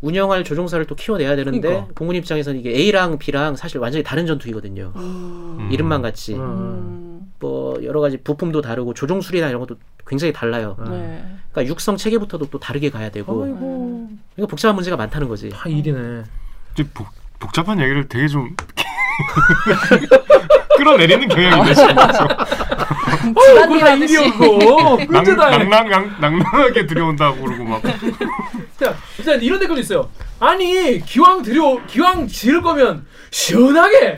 운영할 0.00 0.44
조종사를 0.44 0.84
또 0.86 0.94
키워내야 0.94 1.36
되는데 1.36 1.68
그러니까. 1.68 1.94
공군 1.94 2.16
입장에서는 2.16 2.60
이게 2.60 2.70
A랑 2.70 3.18
B랑 3.18 3.56
사실 3.56 3.78
완전히 3.78 4.04
다른 4.04 4.26
전투기거든요. 4.26 4.92
음. 4.96 5.68
이름만 5.72 6.02
같이 6.02 6.34
음. 6.34 6.40
음. 6.40 7.32
뭐 7.38 7.78
여러 7.82 8.00
가지 8.00 8.16
부품도 8.18 8.60
다르고 8.62 8.94
조종술이나 8.94 9.48
이런 9.48 9.60
것도 9.60 9.76
굉장히 10.06 10.32
달라요. 10.32 10.76
네. 10.88 11.24
그러니까 11.50 11.72
육성 11.72 11.96
체계부터도 11.96 12.50
또 12.50 12.58
다르게 12.58 12.90
가야 12.90 13.10
되고 13.10 13.44
아이고 13.44 14.08
그러니까 14.34 14.50
복잡한 14.50 14.74
문제가 14.74 14.96
많다는 14.96 15.28
거지. 15.28 15.48
다 15.48 15.68
일이네. 15.68 16.22
이제 16.74 16.84
복, 16.94 17.08
복잡한 17.38 17.80
얘기를 17.80 18.06
되게 18.08 18.28
좀 18.28 18.54
끌어내리는 20.76 21.28
경향이 21.28 21.70
있어. 21.70 21.86
다 23.34 23.92
하듯이. 23.92 24.14
일이었고 24.14 24.96
문제다. 25.08 25.50
낭낭 25.50 25.88
낭- 25.90 26.16
낭낭하게 26.20 26.86
들여온다고 26.86 27.42
그러고 27.42 27.64
막 27.64 27.82
자, 28.80 28.94
일단 29.18 29.40
이런 29.42 29.58
댓글도 29.58 29.80
있어요. 29.80 30.10
아니 30.40 31.00
기왕 31.04 31.42
들여 31.42 31.82
기왕 31.86 32.26
지을 32.28 32.60
거면 32.62 33.06
시원하게 33.30 34.16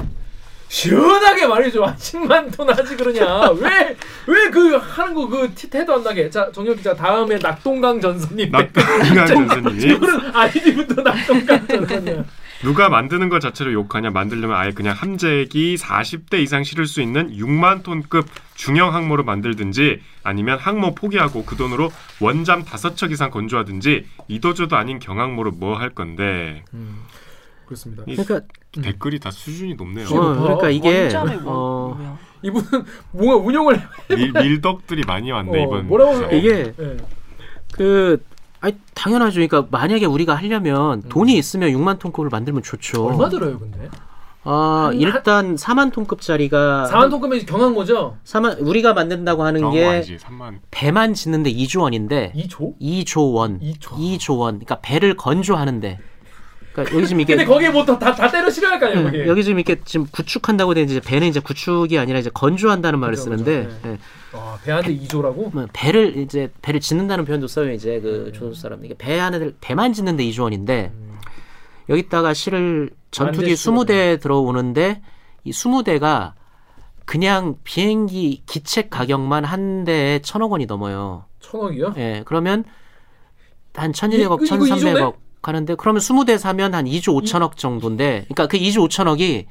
시원하게. 0.68 1.44
아, 1.44 1.48
10만 1.96 2.54
톤 2.54 2.68
하지 2.68 2.94
그러냐? 2.96 3.50
왜 3.52 3.96
왜 4.26 4.50
그 4.50 4.76
하는 4.76 5.14
거 5.14 5.26
그 5.28 5.50
태도 5.70 5.94
안 5.94 6.02
나게? 6.04 6.28
자 6.28 6.50
정혁 6.52 6.76
기자 6.76 6.94
다음에 6.94 7.38
낙동강 7.38 7.98
전선님. 8.00 8.50
낙동강 8.50 9.26
전선님이 9.26 9.94
이거는 9.94 10.20
아이디부터 10.36 11.02
낙동강 11.02 11.66
전선이야. 11.66 12.24
누가 12.62 12.88
만드는 12.88 13.28
것 13.28 13.40
자체를 13.40 13.72
욕하냐 13.72 14.10
만들려면 14.10 14.56
아예 14.56 14.72
그냥 14.72 14.94
함재기 14.96 15.76
40대 15.76 16.40
이상 16.40 16.64
실을 16.64 16.86
수 16.86 17.00
있는 17.00 17.36
6만 17.36 17.82
톤급 17.82 18.26
중형 18.54 18.94
항모를 18.94 19.24
만들든지 19.24 20.00
아니면 20.24 20.58
항모 20.58 20.94
포기하고 20.96 21.44
그 21.44 21.56
돈으로 21.56 21.90
원잠 22.20 22.64
5척 22.64 23.12
이상 23.12 23.30
건조하든지 23.30 24.06
이도저도 24.26 24.76
아닌 24.76 24.98
경항모를 24.98 25.52
뭐할 25.52 25.90
건데 25.90 26.64
그렇습니다. 27.64 28.02
이 28.06 28.16
그러니까 28.16 28.52
댓글이 28.72 29.20
다 29.20 29.30
수준이 29.30 29.74
높네요. 29.74 30.06
어, 30.08 30.42
그러니까 30.42 30.70
이게 30.70 31.10
뭐, 31.42 31.94
어. 31.96 32.18
이분은 32.42 32.84
뭔가 33.12 33.36
운영을 33.36 33.80
밀, 34.08 34.32
밀덕들이 34.32 35.02
많이 35.06 35.30
왔네 35.30 35.50
어, 35.50 35.62
이번. 35.62 35.86
뭐라고? 35.86 36.34
이게 36.34 36.72
예. 36.78 36.96
그 37.72 38.24
아니 38.60 38.76
당연하죠. 38.94 39.34
그러니까 39.34 39.66
만약에 39.70 40.06
우리가 40.06 40.34
하려면 40.34 41.02
돈이 41.08 41.36
있으면 41.36 41.70
6만 41.70 41.98
톤급을 41.98 42.28
만들면 42.30 42.62
좋죠. 42.62 43.06
얼마 43.06 43.28
들어요, 43.28 43.58
근데? 43.58 43.88
아 44.44 44.90
일단 44.94 45.56
4만 45.56 45.92
톤급짜리가 45.92 46.88
4만 46.90 47.10
톤급이 47.10 47.44
경항모죠? 47.44 48.16
4만 48.24 48.56
우리가 48.66 48.94
만든다고 48.94 49.42
하는 49.44 49.64
어, 49.64 49.70
게 49.70 49.84
아니지 49.84 50.16
3만. 50.16 50.60
배만 50.70 51.12
짓는데 51.14 51.52
2조 51.52 51.82
원인데 51.82 52.32
2조? 52.34 52.78
2조 52.80 53.34
원, 53.34 53.60
2조. 53.60 53.78
2조 54.18 54.38
원. 54.38 54.54
그러니까 54.54 54.80
배를 54.80 55.16
건조하는데. 55.16 55.98
그러니까 56.82 56.96
여기 56.96 57.06
지금 57.08 57.20
이게 57.20 57.34
근데 57.36 57.44
거기에 57.50 57.70
뭐다다 57.70 58.14
다 58.14 58.30
때려 58.30 58.48
실어야 58.50 58.72
할거 58.72 58.86
아니야, 58.86 59.00
예, 59.00 59.04
거기. 59.04 59.18
여기 59.28 59.44
지금 59.44 59.58
이렇게 59.58 59.80
지금 59.84 60.06
구축한다고 60.10 60.74
돼 60.74 60.82
이제 60.82 61.00
배는 61.00 61.26
이제 61.28 61.40
구축이 61.40 61.98
아니라 61.98 62.18
이제 62.18 62.30
건조한다는 62.32 62.98
말을 63.00 63.14
그죠, 63.14 63.24
쓰는데 63.24 63.64
그죠, 63.66 63.78
예. 63.88 63.98
아, 64.32 64.58
배한테 64.64 64.96
2조라고? 64.98 65.52
뭐 65.52 65.66
배를 65.72 66.16
이제 66.18 66.50
배를 66.62 66.80
짓는다는 66.80 67.24
표현도 67.24 67.48
써요 67.48 67.72
이제 67.72 68.00
그 68.00 68.30
조선 68.34 68.54
사람 68.54 68.84
이게 68.84 68.94
배 68.96 69.18
안에 69.18 69.52
배만 69.60 69.92
짓는데 69.92 70.24
2조 70.24 70.42
원인데 70.44 70.92
여기다가 71.88 72.34
실을 72.34 72.90
전투기 73.10 73.50
완전 73.50 73.74
20대 73.74 74.20
들어오는데 74.20 75.00
이 75.44 75.50
20대가 75.50 76.32
그냥 77.06 77.56
비행기 77.64 78.42
기책 78.44 78.90
가격만 78.90 79.44
한 79.44 79.84
대에 79.84 80.18
천억 80.20 80.52
원이 80.52 80.66
넘어요. 80.66 81.24
천억이요? 81.40 81.94
예, 81.96 82.22
그러면 82.26 82.64
한 83.74 83.92
1200억, 83.92 84.42
이- 84.42 84.44
이거 84.44 84.56
1300억 84.56 85.14
하는데 85.42 85.74
그러면 85.76 86.00
20대 86.00 86.38
사면 86.38 86.74
한 86.74 86.84
2조 86.84 87.22
5천억 87.22 87.56
정도인데 87.56 88.26
그러니까 88.28 88.46
그 88.46 88.58
2조 88.58 88.88
5천억이 88.88 89.46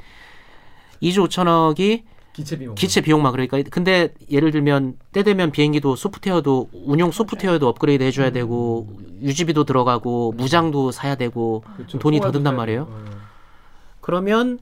2조 1.02 1.28
5천억이 1.28 2.04
기체 2.34 2.58
비용. 2.58 2.76
기체 2.76 3.02
비용만 3.02 3.32
그러니까 3.32 3.58
근데 3.72 4.14
예를 4.30 4.52
들면 4.52 4.98
때 5.12 5.24
되면 5.24 5.52
비행기도 5.52 5.96
소프트웨어도 5.96 6.70
운용 6.72 7.12
소프트웨어도 7.12 7.68
업그레이드 7.68 8.04
해 8.04 8.12
줘야 8.12 8.30
되고 8.32 8.88
유지비도 9.22 9.64
들어가고 9.64 10.34
무장도 10.38 10.92
사야 10.92 11.16
되고 11.16 11.64
그렇죠. 11.78 11.98
돈이 11.98 12.20
더 12.20 12.32
든단 12.32 12.56
말이에요. 12.56 12.88
어. 12.90 13.06
그러면 14.02 14.60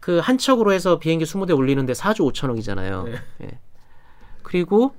그 0.00 0.20
한 0.20 0.36
척으로 0.36 0.72
해서 0.72 0.98
비행기 0.98 1.24
20대 1.24 1.56
올리는데 1.56 1.94
4조 1.94 2.30
5천억이잖아요. 2.32 3.04
네. 3.04 3.12
예. 3.42 3.58
그리고 4.42 4.92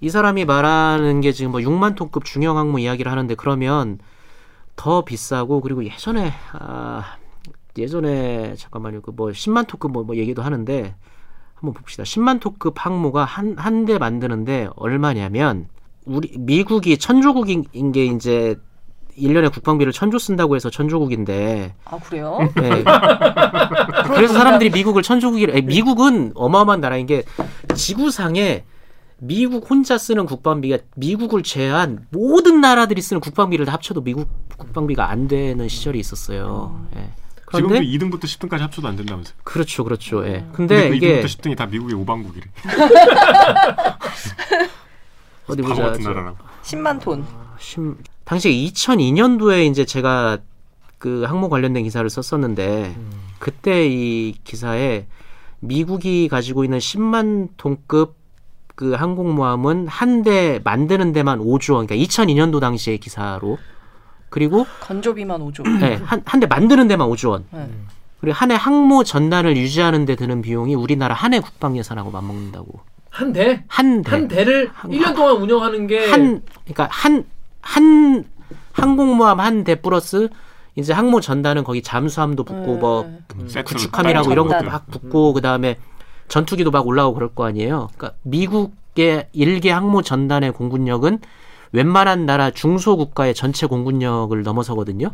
이 0.00 0.10
사람이 0.10 0.44
말하는 0.44 1.20
게 1.20 1.30
지금 1.32 1.52
뭐 1.52 1.60
6만 1.60 1.94
톤급 1.94 2.24
중형 2.24 2.58
항모 2.58 2.80
이야기를 2.80 3.10
하는데 3.10 3.32
그러면 3.36 3.98
더 4.78 5.02
비싸고 5.02 5.60
그리고 5.60 5.84
예전에 5.84 6.32
아 6.52 7.16
예전에 7.76 8.54
잠깐만요 8.56 9.02
그 9.02 9.10
뭐 9.12 9.28
10만 9.30 9.66
톤급 9.66 9.90
뭐, 9.92 10.04
뭐 10.04 10.16
얘기도 10.16 10.42
하는데 10.42 10.94
한번 11.54 11.74
봅시다. 11.74 12.04
10만 12.04 12.40
톤급 12.40 12.74
항모가 12.78 13.24
한 13.24 13.56
한 13.58 13.84
대 13.84 13.98
만드는데 13.98 14.68
얼마냐면 14.76 15.66
우리 16.06 16.32
미국이 16.38 16.96
천조국인 16.96 17.64
게 17.92 18.04
이제 18.06 18.56
1년에 19.18 19.52
국방비를 19.52 19.92
천조 19.92 20.18
쓴다고 20.20 20.54
해서 20.54 20.70
천조국인데 20.70 21.74
아 21.84 21.98
그래요? 21.98 22.38
네. 22.54 22.84
그래서 24.14 24.34
사람들이 24.34 24.70
미국을 24.70 25.02
천조국이라 25.02 25.54
아니, 25.54 25.62
미국은 25.62 26.30
어마어마한 26.36 26.80
나라인 26.80 27.06
게 27.06 27.24
지구상에 27.74 28.64
미국 29.20 29.68
혼자 29.68 29.98
쓰는 29.98 30.26
국방비가 30.26 30.78
미국을 30.94 31.42
제외한 31.42 32.06
모든 32.10 32.60
나라들이 32.60 33.02
쓰는 33.02 33.20
국방비를 33.20 33.66
다 33.66 33.72
합쳐도 33.72 34.02
미국 34.02 34.28
국방비가 34.56 35.10
안 35.10 35.26
되는 35.28 35.68
시절이 35.68 35.98
있었어요. 35.98 36.86
예. 36.96 37.10
지금도 37.50 37.68
그런데 37.68 37.86
2등부터 37.86 38.24
10등까지 38.24 38.58
합쳐도 38.60 38.86
안 38.88 38.96
된다면서요. 38.96 39.34
그렇죠, 39.42 39.82
그렇죠. 39.82 40.24
예. 40.26 40.44
근데 40.52 40.54
근데 40.82 40.88
그 40.90 40.94
이게 40.96 41.22
2등부터 41.22 41.24
10등이 41.24 41.56
다 41.56 41.66
미국의 41.66 41.94
오방국이래. 41.96 42.46
어디 45.48 45.62
보자. 45.62 45.82
같은 45.82 46.02
저- 46.02 46.10
나라라고. 46.10 46.36
10만 46.62 47.00
톤. 47.00 47.24
심- 47.58 47.96
당시 48.24 48.50
2002년도에 48.50 49.68
이제 49.70 49.84
제가 49.84 50.38
그 50.98 51.22
항모 51.22 51.48
관련된 51.48 51.84
기사를 51.84 52.08
썼었는데 52.10 52.94
그때 53.38 53.86
이 53.88 54.34
기사에 54.44 55.06
미국이 55.60 56.28
가지고 56.28 56.64
있는 56.64 56.78
10만 56.78 57.48
톤급 57.56 58.17
그 58.78 58.92
항공모함은 58.92 59.88
한 59.88 60.22
대 60.22 60.60
만드는 60.62 61.12
데만 61.12 61.40
5조 61.40 61.74
원. 61.74 61.86
그러니까 61.88 62.06
2002년도 62.08 62.60
당시의 62.60 62.98
기사로. 62.98 63.58
그리고 64.30 64.66
건조비만 64.80 65.40
5조. 65.40 65.66
네, 65.80 65.96
한한 66.04 66.38
대 66.38 66.46
만드는 66.46 66.86
데만 66.86 67.08
5조 67.08 67.30
원. 67.30 67.44
네. 67.50 67.68
그리고 68.20 68.36
한 68.36 68.52
해 68.52 68.54
항모 68.54 69.02
전단을 69.02 69.56
유지하는 69.56 70.04
데 70.04 70.14
드는 70.14 70.42
비용이 70.42 70.76
우리나라 70.76 71.14
한 71.16 71.34
해 71.34 71.40
국방 71.40 71.76
예산하고 71.76 72.12
맞먹는다고. 72.12 72.78
한 73.10 73.32
대? 73.32 73.64
한 73.66 74.02
대. 74.02 74.10
한 74.12 74.28
대를 74.28 74.70
한- 74.72 74.92
1년 74.92 75.16
동안 75.16 75.36
운영하는 75.38 75.88
게 75.88 76.08
한 76.12 76.42
그러니까 76.64 76.88
한 76.92 77.24
한 77.60 78.24
항공모함 78.72 79.40
한 79.40 79.64
대 79.64 79.74
플러스 79.74 80.28
이제 80.76 80.92
항모 80.92 81.20
전단은 81.20 81.64
거기 81.64 81.82
잠수함도 81.82 82.44
붙고 82.44 82.74
네. 82.74 82.78
뭐 82.78 83.02
음, 83.34 83.48
세트로 83.48 83.76
구축함이라고 83.76 84.26
딱 84.26 84.32
이런 84.32 84.46
것도. 84.46 84.64
막 84.66 84.86
붙고 84.86 85.32
그다음에 85.32 85.78
전투기도 86.28 86.70
막 86.70 86.86
올라오고 86.86 87.14
그럴 87.14 87.28
거 87.34 87.44
아니에요. 87.46 87.88
그러니까 87.96 88.18
미국의 88.22 89.28
일개 89.32 89.70
항모 89.70 90.02
전단의 90.02 90.52
공군력은 90.52 91.18
웬만한 91.72 92.26
나라 92.26 92.50
중소 92.50 92.96
국가의 92.96 93.34
전체 93.34 93.66
공군력을 93.66 94.40
넘어서거든요. 94.42 95.10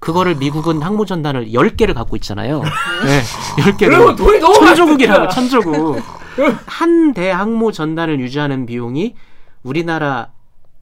그거를 0.00 0.34
미국은 0.34 0.82
항모 0.82 1.06
전단을 1.06 1.46
10개를 1.52 1.94
갖고 1.94 2.16
있잖아요. 2.16 2.62
네. 2.62 3.22
10개를. 3.62 3.88
그러면 3.90 4.16
돈이 4.16 4.38
너무 4.40 4.54
천조국이라고. 4.54 5.28
천조국. 5.28 6.02
한 6.66 7.12
대 7.14 7.30
항모 7.30 7.70
전단을 7.72 8.18
유지하는 8.20 8.66
비용이 8.66 9.14
우리나라 9.62 10.28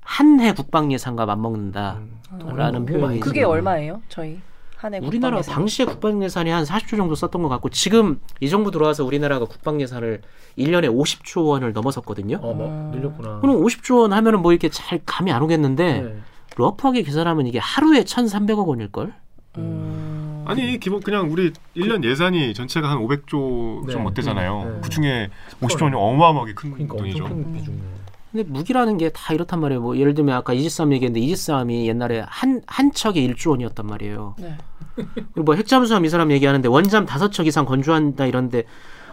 한 0.01 0.41
해 0.41 0.53
국방 0.55 0.91
예산과 0.93 1.27
맞먹는다라는 1.27 2.75
음. 2.75 2.87
표현이 2.87 3.21
그게 3.21 3.45
얼마예요? 3.45 4.01
저희 4.09 4.41
한해 4.83 4.99
우리나라 4.99 5.39
예산? 5.39 5.55
당시에 5.55 5.87
국방 5.87 6.23
예산이 6.25 6.51
한 6.51 6.65
40조 6.65 6.97
정도 6.97 7.15
썼던 7.15 7.41
것 7.43 7.49
같고 7.49 7.69
지금 7.69 8.19
이 8.41 8.49
정부 8.49 8.73
들어와서 8.73 9.05
우리나라가 9.05 9.45
국방 9.45 9.81
예산을 9.81 10.23
1년에 10.59 10.93
50조 10.93 11.47
원을 11.47 11.73
넘어섰거든요. 11.73 12.41
어, 12.43 12.53
뭐 12.53 12.91
늘렸구나. 12.93 13.41
그럼 13.41 13.63
50조 13.63 14.01
원 14.01 14.13
하면은 14.13 14.43
뭐 14.43 14.53
이렇게 14.53 14.69
잘 14.69 15.01
감이 15.07 15.31
안 15.31 15.41
오겠는데 15.43 16.01
네. 16.03 16.17
러프하게 16.57 17.03
계산하면 17.03 17.47
이게 17.47 17.61
하루에 17.61 18.03
1,300억 18.03 18.67
원일 18.67 18.91
걸? 18.91 19.15
음. 19.59 20.45
아니 20.47 20.81
기본 20.81 21.01
그냥 21.01 21.31
우리 21.31 21.53
1년 21.77 22.03
예산이 22.03 22.53
전체가 22.53 22.91
한 22.91 22.99
500조 22.99 23.87
네. 23.87 23.93
좀 23.93 24.03
못되잖아요. 24.03 24.65
네. 24.65 24.81
그 24.83 24.91
중에 24.91 25.31
50조는 25.61 25.95
어마어마하게 25.95 26.55
큰 26.55 26.73
그러니까 26.73 26.97
돈이죠. 26.97 27.25
엄청 27.25 27.53
큰. 27.53 28.02
근데 28.33 28.45
무기라는 28.49 28.97
게 28.99 29.11
다 29.11 29.35
이렇단 29.35 29.61
말이에요. 29.61 29.81
뭐 29.83 29.97
예를 29.99 30.15
들면 30.15 30.35
아까 30.35 30.53
이지스함 30.55 30.93
얘기했는데 30.95 31.21
이지스함이 31.25 31.87
옛날에 31.87 32.25
한 32.27 32.63
한 32.67 32.93
척에 32.93 33.21
1조 33.21 33.51
원이었단 33.51 33.87
말이에요. 33.87 34.37
네. 34.39 34.57
그리고 34.95 35.43
뭐 35.45 35.55
핵잠수함 35.55 36.05
이 36.05 36.09
사람 36.09 36.33
얘기하는데 36.33 36.67
원잠 36.69 37.05
다섯 37.07 37.31
척 37.31 37.47
이상 37.47 37.65
건조한다 37.67 38.27
이런데 38.27 38.65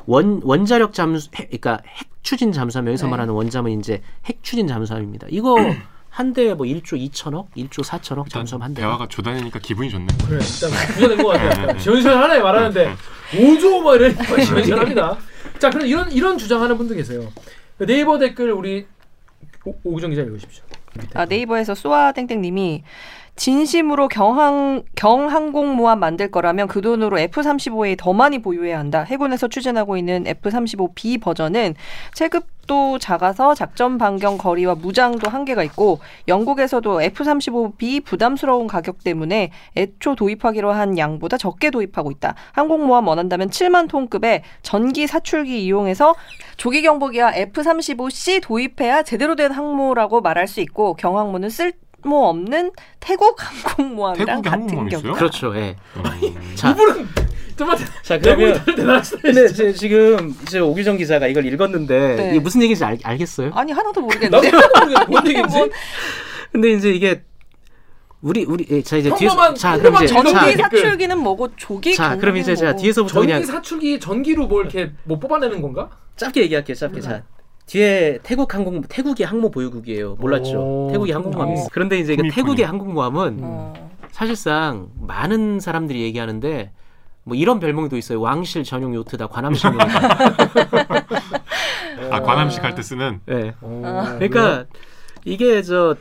원 0.05 0.39
원자력 0.43 0.93
잠수 0.93 1.30
핵, 1.36 1.47
그러니까 1.47 1.80
핵 1.86 2.07
추진 2.24 2.51
잠수함 2.51 2.88
여기서 2.88 3.05
네. 3.05 3.11
말하는 3.11 3.34
원잠은 3.34 3.78
이제 3.80 4.01
핵 4.26 4.39
추진 4.41 4.67
잠수함입니다. 4.67 5.28
이거 5.30 5.55
한 6.09 6.34
대에 6.34 6.53
뭐 6.53 6.65
1조 6.65 6.97
2천억, 7.11 7.47
1조 7.55 7.84
4천억 7.84 8.30
잠수함 8.30 8.61
한 8.63 8.74
대. 8.74 8.82
대화가 8.82 9.07
조단이니까 9.07 9.59
기분이 9.59 9.89
좋네. 9.89 10.07
그래 10.28 10.39
일단 10.39 10.93
부자 10.95 11.07
된것 11.09 11.26
같아요. 11.34 11.78
시원시원하네 11.80 12.39
말하는데 12.39 12.95
5조 13.32 13.82
뭐 13.84 13.95
이러니까 13.95 14.24
시원시원합니다. 14.43 15.17
자 15.59 15.70
그럼 15.70 15.86
이런 15.88 16.11
이런 16.11 16.38
주장하는 16.38 16.78
분도 16.78 16.95
계세요. 16.95 17.28
네이버 17.78 18.17
댓글 18.17 18.51
우리 18.51 18.88
오- 19.66 19.76
오구정 19.84 20.10
기자 20.12 20.22
읽으십시오. 20.24 20.64
아, 21.14 21.26
네이버에서 21.26 21.76
쏘아 21.76 22.12
땡땡님이 22.14 22.84
진심으로 23.39 24.09
경항 24.09 24.83
경항공모함 24.95 25.97
만들 25.99 26.29
거라면 26.29 26.67
그 26.67 26.81
돈으로 26.81 27.17
F-35A 27.17 27.97
더 27.97 28.11
많이 28.11 28.39
보유해야 28.39 28.77
한다. 28.77 29.03
해군에서 29.03 29.47
추진하고 29.47 29.95
있는 29.95 30.27
F-35B 30.27 31.21
버전은 31.21 31.75
체급 32.13 32.45
도 32.69 32.99
작아서 32.99 33.55
작전 33.55 33.97
반경 33.97 34.37
거리와 34.37 34.75
무장도 34.75 35.27
한계가 35.27 35.63
있고 35.63 35.97
영국에서도 36.27 37.01
F-35B 37.01 38.05
부담스러운 38.05 38.67
가격 38.67 39.03
때문에 39.03 39.49
애초 39.75 40.13
도입하기로 40.13 40.71
한 40.71 40.95
양보다 40.95 41.39
적게 41.39 41.71
도입하고 41.71 42.11
있다. 42.11 42.35
항공모함 42.51 43.07
원한다면 43.07 43.49
7만 43.49 43.89
톤급의 43.89 44.43
전기 44.61 45.07
사출기 45.07 45.65
이용해서 45.65 46.13
조기 46.57 46.83
경보기와 46.83 47.33
F-35C 47.33 48.43
도입해야 48.43 49.01
제대로 49.01 49.35
된 49.35 49.51
항모라고 49.51 50.21
말할 50.21 50.47
수 50.47 50.61
있고 50.61 50.93
경항모는 50.93 51.49
쓸 51.49 51.73
모 52.03 52.27
없는 52.29 52.71
태국 52.99 53.35
항공모함이랑 53.39 54.41
태국에 54.41 54.49
같은 54.49 54.61
항공모함 54.61 54.89
경. 54.89 54.99
있어요? 54.99 55.13
그렇죠. 55.13 55.55
예. 55.55 55.75
음. 55.97 56.51
자, 56.55 56.71
이분은 56.71 57.07
정말 57.57 57.77
자 58.03 58.17
그러면. 58.17 58.61
근데 59.21 59.47
지- 59.49 59.75
지금 59.75 60.33
이제 60.43 60.59
오규정 60.59 60.97
기자가 60.97 61.27
이걸 61.27 61.45
읽었는데 61.45 62.15
네. 62.15 62.29
이게 62.31 62.39
무슨 62.39 62.61
얘기인지 62.61 62.83
알, 62.85 62.97
알겠어요? 63.03 63.51
아니 63.53 63.71
하나도 63.71 64.01
나도 64.01 64.01
모르겠는데. 64.01 64.51
뭔 65.09 65.25
얘기인지. 65.27 65.57
뭔- 65.57 65.69
근데 66.51 66.71
이제 66.71 66.91
이게 66.91 67.21
우리 68.21 68.43
우리 68.45 68.65
예, 68.69 68.81
자 68.81 68.97
이제 68.97 69.09
뒤에서 69.13 69.35
평범한- 69.35 69.55
자 69.55 69.77
그럼 69.77 69.95
이제 69.95 70.07
전기 70.07 70.31
자. 70.33 70.51
사출기는 70.69 71.17
뭐고 71.19 71.55
조기 71.55 71.95
자 71.95 72.17
그럼 72.17 72.37
이제 72.37 72.53
경보는 72.55 72.77
뒤에서부터 72.77 73.13
전기 73.13 73.27
그냥 73.27 73.43
사출기 73.45 73.99
전기로 73.99 74.47
뭘 74.47 74.65
이렇게 74.65 74.91
뭐 75.03 75.19
뽑아내는 75.19 75.61
건가? 75.61 75.89
짧게 76.17 76.41
얘기할게요. 76.43 76.75
짧게 76.75 76.99
자 77.01 77.23
뒤에 77.70 78.17
태국 78.24 78.53
항공 78.55 78.82
태국이 78.82 79.24
항모 79.24 79.51
보유국이에요. 79.51 80.15
몰랐죠? 80.15 80.57
오, 80.59 80.89
태국이 80.91 81.11
항공모함이 81.11 81.51
오. 81.51 81.53
있어요. 81.53 81.67
그런데 81.72 81.99
이제 81.99 82.15
그. 82.15 82.28
태국의 82.32 82.65
항공모함은 82.65 83.38
뭐. 83.38 83.74
어. 83.78 83.89
사실상 84.11 84.89
많은 84.99 85.59
사람들이 85.59 86.01
얘기하는데 86.01 86.72
뭐 87.24 87.38
이런 87.38 87.59
별명도 87.59 87.95
있어요. 87.95 88.20
왕실 88.22 88.63
전용 88.63 88.95
요트다, 88.95 89.28
관함식 89.28 89.65
요트다. 89.72 90.17
아 92.11 92.22
관함식 92.22 92.63
할 92.63 92.74
때 92.74 92.82
쓰는 92.82 93.20
네. 93.28 93.53
아. 93.61 94.15
그러니까 94.17 94.65
이게 95.26 95.61
저 95.61 95.95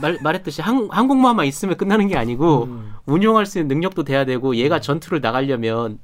말, 0.00 0.16
말했듯이 0.22 0.62
항, 0.62 0.88
항공모함만 0.90 1.44
있으면 1.44 1.76
끝나는 1.76 2.08
게 2.08 2.16
아니고 2.16 2.64
음. 2.64 2.94
운용할 3.04 3.44
수 3.44 3.58
있는 3.58 3.68
능력도 3.68 4.04
돼야 4.04 4.24
되고 4.24 4.56
얘가 4.56 4.80
전투를 4.80 5.20
나가려면 5.20 5.98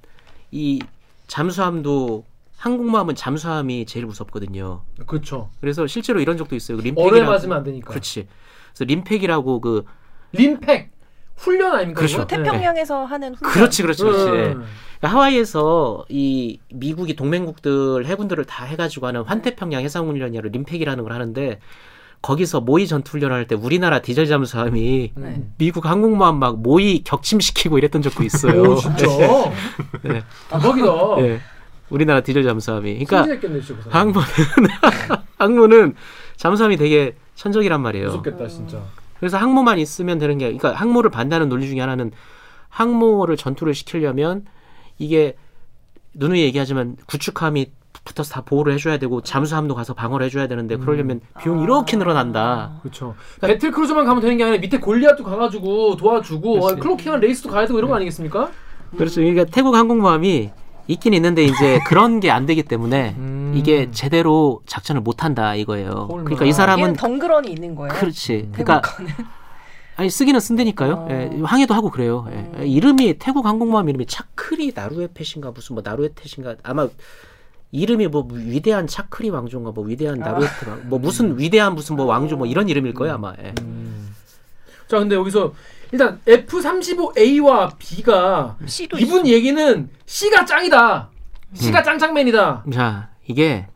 이 0.51 0.79
잠수함도 1.27 2.27
항공모함은 2.63 3.17
잠수함이 3.17 3.87
제일 3.87 4.07
무섭거든요. 4.07 4.83
그렇죠. 5.07 5.51
그래서 5.61 5.89
실제로 5.89 6.21
이런 6.21 6.37
적도 6.37 6.55
있어요. 6.55 6.77
그 6.77 6.83
얼에 6.83 6.91
림팩이라고 6.93 7.31
맞으면 7.33 7.57
안 7.59 7.65
되니까. 7.65 7.91
그렇지. 7.91 8.29
그래서 8.73 8.85
림팩이라고 8.85 9.61
그 9.61 9.85
림팩 10.31 10.93
훈련 11.35 11.75
아닙니까? 11.75 11.99
그렇죠. 11.99 12.25
태평양에서 12.25 13.05
하는 13.05 13.35
훈련. 13.35 13.53
그렇지 13.53 13.83
그렇지 13.83 14.03
그렇지. 14.05 14.25
음. 14.29 14.65
그러니까 15.01 15.09
하와이에서 15.09 16.05
이 16.09 16.61
미국이 16.73 17.17
동맹국들 17.17 18.07
해군들을 18.07 18.45
다 18.45 18.65
해가지고 18.65 19.09
하는 19.09 19.23
환태평양 19.23 19.83
해상훈련이라 19.83 20.51
림팩이라는 20.53 21.03
걸 21.03 21.13
하는데 21.13 21.59
거기서 22.23 22.61
모의 22.61 22.87
전투훈련을 22.87 23.35
할 23.35 23.47
때 23.49 23.57
우리나라 23.57 24.01
디젤 24.01 24.27
잠수함이 24.27 25.13
네. 25.17 25.43
미국 25.59 25.85
항공모함 25.87 26.39
막 26.39 26.61
모의 26.63 27.03
격침시키고 27.03 27.79
이랬던 27.79 28.03
적도 28.03 28.23
있어요. 28.23 28.63
오 28.63 28.77
진짜 28.77 29.07
네. 30.05 30.23
대박이다. 30.49 31.17
네. 31.17 31.41
우리나라 31.93 32.23
디젤 32.23 32.43
잠수함이. 32.43 33.05
그러니까 33.05 33.25
진짜. 33.25 33.75
그. 33.75 33.91
항모는 33.91 34.23
항모는 35.39 35.95
잠수함이 36.37 36.77
되게 36.79 37.15
천적이란 37.35 37.81
말이에요. 37.83 38.07
무섭겠다 38.07 38.49
진짜. 38.49 38.83
그래서 39.19 39.37
항모만 39.37 39.79
있으면 39.79 40.19
되는 40.19 40.39
게 40.39 40.47
그러니까 40.47 40.73
항모를 40.73 41.11
반대하는 41.11 41.49
논리 41.49 41.69
중에 41.69 41.81
하나는 41.81 42.11
항모를 42.71 43.37
전투를 43.37 43.75
시키려면 43.75 44.47
이게 44.99 45.37
누누이 46.15 46.41
얘기하지만 46.43 46.97
구축함이 47.07 47.71
붙어서 48.05 48.35
다 48.35 48.41
보호를 48.41 48.73
해줘야 48.73 48.99
되고 48.99 49.21
잠수함도 49.21 49.75
가서 49.75 49.95
방어를 49.95 50.27
해줘야 50.27 50.49
되는데 50.49 50.77
그러려면 50.77 51.21
비용이 51.41 51.63
이렇게 51.63 51.97
늘어난다. 51.97 52.79
그렇죠. 52.83 53.15
배틀 53.41 53.71
크루즈만 53.71 54.07
가면 54.07 54.23
되는 54.23 54.37
게 54.39 54.45
아니라 54.45 54.59
밑에 54.61 54.81
골리앗도 54.81 55.23
가가지고 55.23 55.97
도와주고. 55.99 56.65
어, 56.65 56.75
클로킹한 56.77 57.21
레이스도 57.21 57.51
가야 57.51 57.67
되고 57.67 57.79
이런 57.79 57.91
거 57.91 57.97
아니겠습니까? 57.97 58.51
그렇죠. 58.97 59.21
그러니까 59.21 59.45
태국 59.45 59.75
항공모함이 59.75 60.51
있긴 60.93 61.15
있는데 61.15 61.45
이제 61.45 61.81
그런 61.87 62.21
게 62.21 62.31
안 62.31 62.47
되기 62.47 62.63
때문에 62.63 63.15
음. 63.19 63.53
이게 63.57 63.91
제대로 63.91 64.63
작전을 64.67 65.01
못 65.03 65.25
한다 65.25 65.55
이거예요. 65.55 66.09
헐마. 66.11 66.25
그러니까 66.25 66.45
이 66.47 66.53
사람은 66.53 66.95
덩그러니 66.95 67.51
있는 67.51 67.75
거예요. 67.75 67.93
그렇지. 67.95 68.49
그러니까 68.53 68.81
거는. 68.81 69.11
아니 69.97 70.09
쓰기는 70.09 70.41
쓴다니까요. 70.41 70.93
어. 70.95 71.09
예, 71.11 71.31
항해도 71.45 71.75
하고 71.75 71.91
그래요. 71.91 72.27
예. 72.59 72.67
이름이 72.67 73.19
태국 73.19 73.45
항공모함 73.45 73.89
이름이 73.91 74.07
차크리 74.07 74.73
나루에펫인가 74.75 75.51
무슨 75.51 75.75
뭐 75.75 75.83
나루에펫인가 75.85 76.57
아마 76.63 76.89
이름이 77.73 78.09
뭐 78.09 78.27
위대한 78.31 78.87
차크리 78.87 79.29
왕조인가 79.31 79.73
뭐 79.73 79.85
위대한 79.85 80.19
나루에펫 80.19 80.69
왕- 80.69 80.89
뭐 80.89 80.99
무슨 80.99 81.39
위대한 81.39 81.75
무슨 81.75 81.97
뭐 81.97 82.07
왕조 82.07 82.37
뭐 82.39 82.47
이런 82.47 82.69
이름일 82.71 82.95
거예요 82.95 83.15
아마. 83.15 83.35
예. 83.43 83.53
자 84.89 84.99
근데 84.99 85.15
여기서 85.15 85.53
일단 85.93 86.21
F35A와 86.27 87.79
B가 87.79 88.57
C도 88.67 88.99
이분 88.99 89.27
얘기는 89.27 89.89
C가 90.07 90.45
짱이다. 90.45 91.11
C가 91.55 91.83
짱짱맨이다. 91.83 92.65
자 92.73 93.11
이게 93.27 93.67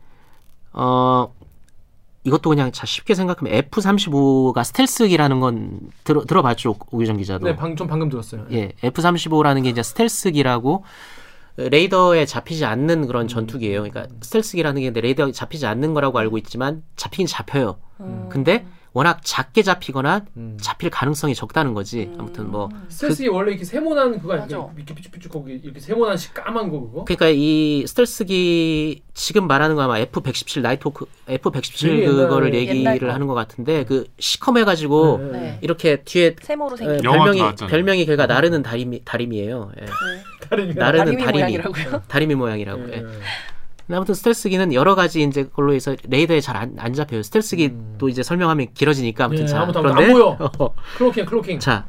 어 0.73 1.31
이것도 2.23 2.49
그냥 2.49 2.71
자 2.71 2.85
쉽게 2.85 3.13
생각하면 3.13 3.53
F35가 3.69 4.63
스텔스기라는 4.63 5.39
건 5.39 5.79
들어 6.03 6.25
들어봤죠 6.25 6.75
오규정 6.91 7.17
기자도. 7.17 7.45
네, 7.45 7.55
방, 7.55 7.75
좀 7.75 7.87
방금 7.87 8.09
들었어요. 8.09 8.45
예, 8.51 8.73
F-35라는 8.83 9.63
게 9.63 9.69
이제 9.69 9.83
스텔스기라고 9.83 10.83
레이더에 11.57 12.25
잡히지 12.25 12.65
않는 12.65 13.07
그런 13.07 13.27
전투기예요. 13.27 13.83
그러니까 13.83 14.07
스텔스기라는 14.21 14.81
게 14.81 15.01
레이더에 15.01 15.31
잡히지 15.31 15.65
않는 15.67 15.93
거라고 15.93 16.19
알고 16.19 16.37
있지만 16.39 16.83
잡히긴 16.95 17.27
잡혀요. 17.27 17.77
음. 17.99 18.27
근데 18.29 18.65
워낙 18.97 19.19
작게 19.23 19.61
잡히거나 19.61 20.25
음. 20.37 20.57
잡힐 20.59 20.89
가능성이 20.89 21.35
적다는 21.35 21.75
거지. 21.75 22.09
아무튼 22.17 22.49
뭐 22.49 22.67
스텔스기 22.89 23.27
원래 23.29 23.51
이렇게 23.51 23.63
세모난 23.63 24.19
그거 24.19 24.33
아니야? 24.33 24.47
이렇게 24.75 24.95
삐쭉삐쭉 24.95 25.31
거기 25.31 25.53
이렇게 25.63 25.79
세모난 25.79 26.17
시 26.17 26.33
까만 26.33 26.71
거 26.71 26.79
그거? 26.81 27.03
그러니까 27.05 27.27
이 27.29 27.85
스텔스기 27.85 29.03
지금 29.13 29.45
말하는 29.45 29.75
거 29.75 29.83
아마 29.83 29.99
F-117 29.99 30.61
나이트호크 30.61 31.05
F-117 31.27 31.81
되게 31.81 32.01
옛날- 32.05 32.15
그거를 32.15 32.55
얘기를 32.55 32.97
거. 32.97 33.13
하는 33.13 33.27
것 33.27 33.35
같은데 33.35 33.83
그 33.85 34.05
시커매 34.17 34.63
가지고 34.63 35.19
네. 35.31 35.39
네. 35.39 35.59
이렇게 35.61 35.97
뒤에 35.97 36.35
세모로 36.41 36.73
예, 36.73 36.77
생긴. 36.77 37.03
영화도 37.03 37.33
별명이. 37.33 37.55
별명이 37.69 38.05
걔가 38.07 38.25
나르는 38.25 38.63
다리미 38.63 39.03
다리미예요. 39.05 39.73
예. 39.79 39.85
다른 40.49 40.73
나르는 40.73 41.05
다리미 41.05 41.23
다리미 41.23 41.37
모양이라고요? 41.37 42.01
다리미 42.07 42.33
모양이라고. 42.33 42.93
예. 42.93 43.03
아무튼 43.89 44.15
스텔스기는 44.15 44.73
여러 44.73 44.95
가지 44.95 45.21
이제 45.23 45.43
걸로 45.45 45.73
해서 45.73 45.95
레이더에 46.07 46.41
잘안 46.41 46.93
잡혀요. 46.93 47.23
스텔스기도 47.23 48.09
이제 48.09 48.21
설명하면 48.23 48.67
길어지니까 48.73 49.25
아무튼 49.25 49.45
네, 49.45 49.51
자 49.51 49.61
아무튼 49.61 49.81
그런데 49.81 50.05
안 50.05 50.11
보여. 50.11 50.37
어, 50.59 50.73
cloaking 50.97 51.25
cloaking. 51.25 51.59
자 51.59 51.85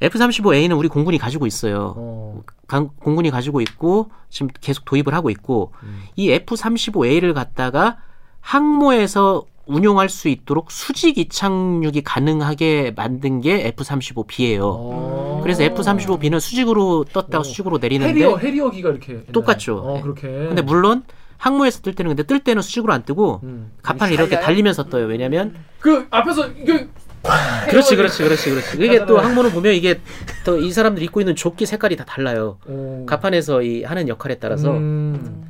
F-35A는 0.00 0.76
우리 0.78 0.88
공군이 0.88 1.18
가지고 1.18 1.46
있어요. 1.46 1.94
어. 1.96 2.42
강- 2.66 2.90
공군이 3.00 3.30
가지고 3.30 3.60
있고 3.60 4.10
지금 4.28 4.48
계속 4.60 4.84
도입을 4.84 5.14
하고 5.14 5.30
있고 5.30 5.72
음. 5.82 6.02
이 6.16 6.30
F-35A를 6.30 7.32
갖다가 7.34 7.98
항모에서 8.40 9.44
운용할 9.66 10.10
수 10.10 10.28
있도록 10.28 10.70
수직 10.70 11.16
이착륙이 11.16 12.02
가능하게 12.02 12.92
만든 12.96 13.40
게 13.40 13.66
F-35B예요. 13.68 14.60
어. 14.62 15.40
그래서 15.42 15.62
F-35B는 15.62 16.38
수직으로 16.38 17.04
떴다가 17.12 17.38
어. 17.38 17.42
수직으로 17.42 17.78
내리는데 17.78 18.10
해리어 18.12 18.36
해리어기가 18.36 18.90
이렇게 18.90 19.12
옛날에. 19.14 19.26
똑같죠. 19.32 19.78
어 19.78 19.94
네. 19.94 20.02
그렇게. 20.02 20.28
근데 20.28 20.60
물론 20.60 21.02
항모에서 21.44 21.82
뜰 21.82 21.94
때는 21.94 22.08
근데 22.10 22.22
뜰 22.22 22.40
때는 22.40 22.62
수직으로 22.62 22.92
안 22.94 23.02
뜨고 23.04 23.40
음. 23.42 23.70
가판을 23.82 24.14
이렇게? 24.14 24.40
달리면서 24.40 24.84
떠요. 24.84 25.04
왜냐면 25.04 25.54
그 25.78 26.06
앞에서 26.10 26.48
이게 26.48 26.88
그렇지 27.68 27.96
그렇지 27.96 28.22
그렇지 28.22 28.50
그렇지. 28.50 28.76
이게 28.84 29.04
또. 29.04 29.18
항모를 29.18 29.50
보면 29.50 29.74
이게 29.74 30.00
또 30.46 30.58
이 30.58 30.72
사람들이 30.72 31.04
입고 31.06 31.20
있는 31.20 31.36
조끼 31.36 31.66
색깔이 31.66 31.96
다 31.96 32.04
달라요. 32.06 32.58
어. 32.66 33.04
가판에서 33.06 33.60
이 33.62 33.82
하는 33.82 34.08
역할에 34.08 34.38
따라서. 34.38 34.70
음. 34.72 35.44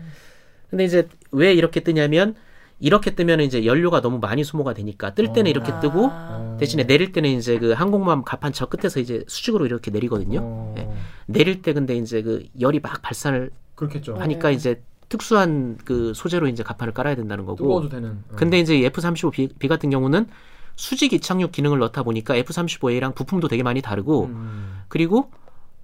근데 0.68 0.84
이제 0.84 1.06
왜 1.30 1.52
이렇게 1.52 1.78
뜨냐면 1.80 2.34
이렇게 2.80 3.14
뜨면 3.14 3.40
이제 3.40 3.64
연료가 3.64 4.00
너무 4.00 4.18
많이 4.18 4.42
소모가 4.42 4.74
되니까 4.74 5.14
뜰 5.14 5.32
때는 5.32 5.46
어. 5.46 5.50
이렇게 5.50 5.72
뜨고 5.80 6.08
아. 6.10 6.56
대신에 6.58 6.84
내릴 6.88 7.12
때는 7.12 7.30
이제 7.30 7.56
그 7.60 7.70
항공모함 7.70 8.24
갑판 8.24 8.52
저 8.52 8.66
끝에서 8.66 8.98
이제 8.98 9.22
수직으로 9.28 9.64
이렇게 9.66 9.92
내리거든요. 9.92 10.40
어, 10.42 10.74
예. 10.78 10.88
내릴 11.26 11.62
때 11.62 11.72
근데 11.72 11.94
이제 11.94 12.20
그 12.22 12.42
열이 12.60 12.80
막 12.80 13.00
발산을 13.00 13.50
그렇겠죠. 13.76 14.16
하니까 14.18 14.50
이제 14.50 14.80
특수한 15.18 15.78
그 15.84 16.12
소재로 16.14 16.48
이제 16.48 16.62
갑판을 16.64 16.92
깔아야 16.92 17.14
된다는 17.14 17.44
거고. 17.46 17.56
뜨거워도 17.56 17.88
되는. 17.88 18.22
어. 18.30 18.36
근데 18.36 18.58
이제 18.58 18.74
F-35B 18.86 19.58
B 19.58 19.68
같은 19.68 19.90
경우는 19.90 20.26
수직 20.76 21.12
이착륙 21.12 21.52
기능을 21.52 21.78
넣다 21.78 22.02
보니까 22.02 22.34
F-35A랑 22.34 23.14
부품도 23.14 23.46
되게 23.48 23.62
많이 23.62 23.80
다르고 23.80 24.24
음. 24.24 24.80
그리고 24.88 25.30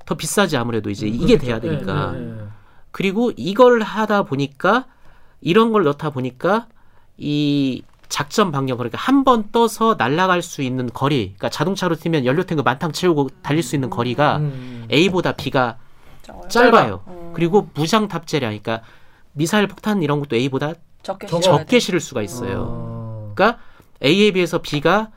더 0.05 0.17
비싸지 0.17 0.57
아무래도 0.57 0.91
이제 0.91 1.07
음, 1.07 1.15
이게 1.15 1.37
그렇겠죠. 1.39 1.47
돼야 1.47 1.61
되니까. 1.61 2.13
네, 2.13 2.19
네, 2.19 2.27
네. 2.27 2.43
그리고 2.91 3.31
이걸 3.37 3.83
하다 3.83 4.25
보니까 4.25 4.87
이런 5.41 5.71
걸 5.71 5.85
넣다 5.85 6.11
보니까 6.11 6.67
이 7.17 7.83
작전 8.09 8.51
방향 8.51 8.77
그러니까 8.77 8.99
한 8.99 9.23
번 9.23 9.53
떠서 9.53 9.95
날아갈 9.97 10.43
수 10.43 10.63
있는 10.63 10.89
거리, 10.93 11.27
그러니까 11.37 11.49
자동차로 11.51 11.95
뛰면 11.95 12.25
연료 12.27 12.43
탱크 12.43 12.63
만탕 12.65 12.91
채우고 12.91 13.29
달릴 13.43 13.63
수 13.63 13.77
있는 13.77 13.89
거리가 13.91 14.39
음. 14.39 14.89
A보다 14.91 15.33
B가? 15.33 15.77
짧아요. 16.49 17.05
음. 17.07 17.31
그리고 17.35 17.69
무장 17.75 18.09
탑재량, 18.09 18.51
그러니까 18.51 18.83
미사일 19.33 19.67
폭탄 19.67 20.03
이런 20.03 20.21
것도 20.21 20.37
A보다 20.37 20.75
적게 21.03 21.27
적게. 21.27 21.79
실을 21.79 22.01
수가 22.01 22.23
있어요. 22.23 22.67
어. 22.69 23.33
그러니까 23.35 23.59
A에 24.05 24.33
비해서 24.33 24.61
B가 24.61 25.11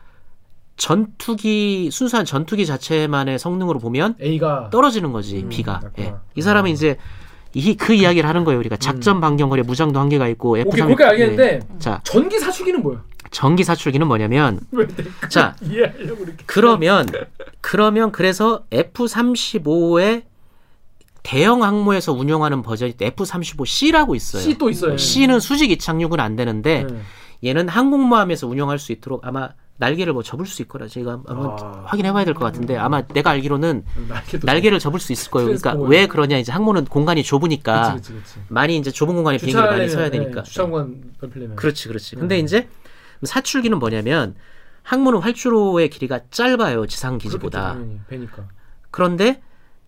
전투기 0.78 1.90
순수한 1.92 2.26
전투기 2.26 2.66
자체만의 2.66 3.38
성능으로 3.40 3.80
보면 3.80 4.16
A가 4.22 4.70
떨어지는 4.72 5.12
거지 5.12 5.40
음, 5.44 5.50
B가. 5.50 5.82
예. 6.00 6.16
이 6.36 6.42
사람은 6.42 6.72
이제 6.72 6.98
이, 7.54 7.76
그 7.76 7.94
이야기를 7.94 8.28
하는 8.28 8.44
거예요. 8.46 8.60
우리가 8.60 8.78
작전 8.78 9.22
반경거리 9.22 9.62
무장도 9.64 10.00
한계가 10.00 10.28
있고 10.30 10.58
F 10.58 10.70
오케이 10.70 10.80
삼 10.80 10.88
그렇게 10.88 11.04
알겠는데 11.04 11.60
자 11.80 12.02
전기 12.04 12.40
사출기는 12.40 12.82
뭐야? 12.82 13.04
전기 13.30 13.64
사출기는 13.64 14.08
뭐냐면 14.08 14.60
자 15.30 15.56
이해하려고 15.62 16.24
이렇게. 16.24 16.44
그러면 16.48 17.06
그러면 17.62 18.12
그래서 18.12 18.64
F-35의 18.72 20.24
대형 21.24 21.64
항모에서 21.64 22.12
운용하는 22.14 22.62
버전이 22.62 22.94
F-35C라고 23.02 24.16
있어요. 24.16 24.42
C 24.42 24.58
또 24.58 24.70
있어요. 24.70 24.98
C는 24.98 25.40
수직 25.40 25.72
이착륙은 25.72 26.20
안 26.20 26.36
되는데 26.36 26.86
네. 26.90 27.02
얘는 27.50 27.70
항공모함에서 27.70 28.48
운용할 28.48 28.78
수 28.80 28.92
있도록 28.92 29.26
아마 29.26 29.50
날개를 29.78 30.14
뭐 30.14 30.22
접을 30.22 30.46
수 30.46 30.62
있거라 30.62 30.88
제가 30.88 31.24
한번 31.26 31.58
아. 31.60 31.84
확인해봐야 31.88 32.26
될 32.26 32.36
것 32.36 32.46
같은데 32.46 32.78
아마 32.78 33.02
내가 33.08 33.32
알기로는 33.32 33.84
날개를 34.44 34.80
접을 34.80 35.00
수 35.00 35.12
있을 35.12 35.32
거예요. 35.32 35.48
그러니까. 35.48 35.74
왜 35.88 36.06
그러냐 36.08 36.38
이제 36.38 36.52
항모는 36.52 36.86
공간이 36.86 37.24
좁으니까 37.24 37.96
그치, 37.96 38.14
그치, 38.14 38.24
그치. 38.24 38.40
많이 38.50 38.78
이제 38.78 38.92
좁은 38.92 39.16
공간에 39.16 39.38
비행기를 39.38 39.66
많이 39.70 39.90
서야 39.90 40.10
되니까. 40.12 40.44
네, 40.44 40.50
주차관 40.50 41.02
별필려면 41.20 41.56
그렇지, 41.56 41.88
그렇지. 41.88 42.16
근데 42.18 42.40
음. 42.40 42.46
이제 42.46 42.68
사출기는 43.24 43.80
뭐냐면 43.80 44.36
항모는 44.84 45.20
활주로의 45.20 45.90
길이가 45.90 46.20
짧아요 46.30 46.86
지상 46.88 47.18
기지보다. 47.18 47.78
그런데 48.92 49.42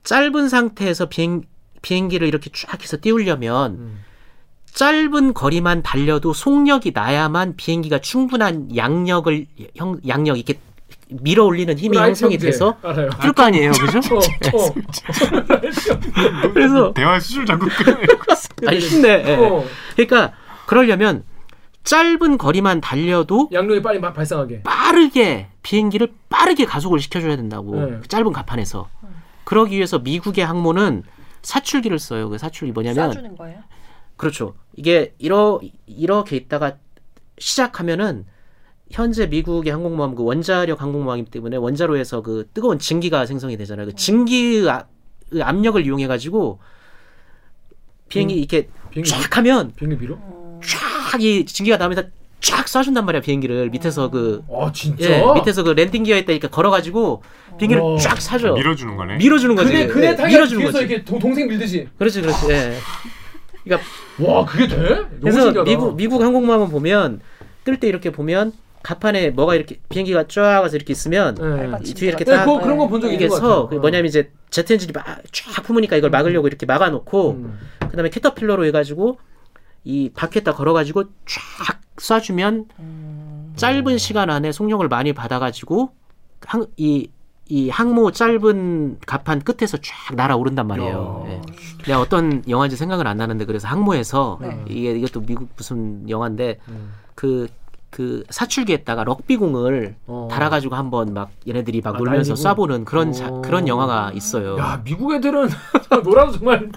짧은 0.05 0.49
상태에서 0.49 1.07
비행 1.07 1.41
비행기를 1.81 2.27
이렇게 2.27 2.49
쫙 2.53 2.81
해서 2.81 2.97
띄우려면 2.99 3.71
음. 3.73 4.03
짧은 4.73 5.33
거리만 5.33 5.83
달려도 5.83 6.33
속력이 6.33 6.91
나야만 6.93 7.55
비행기가 7.55 7.99
충분한 7.99 8.75
양력을 8.75 9.45
형 9.75 9.99
양력 10.07 10.37
이렇게 10.37 10.59
밀어 11.09 11.45
올리는 11.45 11.77
힘이 11.77 11.97
형성이 11.97 12.33
형제. 12.35 12.47
돼서 12.47 12.77
알아요. 12.81 13.09
뜰거 13.21 13.43
아니에요, 13.43 13.71
그죠? 13.71 13.99
어, 14.15 14.17
어. 14.17 14.73
그래서 16.53 16.93
대화의 16.93 17.21
수준 17.21 17.45
자꾸 17.45 17.67
끊어. 17.67 17.97
아니 18.67 18.79
쉽네. 18.81 19.23
예. 19.27 19.35
어. 19.35 19.63
그러니까 19.95 20.33
그러려면 20.65 21.23
짧은 21.83 22.37
거리만 22.39 22.81
달려도 22.81 23.49
양력이 23.53 23.81
빨리 23.83 23.99
막 23.99 24.13
발생하게. 24.13 24.63
빠르게 24.63 25.47
비행기를 25.61 26.11
빠르게 26.29 26.65
가속을 26.65 26.99
시켜줘야 26.99 27.35
된다고 27.35 27.75
네. 27.75 27.99
그 28.01 28.07
짧은 28.07 28.33
갑판에서 28.33 28.89
그러기 29.45 29.75
위해서 29.75 29.99
미국의 29.99 30.45
항모는 30.45 31.03
사출기를 31.41 31.99
써요. 31.99 32.29
그 32.29 32.37
사출기 32.37 32.71
뭐냐면 32.73 33.11
쏴주는 33.11 33.37
거예요? 33.37 33.59
그렇죠. 34.17 34.55
이게 34.75 35.13
이러 35.17 35.59
이렇게 35.85 36.35
있다가 36.35 36.77
시작하면은 37.37 38.25
현재 38.91 39.25
미국의 39.27 39.71
항공모함 39.71 40.15
그 40.15 40.23
원자력 40.23 40.81
항공모함이기 40.81 41.31
때문에 41.31 41.57
원자로에서 41.57 42.21
그 42.21 42.49
뜨거운 42.53 42.79
증기가 42.79 43.25
생성이 43.25 43.57
되잖아요. 43.57 43.87
그 43.87 43.95
증기 43.95 44.65
아- 44.69 44.85
그 45.29 45.43
압력을 45.43 45.83
이용해 45.85 46.07
가지고 46.07 46.59
비행기 48.09 48.35
이렇게 48.35 48.69
비행기 48.91 49.09
쫙 49.09 49.37
하면 49.37 49.73
비행기 49.75 49.97
밀어? 49.97 50.17
쫙이 51.11 51.45
증기가 51.45 51.77
나오면서 51.77 52.03
쫙 52.45 52.65
쏴준단 52.65 53.03
말이야 53.05 53.21
비행기를 53.21 53.69
밑에서 53.71 54.09
그 54.09 54.43
아 54.51 54.71
진짜? 54.71 55.09
예, 55.09 55.23
밑에서 55.33 55.63
그 55.63 55.69
landing 55.71 56.03
gear 56.03 56.17
있다니까 56.17 56.49
걸어가지고 56.49 57.23
비행기를 57.57 57.81
와. 57.81 57.97
쫙 57.97 58.21
쏴줘. 58.21 58.53
밀어주는 58.53 58.95
거네. 58.95 59.17
밀어주는 59.17 59.55
거지. 59.55 59.71
그네 59.71 59.87
그네 59.87 60.07
예, 60.09 60.15
타기 60.15 60.33
밀어주는 60.33 60.61
뒤에서 60.61 60.77
거지. 60.79 60.85
이렇게 60.85 61.03
동, 61.05 61.19
동생 61.19 61.47
밀듯이. 61.47 61.87
그렇지, 61.97 62.21
그렇지. 62.21 62.49
예. 62.51 62.73
그러니까 63.63 63.87
와 64.19 64.45
그게 64.45 64.67
돼? 64.67 64.75
그래서 65.21 65.41
신기하다. 65.43 65.63
미국 65.63 65.95
미국 65.95 66.21
항공모함을 66.21 66.67
보면 66.69 67.21
뜰 67.63 67.77
때 67.79 67.87
이렇게 67.87 68.11
보면 68.11 68.53
갑판에 68.83 69.31
뭐가 69.31 69.55
이렇게 69.55 69.79
비행기가 69.89 70.25
쫙 70.27 70.59
와서 70.61 70.75
이렇게 70.75 70.91
있으면 70.91 71.33
네. 71.35 71.71
이 71.83 71.93
뒤에 71.95 72.09
이렇게 72.09 72.23
네, 72.25 72.31
딱 72.31 72.45
그거, 72.45 72.59
그런 72.59 72.77
거본적 72.77 73.11
이게 73.11 73.27
서 73.27 73.35
같아요. 73.39 73.69
그 73.69 73.75
뭐냐면 73.75 74.05
이제 74.05 74.31
제트 74.51 74.73
엔진이 74.73 74.91
막 74.93 75.03
쫙 75.31 75.63
품으니까 75.63 75.95
이걸 75.95 76.11
막으려고 76.11 76.47
이렇게 76.47 76.67
막아놓고 76.67 77.31
음. 77.31 77.59
그다음에 77.89 78.09
캐터필러로 78.09 78.65
해가지고 78.65 79.17
이 79.83 80.11
밖에다 80.15 80.53
걸어가지고 80.53 81.05
쫙 81.25 81.79
쏴주면 81.97 82.65
짧은 83.55 83.97
시간 83.97 84.29
안에 84.29 84.51
속력을 84.51 84.85
많이 84.87 85.13
받아가지고 85.13 85.91
항, 86.45 86.65
이, 86.77 87.09
이 87.47 87.69
항모 87.69 88.11
짧은 88.11 88.99
갑판 89.05 89.41
끝에서 89.41 89.77
쫙 89.77 90.15
날아오른단 90.15 90.67
말이에요. 90.67 91.25
야. 91.27 91.31
예. 91.31 91.41
내가 91.85 92.01
어떤 92.01 92.43
영화인지 92.49 92.75
생각은 92.75 93.07
안 93.07 93.17
나는데 93.17 93.45
그래서 93.45 93.67
항모에서 93.67 94.39
네. 94.41 94.63
이게 94.67 94.91
이것도 94.97 95.21
미국 95.21 95.49
무슨 95.55 96.09
영화인데 96.09 96.59
음. 96.67 96.93
그그 97.15 98.23
사출기에다가 98.29 99.03
럭비공을 99.05 99.95
어. 100.07 100.27
달아가지고 100.29 100.75
한번 100.75 101.13
막 101.13 101.29
얘네들이 101.47 101.81
막 101.81 101.95
아, 101.95 101.97
놀면서 101.97 102.33
날리고? 102.33 102.65
쏴보는 102.67 102.85
그런 102.85 103.13
자- 103.13 103.27
어. 103.29 103.41
그런 103.41 103.67
영화가 103.67 104.11
있어요. 104.13 104.57
야 104.57 104.81
미국 104.83 105.13
애들은 105.13 105.47
놀아도 106.03 106.33
정말 106.33 106.69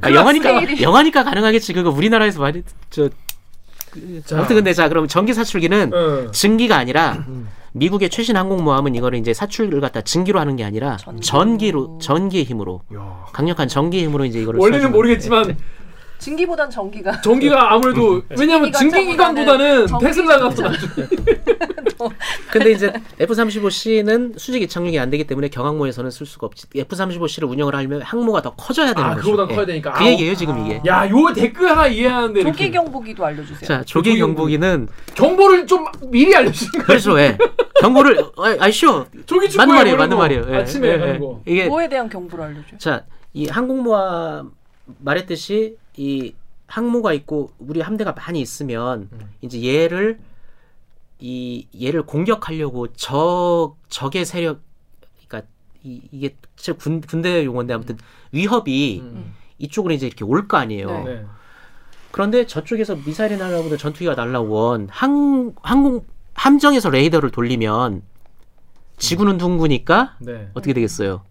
아, 0.00 0.10
영화니까. 0.12 0.80
영화니까 0.80 1.24
가능하겠지. 1.24 1.72
그거 1.72 1.90
우리나라에서 1.90 2.40
많이 2.40 2.62
저 2.90 3.08
그, 3.08 3.10
자. 4.24 4.38
아무튼 4.38 4.56
근데 4.56 4.72
자 4.72 4.88
그럼 4.88 5.08
전기 5.08 5.32
사출기는 5.34 5.92
어. 5.94 6.30
증기가 6.30 6.76
아니라 6.76 7.24
음. 7.28 7.48
미국의 7.72 8.08
최신 8.10 8.36
항공모함은 8.36 8.94
이거를 8.94 9.18
이제 9.18 9.34
사출을 9.34 9.80
갖다 9.80 10.00
증기로 10.00 10.38
하는 10.38 10.54
게 10.56 10.64
아니라 10.64 10.96
전기 10.96 11.16
로. 11.16 11.20
전기로 11.22 11.98
전기의 12.00 12.44
힘으로 12.44 12.82
야. 12.94 13.24
강력한 13.32 13.66
전기의 13.68 14.04
힘으로 14.04 14.24
이제 14.24 14.40
이거를 14.40 14.60
원래는 14.60 14.92
모르겠지만 14.92 15.56
증기보단 16.24 16.70
전기가 16.70 17.20
전기가 17.20 17.74
아무래도 17.74 18.22
왜냐면 18.38 18.72
증기기관차보다는 18.72 19.86
증기기관보다는 19.86 19.98
테슬라가 20.00 20.48
더. 20.48 20.62
나중. 20.62 20.88
근데 22.50 22.72
이제 22.72 22.92
F-35C는 23.20 24.38
수직 24.38 24.62
이착륙이 24.62 24.98
안 24.98 25.10
되기 25.10 25.24
때문에 25.24 25.48
경항모에서는 25.48 26.10
쓸 26.10 26.24
수가 26.26 26.46
없지. 26.46 26.66
F-35C를 26.74 27.50
운영을 27.50 27.74
하려면 27.74 28.00
항모가 28.00 28.40
더 28.40 28.54
커져야 28.54 28.94
되는 28.94 29.02
아 29.02 29.14
거죠. 29.14 29.32
그거보다 29.32 29.52
예. 29.52 29.54
커야 29.54 29.66
되니까. 29.66 29.92
그 29.92 30.02
아, 30.02 30.06
얘기예요 30.06 30.34
지금 30.34 30.64
이게. 30.64 30.80
야, 30.86 31.06
요 31.10 31.32
댓글 31.34 31.68
하나 31.68 31.86
이해하는데 31.86 32.42
조기 32.42 32.64
이렇게 32.64 32.70
경보기도 32.70 33.24
알려주세요. 33.26 33.68
자 33.68 33.84
조기 33.84 34.10
조기 34.10 34.20
경보기는 34.20 34.88
경보를 35.14 35.66
좀 35.66 35.84
미리 36.10 36.34
알려주는 36.34 36.72
거야. 36.72 36.84
그렇죠. 36.86 37.20
예. 37.20 37.36
경보를 37.80 38.18
아, 38.38 38.56
아. 38.60 38.70
조기 38.70 39.50
축구에 39.50 39.66
맞는 39.66 39.74
말이에요. 39.74 39.96
맞는 39.98 40.16
거. 40.16 40.22
말이에요. 40.22 40.46
예. 40.48 40.56
아침에 40.56 40.88
예, 40.88 40.92
하는 40.92 41.14
예. 41.16 41.18
거. 41.18 41.42
이게 41.44 41.66
뭐에 41.68 41.88
대한 41.90 42.08
경보를 42.08 42.46
알려줘요? 42.46 42.78
자, 42.78 43.04
이 43.34 43.46
항공모함 43.46 44.52
말했듯이 45.00 45.76
이 45.96 46.34
항모가 46.66 47.12
있고 47.14 47.50
우리 47.58 47.80
함대가 47.80 48.12
많이 48.12 48.40
있으면 48.40 49.08
음. 49.12 49.30
이제 49.42 49.62
얘를 49.64 50.18
이 51.20 51.66
얘를 51.80 52.02
공격하려고 52.02 52.92
적 52.94 53.76
적의 53.88 54.24
세력 54.24 54.60
그러니까 55.26 55.48
이, 55.82 56.02
이게 56.10 56.36
진짜 56.56 56.76
군, 56.78 57.00
군대 57.00 57.44
용어인데 57.44 57.74
아무튼 57.74 57.96
위협이 58.32 59.00
음. 59.02 59.34
이쪽으로 59.58 59.94
이제 59.94 60.06
이렇게 60.06 60.24
올 60.24 60.48
거 60.48 60.56
아니에요. 60.56 60.88
네. 60.88 61.04
네. 61.04 61.26
그런데 62.10 62.46
저쪽에서 62.46 62.96
미사일이 62.96 63.36
날라오든 63.36 63.76
전투기가 63.78 64.14
날라온 64.14 64.88
항 64.90 65.54
항공 65.62 66.04
함정에서 66.34 66.90
레이더를 66.90 67.30
돌리면 67.30 68.02
지구는 68.98 69.38
둥그니까 69.38 70.16
네. 70.20 70.50
어떻게 70.54 70.72
되겠어요? 70.72 71.24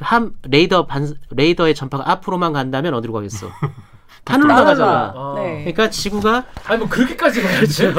함 0.00 0.32
레이더 0.48 0.86
반 0.86 1.14
레이더의 1.30 1.74
전파가 1.74 2.10
앞으로만 2.10 2.52
간다면 2.52 2.94
어디로 2.94 3.12
가겠어? 3.12 3.48
하늘로 4.26 4.48
나가잖아. 4.48 4.90
나가잖아. 4.90 5.12
아. 5.16 5.34
네. 5.36 5.58
그러니까 5.58 5.90
지구가 5.90 6.44
아니 6.64 6.78
뭐 6.78 6.88
그렇게까지 6.88 7.42
봐야지. 7.42 7.92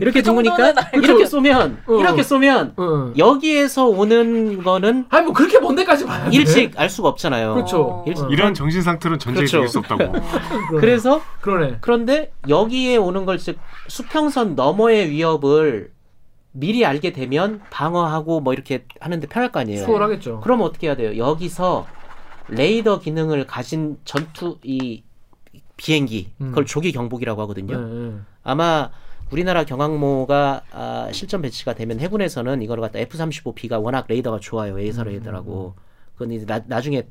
이렇게 0.00 0.22
둥그니까 0.22 0.56
정도는 0.56 0.78
알죠. 0.78 0.98
이렇게 1.02 1.26
쏘면 1.26 1.82
어. 1.86 1.92
이렇게 2.00 2.22
쏘면 2.22 2.74
응. 2.78 3.12
여기에서 3.18 3.84
오는 3.86 4.62
거는 4.62 5.04
아니 5.10 5.24
뭐 5.26 5.34
그렇게 5.34 5.60
먼 5.60 5.74
데까지 5.76 6.06
봐야 6.06 6.30
돼. 6.30 6.34
일찍 6.34 6.72
알 6.80 6.88
수가 6.88 7.08
없잖아요. 7.10 7.54
그렇죠. 7.54 8.04
일찍- 8.06 8.24
어. 8.24 8.28
이런 8.30 8.54
정신 8.54 8.80
상태로는 8.80 9.18
전쟁이 9.18 9.46
그렇죠. 9.46 9.66
수 9.68 9.78
없다고. 9.80 10.12
그래서 10.80 11.20
그러네. 11.42 11.76
그런데 11.82 12.32
여기에 12.48 12.96
오는 12.96 13.26
걸 13.26 13.36
즉 13.36 13.58
수평선 13.88 14.54
너머의 14.54 15.10
위협을 15.10 15.90
미리 16.52 16.84
알게 16.84 17.12
되면 17.12 17.60
방어하고 17.70 18.40
뭐 18.40 18.52
이렇게 18.52 18.84
하는데 19.00 19.26
편할 19.26 19.52
거 19.52 19.60
아니에요. 19.60 19.84
수월하겠죠. 19.84 20.40
그럼 20.40 20.62
어떻게 20.62 20.88
해야 20.88 20.96
돼요? 20.96 21.16
여기서 21.16 21.86
레이더 22.48 23.00
기능을 23.00 23.46
가진 23.46 23.98
전투 24.04 24.58
이 24.64 25.02
비행기 25.76 26.32
음. 26.40 26.48
그걸 26.48 26.66
조기 26.66 26.92
경보기라고 26.92 27.40
하거든요. 27.42 27.80
네, 27.80 28.10
네. 28.10 28.18
아마 28.42 28.90
우리나라 29.30 29.64
경항모가 29.64 30.62
아, 30.72 31.08
실전 31.12 31.40
배치가 31.42 31.74
되면 31.74 32.00
해군에서는 32.00 32.62
이걸 32.62 32.80
갖다 32.80 32.98
F-35B가 32.98 33.82
워낙 33.82 34.06
레이더가 34.08 34.40
좋아요. 34.40 34.78
AESA 34.78 35.04
레이더라고. 35.04 35.74
그건 36.14 36.32
이제 36.32 36.44
나, 36.46 36.60
나중에 36.66 37.06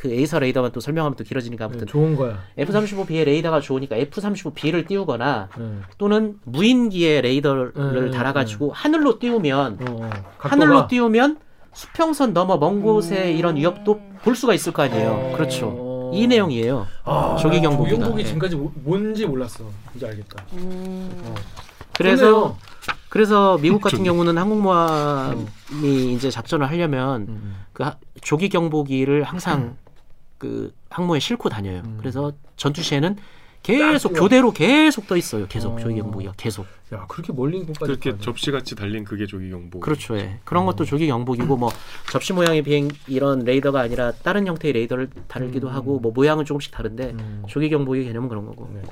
그 0.00 0.10
AESA 0.10 0.38
레이더만 0.38 0.72
또 0.72 0.80
설명하면 0.80 1.14
또 1.16 1.24
길어지니까 1.24 1.66
아무튼 1.66 1.84
네, 1.84 1.92
좋은 1.92 2.16
거야. 2.16 2.38
F-35B의 2.56 3.24
레이더가 3.24 3.60
좋으니까 3.60 3.96
F-35B를 3.96 4.88
띄우거나 4.88 5.50
네. 5.58 5.64
또는 5.98 6.38
무인기에 6.44 7.20
레이더를 7.20 7.72
네, 8.06 8.10
달아가지고 8.10 8.72
하늘로 8.72 9.18
띄우면 9.18 9.78
어, 9.82 9.84
어. 10.06 10.10
하늘로. 10.38 10.88
띄우면 10.88 11.36
수평선 11.74 12.32
넘어 12.32 12.56
먼 12.56 12.80
곳의 12.80 13.36
이런 13.36 13.56
위협도 13.56 14.00
볼 14.22 14.34
수가 14.34 14.54
있을 14.54 14.72
거 14.72 14.84
아니에요. 14.84 15.10
어. 15.10 15.32
그렇죠. 15.36 16.10
이 16.14 16.26
내용이에요. 16.26 16.86
아, 17.04 17.36
조기 17.38 17.60
경보기가. 17.60 17.90
조기 17.90 18.00
경보기 18.00 18.22
네. 18.22 18.26
지금까지 18.26 18.56
뭐- 18.56 18.72
뭔지 18.76 19.26
몰랐어. 19.26 19.64
이제 19.94 20.06
알겠다. 20.06 20.42
어. 20.52 21.34
그래서 21.92 22.24
좋네요. 22.24 22.56
그래서 23.10 23.58
미국 23.60 23.82
같은. 23.82 24.02
경우는 24.02 24.38
항공모함이 24.38 26.14
이제 26.14 26.30
작전을 26.30 26.70
하려면 26.70 27.26
음. 27.28 27.56
그 27.74 27.82
하- 27.82 27.96
조기 28.22 28.48
경보기를 28.48 29.24
항상 29.24 29.76
그 30.40 30.72
항모에 30.88 31.20
싣고 31.20 31.50
다녀요. 31.50 31.82
음. 31.84 31.96
그래서 32.00 32.32
전투 32.56 32.82
시에는 32.82 33.16
계속 33.62 34.14
딱 34.14 34.18
교대로 34.18 34.52
계속 34.52 35.06
떠 35.06 35.16
있어요. 35.16 35.46
계속 35.46 35.74
어. 35.74 35.78
조기 35.78 35.96
경보기가 35.96 36.32
계속. 36.36 36.66
야 36.94 37.04
그렇게 37.08 37.32
멀리 37.32 37.58
있는 37.58 37.74
곳까지 37.74 37.86
그렇게 37.86 38.10
가네. 38.12 38.22
접시같이 38.22 38.74
달린 38.74 39.04
그게 39.04 39.26
조기 39.26 39.50
경보. 39.50 39.80
그렇죠. 39.80 40.16
예. 40.16 40.40
그런 40.44 40.64
것도 40.64 40.86
조기 40.86 41.06
경보기고 41.06 41.56
뭐 41.58 41.70
접시 42.10 42.32
모양의 42.32 42.62
비행 42.62 42.88
이런 43.06 43.40
레이더가 43.40 43.80
아니라 43.80 44.12
다른 44.12 44.46
형태의 44.46 44.72
레이더를 44.72 45.10
다르기도 45.28 45.68
음. 45.68 45.74
하고 45.74 46.00
뭐 46.00 46.10
모양은 46.10 46.46
조금씩 46.46 46.72
다른데 46.72 47.10
음. 47.10 47.42
조기 47.46 47.68
경보기 47.68 48.04
개념은 48.04 48.28
그런 48.30 48.46
거고. 48.46 48.68
네. 48.72 48.82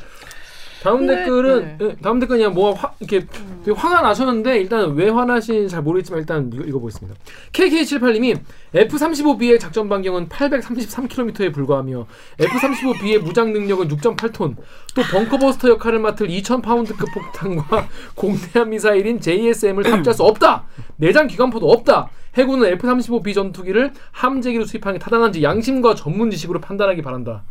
다음 0.82 1.06
댓글은 1.06 1.76
네. 1.78 1.86
예, 1.86 1.96
다음 2.02 2.20
댓글은 2.20 2.38
그냥 2.38 2.54
뭐 2.54 2.72
화, 2.72 2.92
이렇게 3.00 3.26
되게 3.64 3.76
화가 3.76 4.00
나셨는데 4.02 4.58
일단 4.60 4.94
왜 4.94 5.08
화나신지 5.08 5.68
잘 5.68 5.82
모르겠지만 5.82 6.20
일단 6.20 6.50
읽- 6.52 6.68
읽어 6.68 6.78
보겠습니다. 6.78 7.18
KK78님이 7.52 8.38
F-35B의 8.74 9.58
작전 9.58 9.88
반경은 9.88 10.28
833km에 10.28 11.52
불과하며 11.52 12.06
F-35B의 12.40 13.18
무장 13.18 13.52
능력은 13.52 13.88
6.8톤, 13.88 14.56
또 14.94 15.02
벙커버스터 15.10 15.68
역할을 15.70 15.98
맡을 15.98 16.28
2,000파운드급 16.28 17.12
폭탄과 17.12 17.88
공대함 18.14 18.70
미사일인 18.70 19.20
JSM을 19.20 19.82
탑재할 19.84 20.14
수 20.14 20.22
없다. 20.22 20.64
내장 20.96 21.26
기관포도 21.26 21.70
없다. 21.70 22.10
해군은 22.36 22.68
F-35B 22.74 23.34
전투기를 23.34 23.92
함재기로 24.12 24.64
수입하는 24.64 24.98
게 24.98 25.02
타당한지 25.04 25.42
양심과 25.42 25.94
전문 25.96 26.30
지식으로 26.30 26.60
판단하기 26.60 27.02
바란다. 27.02 27.42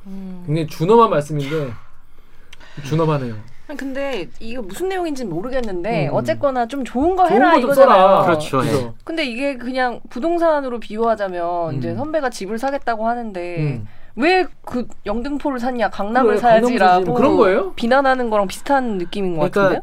굉장히 0.45 0.67
준엄한 0.67 1.09
말씀인데 1.09 1.71
준엄하네요. 2.83 3.35
아니, 3.67 3.77
근데 3.77 4.29
이게 4.39 4.57
무슨 4.59 4.87
내용인지는 4.89 5.29
모르겠는데 5.29 6.07
음. 6.07 6.13
어쨌거나 6.13 6.67
좀 6.67 6.85
좋은 6.85 7.15
거 7.15 7.27
좋은 7.27 7.37
해라 7.37 7.51
거좀 7.51 7.63
이거잖아요. 7.63 7.99
써라. 7.99 8.23
그렇죠. 8.25 8.65
예. 8.65 8.91
근데 9.03 9.25
이게 9.25 9.57
그냥 9.57 9.99
부동산으로 10.09 10.79
비유하자면 10.79 11.73
음. 11.73 11.77
이제 11.77 11.93
선배가 11.93 12.29
집을 12.29 12.57
사겠다고 12.59 13.07
하는데 13.07 13.57
음. 13.59 13.87
왜그 14.15 14.87
영등포를 15.05 15.59
샀냐 15.59 15.89
강남을 15.89 16.29
그래, 16.31 16.37
사야지라고. 16.39 17.05
뭐 17.05 17.15
그런 17.15 17.35
거예요? 17.37 17.73
비난하는 17.73 18.29
거랑 18.29 18.47
비슷한 18.47 18.97
느낌인 18.97 19.37
것 19.37 19.51
그러니까 19.51 19.61
같은데요? 19.61 19.81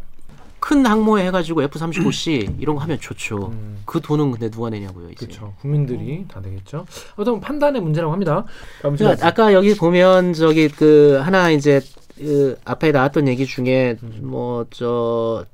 큰 0.58 0.86
항모에 0.86 1.26
해가지고 1.26 1.62
F-35C 1.64 2.56
이런 2.58 2.74
거 2.76 2.82
하면 2.82 2.98
좋죠. 2.98 3.48
음. 3.52 3.82
그 3.84 4.00
돈은 4.00 4.30
근데 4.32 4.50
누가 4.50 4.70
내냐고요. 4.70 5.10
이제. 5.10 5.26
그렇죠. 5.26 5.52
국민들이 5.60 6.24
다 6.26 6.40
되겠죠. 6.40 6.86
어떤 7.16 7.38
판단의 7.38 7.82
문제라고 7.82 8.10
합니다. 8.12 8.44
그러니까. 8.80 9.14
아까 9.26 9.52
여기 9.52 9.74
보면 9.76 10.32
저기 10.32 10.68
그 10.68 11.20
하나 11.22 11.50
이제 11.50 11.82
그 12.16 12.56
앞에 12.64 12.92
나왔던 12.92 13.28
얘기 13.28 13.46
중에 13.46 13.96
뭐 14.20 14.66
저 14.70 15.44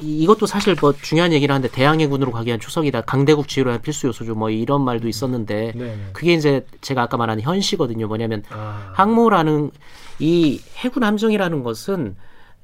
이것도 0.00 0.46
사실 0.46 0.76
뭐 0.80 0.92
중요한 0.92 1.32
얘기를 1.32 1.54
하는데 1.54 1.72
대항해군으로 1.72 2.32
가기 2.32 2.48
위한 2.48 2.60
초석이다 2.60 3.02
강대국 3.02 3.48
지휘를 3.48 3.70
위한 3.70 3.82
필수 3.82 4.06
요소죠 4.08 4.34
뭐 4.34 4.50
이런 4.50 4.82
말도 4.82 5.08
있었는데 5.08 5.72
네. 5.74 5.98
그게 6.12 6.34
이제 6.34 6.66
제가 6.80 7.02
아까 7.02 7.16
말한 7.16 7.40
현시거든요 7.40 8.08
뭐냐면 8.08 8.42
아. 8.50 8.92
항모라는 8.94 9.70
이 10.18 10.60
해군 10.76 11.04
함정이라는 11.04 11.62
것은 11.62 12.16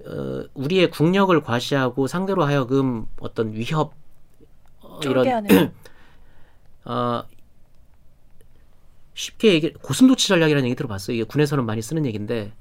어, 0.07 0.45
우리의 0.55 0.91
국력을 0.91 1.39
과시하고 1.41 2.07
상대로 2.07 2.45
하여금 2.45 3.07
어떤 3.21 3.53
위협 3.53 3.93
어, 4.81 5.01
이런 5.05 5.47
어, 6.85 7.23
쉽게 9.15 9.53
얘기 9.55 9.73
고슴도치 9.75 10.29
전략이라는 10.29 10.65
얘기 10.67 10.75
들어봤어요. 10.75 11.15
이게 11.17 11.25
군에서는 11.25 11.67
많이 11.67 11.83
쓰는 11.83 12.07
얘기인데 12.07 12.53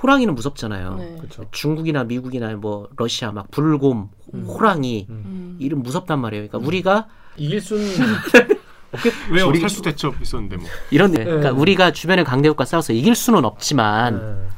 호랑이는 0.00 0.34
무섭잖아요. 0.34 0.94
네. 0.96 1.16
중국이나 1.50 2.04
미국이나 2.04 2.50
뭐 2.56 2.88
러시아 2.96 3.30
막 3.32 3.50
불곰, 3.50 4.08
호랑이 4.46 5.06
음. 5.10 5.56
이름 5.60 5.82
무섭단 5.82 6.20
말이에요. 6.20 6.48
그러니까 6.48 6.66
우리가 6.66 7.06
이길 7.36 7.60
수는 7.60 7.84
왜요? 9.30 9.48
우리- 9.48 9.60
살수 9.60 9.82
대첩 9.82 10.20
있었는데 10.20 10.56
뭐. 10.56 10.66
이런 10.90 11.12
네. 11.12 11.24
그러니까 11.24 11.52
우리가 11.52 11.92
주변의 11.92 12.24
강대국과 12.24 12.64
싸워서 12.64 12.92
이길 12.92 13.14
수는 13.14 13.44
없지만 13.44 14.18
네. 14.18 14.48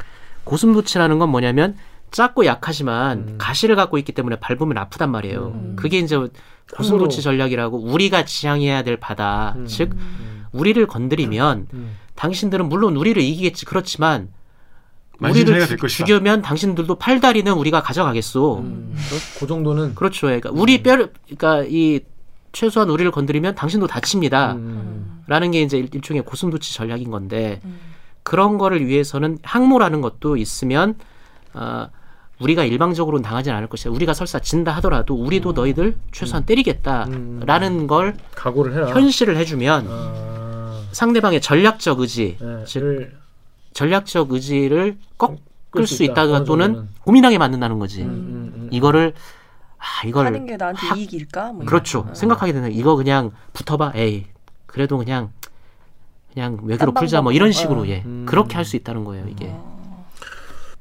고슴도치라는 0.45 1.18
건 1.18 1.28
뭐냐면 1.30 1.76
작고 2.11 2.47
약하지만 2.47 3.18
음. 3.18 3.35
가시를 3.39 3.76
갖고 3.76 3.99
있기 3.99 4.12
때문에 4.12 4.37
밟으면 4.41 4.78
아프단 4.78 5.11
말이에요. 5.11 5.53
음. 5.55 5.76
그게 5.76 5.99
이제 5.99 6.16
고슴도치 6.76 7.22
전략이라고 7.22 7.76
우리가 7.78 8.24
지향해야 8.24 8.82
될 8.82 8.97
바다. 8.99 9.55
음. 9.57 9.66
즉 9.66 9.93
음. 9.95 10.47
우리를 10.53 10.85
건드리면 10.87 11.66
음. 11.72 11.97
당신들은 12.14 12.68
물론 12.68 12.97
우리를 12.97 13.20
이기겠지. 13.20 13.66
그렇지만 13.66 14.28
우리를 15.21 15.67
죽- 15.67 15.81
것이다. 15.81 16.05
죽이면 16.05 16.43
당신들도 16.43 16.95
팔다리는 16.97 17.53
우리가 17.53 17.83
가져가겠소. 17.83 18.59
음. 18.59 18.97
그 19.39 19.47
정도는 19.47 19.95
그렇죠. 19.95 20.27
그러니까 20.27 20.51
우리 20.53 20.83
뼈, 20.83 20.97
그러니까 21.27 21.65
이 21.69 22.01
최소한 22.53 22.89
우리를 22.91 23.11
건드리면 23.11 23.55
당신도 23.55 23.87
다칩니다. 23.87 24.53
음. 24.55 25.23
라는 25.27 25.51
게 25.51 25.62
이제 25.62 25.79
일- 25.79 25.89
일종의 25.93 26.23
고슴도치 26.25 26.75
전략인 26.75 27.11
건데 27.11 27.61
그런 28.23 28.59
거를 28.59 28.87
위해서는 28.87 29.39
항모라는 29.43 30.01
것도 30.01 30.37
있으면 30.37 30.95
어, 31.55 31.89
우리가 32.41 32.65
일방적으로는 32.65 33.23
당하지는 33.23 33.57
않을 33.57 33.69
것이다. 33.69 33.91
우리가 33.91 34.12
설사 34.12 34.39
진다 34.41 34.73
하더라도 34.77 35.15
우리도 35.15 35.53
너희들 35.53 35.97
최소한 36.12 36.45
때리겠다라는 36.45 37.87
걸 37.87 38.17
각오를 38.35 38.75
해라. 38.75 38.89
현실을 38.89 39.37
해주면 39.37 39.87
아. 39.89 40.83
상대방의 40.93 41.41
전략적 41.41 42.01
의지, 42.01 42.37
네. 42.41 42.81
를 42.81 43.17
전략적 43.75 44.33
의지를 44.33 44.97
꺾을 45.18 45.37
끌수수 45.70 46.05
있다. 46.05 46.22
어느 46.22 46.45
또는 46.45 46.66
정도는. 46.66 46.89
고민하게 47.03 47.39
만든다는 47.39 47.79
거지. 47.79 48.03
음, 48.03 48.09
음, 48.09 48.53
음. 48.57 48.68
이거를 48.70 49.12
아 49.79 50.07
이걸 50.07 50.27
하는 50.27 50.47
게 50.47 50.57
나한테 50.57 50.81
이익일까? 50.97 51.53
뭐. 51.53 51.64
그렇죠. 51.66 52.09
생각하게 52.14 52.53
되는 52.53 52.72
이거 52.72 52.97
그냥 52.97 53.33
붙어봐. 53.53 53.93
에이 53.97 54.27
그래도 54.66 54.97
그냥 54.97 55.31
그냥 56.33 56.59
외교로 56.62 56.93
딴 56.95 57.03
풀자 57.03 57.20
뭐. 57.22 57.33
이런 57.33 57.53
식으로 57.53 57.87
예 57.89 58.03
음. 58.07 58.25
그렇게 58.27 58.55
할 58.55 58.64
수 58.64 58.77
있다는 58.77 59.05
거예요 59.05 59.27
이게. 59.29 59.53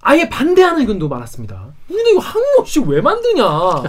아예 0.05 0.27
반대하는 0.27 0.81
의견도 0.81 1.07
많았습니다. 1.07 1.67
근데 1.87 2.11
이거 2.11 2.19
항모씨 2.19 2.81
왜 2.87 2.99
만드냐 3.01 3.45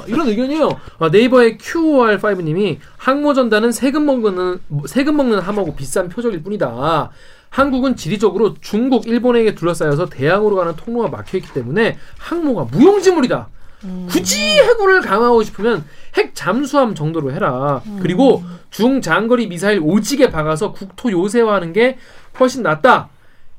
이런 0.06 0.28
의견이에요. 0.28 0.68
아, 1.00 1.08
네이버의 1.08 1.58
QR5님이 1.58 2.78
항모 2.98 3.34
전단은 3.34 3.72
세금 3.72 4.06
먹는 4.06 4.60
세금 4.86 5.16
먹는 5.16 5.40
함하고 5.40 5.74
비싼 5.74 6.08
표적일 6.08 6.42
뿐이다. 6.44 7.10
한국은 7.54 7.94
지리적으로 7.94 8.54
중국, 8.60 9.06
일본에게 9.06 9.54
둘러싸여서 9.54 10.06
대항으로 10.06 10.56
가는 10.56 10.74
통로가 10.74 11.08
막혀있기 11.08 11.52
때문에 11.52 11.96
항모가 12.18 12.64
무용지물이다. 12.64 13.48
굳이 14.08 14.42
해군을 14.58 15.02
강화하고 15.02 15.44
싶으면 15.44 15.84
핵 16.16 16.34
잠수함 16.34 16.96
정도로 16.96 17.30
해라. 17.30 17.80
그리고 18.02 18.42
중장거리 18.70 19.46
미사일 19.46 19.78
오지게 19.80 20.32
박아서 20.32 20.72
국토 20.72 21.12
요새화하는 21.12 21.72
게 21.72 21.96
훨씬 22.40 22.64
낫다. 22.64 23.10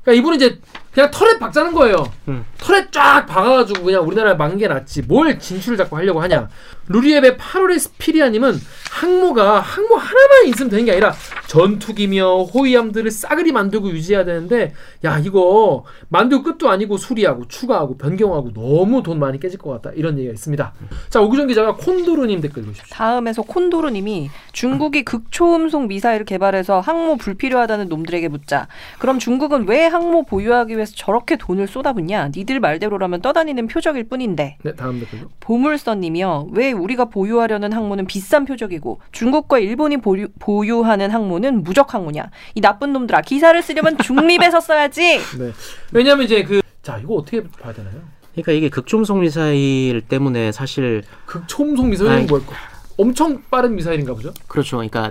그러니까 0.02 0.20
이분은 0.20 0.36
이제 0.36 0.60
그냥 0.92 1.10
털에 1.10 1.38
박자는 1.38 1.72
거예요. 1.72 2.12
음. 2.28 2.44
털에 2.58 2.88
쫙 2.90 3.24
박아가지고 3.24 3.82
그냥 3.82 4.06
우리나라에 4.06 4.34
막는 4.34 4.58
게 4.58 4.68
낫지. 4.68 5.02
뭘 5.02 5.38
진출을 5.38 5.78
자꾸 5.78 5.96
하려고 5.96 6.20
하냐. 6.20 6.50
루리앱의 6.88 7.36
8월의 7.36 7.78
스피리아님은 7.78 8.54
항모가 8.90 9.60
항모 9.60 9.94
하나만 9.96 10.46
있으면 10.46 10.70
되는 10.70 10.84
게 10.84 10.92
아니라 10.92 11.12
전투기며 11.48 12.44
호위함들을 12.44 13.10
싸그리 13.10 13.52
만들고 13.52 13.90
유지해야 13.90 14.24
되는데 14.24 14.72
야 15.04 15.18
이거 15.18 15.84
만들고 16.08 16.42
끝도 16.44 16.70
아니고 16.70 16.96
수리하고 16.96 17.46
추가하고 17.46 17.98
변경하고 17.98 18.52
너무 18.52 19.02
돈 19.02 19.18
많이 19.18 19.38
깨질 19.38 19.58
것 19.58 19.70
같다 19.70 19.90
이런 19.94 20.18
얘기가 20.18 20.32
있습니다. 20.32 20.72
자 21.10 21.20
오규정 21.20 21.46
기자가 21.48 21.74
콘도르님 21.76 22.40
댓글 22.40 22.62
보십시오. 22.62 22.84
다음에서 22.90 23.42
콘도르님이 23.42 24.30
중국이 24.52 25.04
극초음속 25.04 25.86
미사일을 25.86 26.24
개발해서 26.24 26.80
항모 26.80 27.16
불필요하다는 27.16 27.88
놈들에게 27.88 28.28
묻자. 28.28 28.68
그럼 28.98 29.18
중국은 29.18 29.68
왜 29.68 29.84
항모 29.86 30.24
보유하기 30.24 30.74
위해서 30.74 30.94
저렇게 30.96 31.36
돈을 31.36 31.66
쏟아붓냐? 31.68 32.30
니들 32.34 32.60
말대로라면 32.60 33.20
떠다니는 33.20 33.66
표적일 33.68 34.08
뿐인데. 34.08 34.56
네 34.62 34.74
다음 34.74 35.00
댓글요. 35.00 35.28
보물선님이요. 35.40 36.48
왜 36.52 36.72
우리가 36.80 37.06
보유하려는 37.06 37.72
항모는 37.72 38.06
비싼 38.06 38.44
표적이고 38.44 39.00
중국과 39.12 39.58
일본이 39.58 39.96
보유, 39.98 40.28
보유하는 40.38 41.10
항모는 41.10 41.62
무적 41.62 41.94
항모냐? 41.94 42.30
이 42.54 42.60
나쁜 42.60 42.92
놈들아 42.92 43.22
기사를 43.22 43.60
쓰려면 43.62 43.96
중립에서 43.98 44.60
써야지. 44.60 45.18
네 45.38 45.52
왜냐면 45.92 46.24
이제 46.24 46.42
그 46.42 46.60
자 46.82 46.98
이거 46.98 47.14
어떻게 47.14 47.42
봐야 47.42 47.72
되나요? 47.74 47.94
그러니까 48.30 48.52
이게 48.52 48.68
극초음속 48.68 49.18
미사일 49.18 50.02
때문에 50.02 50.52
사실 50.52 51.02
극초음속 51.24 51.88
미사일은. 51.88 52.26
뭘까? 52.28 52.54
엄청 52.96 53.42
빠른 53.50 53.74
미사일인가 53.74 54.14
보죠? 54.14 54.32
그렇죠. 54.46 54.76
그러니까 54.76 55.10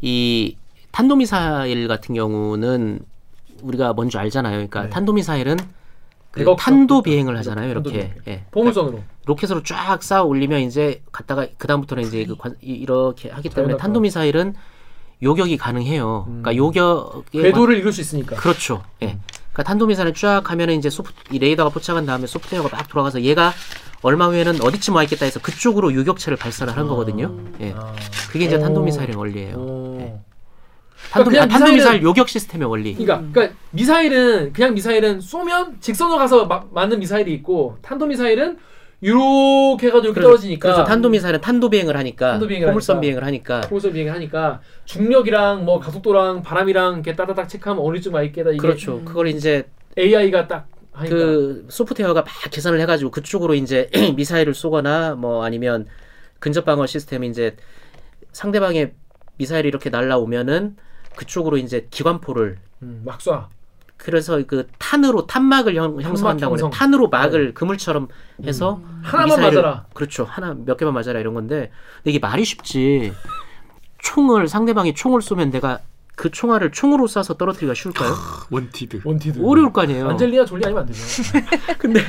이 0.00 0.56
탄도미사일 0.92 1.88
같은 1.88 2.14
경우는 2.14 3.00
우리가 3.62 3.94
뭔지 3.94 4.16
알잖아요. 4.16 4.52
그러니까 4.54 4.82
네. 4.84 4.90
탄도미사일은 4.90 5.56
그 6.32 6.56
탄도 6.58 6.96
석- 6.96 7.04
비행을 7.04 7.36
하잖아요. 7.38 7.70
이렇게. 7.70 8.14
예. 8.26 8.44
보물선으로. 8.50 9.02
로켓으로 9.26 9.62
쫙 9.62 10.02
쌓아 10.02 10.22
올리면 10.22 10.60
이제 10.62 11.02
갔다가 11.12 11.46
그 11.58 11.66
다음부터는 11.68 12.04
이제 12.04 12.24
그 12.24 12.36
관- 12.36 12.56
이- 12.62 12.72
이렇게 12.72 13.30
하기 13.30 13.50
때문에. 13.50 13.76
탄도 13.76 14.00
미사일은 14.00 14.54
요격이 15.22 15.56
가능해요. 15.58 16.24
그러니까 16.26 16.56
요격에 16.56 17.42
궤도를 17.42 17.78
읽을 17.78 17.92
수 17.92 18.00
있으니까. 18.00 18.34
그렇죠. 18.36 18.82
예. 19.02 19.18
그러니까 19.52 19.62
탄도 19.64 19.86
미사일을 19.86 20.14
쫙 20.14 20.50
하면은 20.50 20.74
이제 20.76 20.88
소프 20.90 21.12
이 21.30 21.38
레이더가 21.38 21.70
포착한 21.70 22.06
다음에 22.06 22.26
소프트웨어가 22.26 22.74
막 22.74 22.88
돌아가서 22.88 23.20
얘가 23.22 23.52
얼마 24.00 24.26
후에는 24.28 24.62
어디쯤 24.62 24.96
와 24.96 25.02
있겠다 25.04 25.26
해서 25.26 25.38
그쪽으로 25.40 25.94
요격체를 25.94 26.36
발사를 26.38 26.72
하는 26.72 26.88
거거든요. 26.88 27.36
예. 27.60 27.72
아. 27.76 27.94
그게 28.30 28.46
이제 28.46 28.56
오. 28.56 28.60
탄도 28.60 28.80
미사일의 28.82 29.14
원리예요. 29.14 29.56
오. 29.56 29.98
예. 30.00 30.18
탄도, 31.10 31.30
그냥 31.30 31.44
아, 31.44 31.48
탄도 31.48 31.66
미사일은- 31.66 31.74
미사일 31.74 32.02
요격 32.02 32.28
시스템의 32.28 32.68
원리. 32.68 32.94
그러니까, 32.94 33.22
그러니까 33.32 33.56
미사일은 33.70 34.52
그냥 34.52 34.74
미사일은 34.74 35.20
쏘면 35.20 35.78
직선으로 35.80 36.18
가서 36.18 36.46
마- 36.46 36.64
맞는 36.70 36.98
미사일이 37.00 37.32
있고 37.34 37.76
탄도 37.82 38.06
미사일은 38.06 38.58
이렇게 39.00 39.88
해가지고 39.88 40.12
이렇게 40.12 40.20
떨어지니까 40.20 40.60
그래서 40.68 40.84
탄도 40.84 41.08
미사일은 41.08 41.40
탄도 41.40 41.68
비행을 41.70 41.96
하니까 41.96 42.32
탄도 42.32 42.46
비행을 42.46 42.68
포물선 42.68 42.96
하니까. 42.96 43.00
비행을 43.00 43.24
하니까 43.26 43.60
포물선 43.62 43.92
비행을 43.94 44.12
하니까 44.14 44.60
중력이랑 44.84 45.64
뭐 45.64 45.80
가속도랑 45.80 46.42
바람이랑 46.44 46.94
이렇게 46.94 47.16
따다닥 47.16 47.48
체크하면 47.48 47.82
와 48.12 48.22
있겠다 48.22 48.50
이게 48.50 48.58
그렇죠. 48.58 49.02
그걸 49.04 49.26
이제 49.26 49.68
AI가 49.98 50.46
딱 50.46 50.68
하니까 50.92 51.16
그 51.16 51.66
소프트웨어가 51.68 52.22
막 52.22 52.28
계산을 52.50 52.80
해가지고 52.80 53.10
그쪽으로 53.10 53.54
이제 53.54 53.90
미사일을 54.16 54.54
쏘거나 54.54 55.16
뭐 55.16 55.44
아니면 55.44 55.86
근접 56.38 56.64
방어 56.64 56.86
시스템이 56.86 57.26
이제 57.28 57.56
상대방의 58.32 58.92
미사일이 59.36 59.66
이렇게 59.68 59.90
날라오면은 59.90 60.76
그쪽으로 61.16 61.56
이제 61.58 61.86
기관포를 61.90 62.58
음, 62.82 63.02
막 63.04 63.18
쏴. 63.18 63.46
그래서 63.96 64.42
그 64.46 64.66
탄으로 64.78 65.26
탄막을 65.28 65.76
형, 65.76 66.00
형성한다고 66.00 66.58
해요. 66.58 66.70
탄으로 66.72 67.08
막을 67.08 67.54
그물처럼 67.54 68.08
해서 68.44 68.80
하나만 69.02 69.38
미사일을- 69.38 69.54
막아라. 69.54 69.86
그렇죠. 69.94 70.24
하나 70.24 70.54
몇 70.54 70.76
개만 70.76 70.92
막아라 70.92 71.20
이런 71.20 71.34
건데 71.34 71.70
근데 71.98 72.10
이게 72.10 72.18
말이 72.18 72.44
쉽지. 72.44 73.12
총을 73.98 74.48
상대방이 74.48 74.94
총을 74.94 75.22
쏘면 75.22 75.50
내가 75.52 75.78
그 76.16 76.30
총알을 76.30 76.72
총으로 76.72 77.06
쏴서 77.06 77.38
떨어뜨리기가 77.38 77.74
쉬울까요? 77.74 78.12
Wanted. 78.50 79.02
Wanted. 79.04 79.40
어려울 79.44 79.72
거 79.72 79.82
아니에요. 79.82 80.08
안젤리나 80.10 80.44
졸리 80.46 80.64
아니면 80.64 80.82
안 80.82 80.86
되죠. 80.88 80.98
근데 81.78 82.00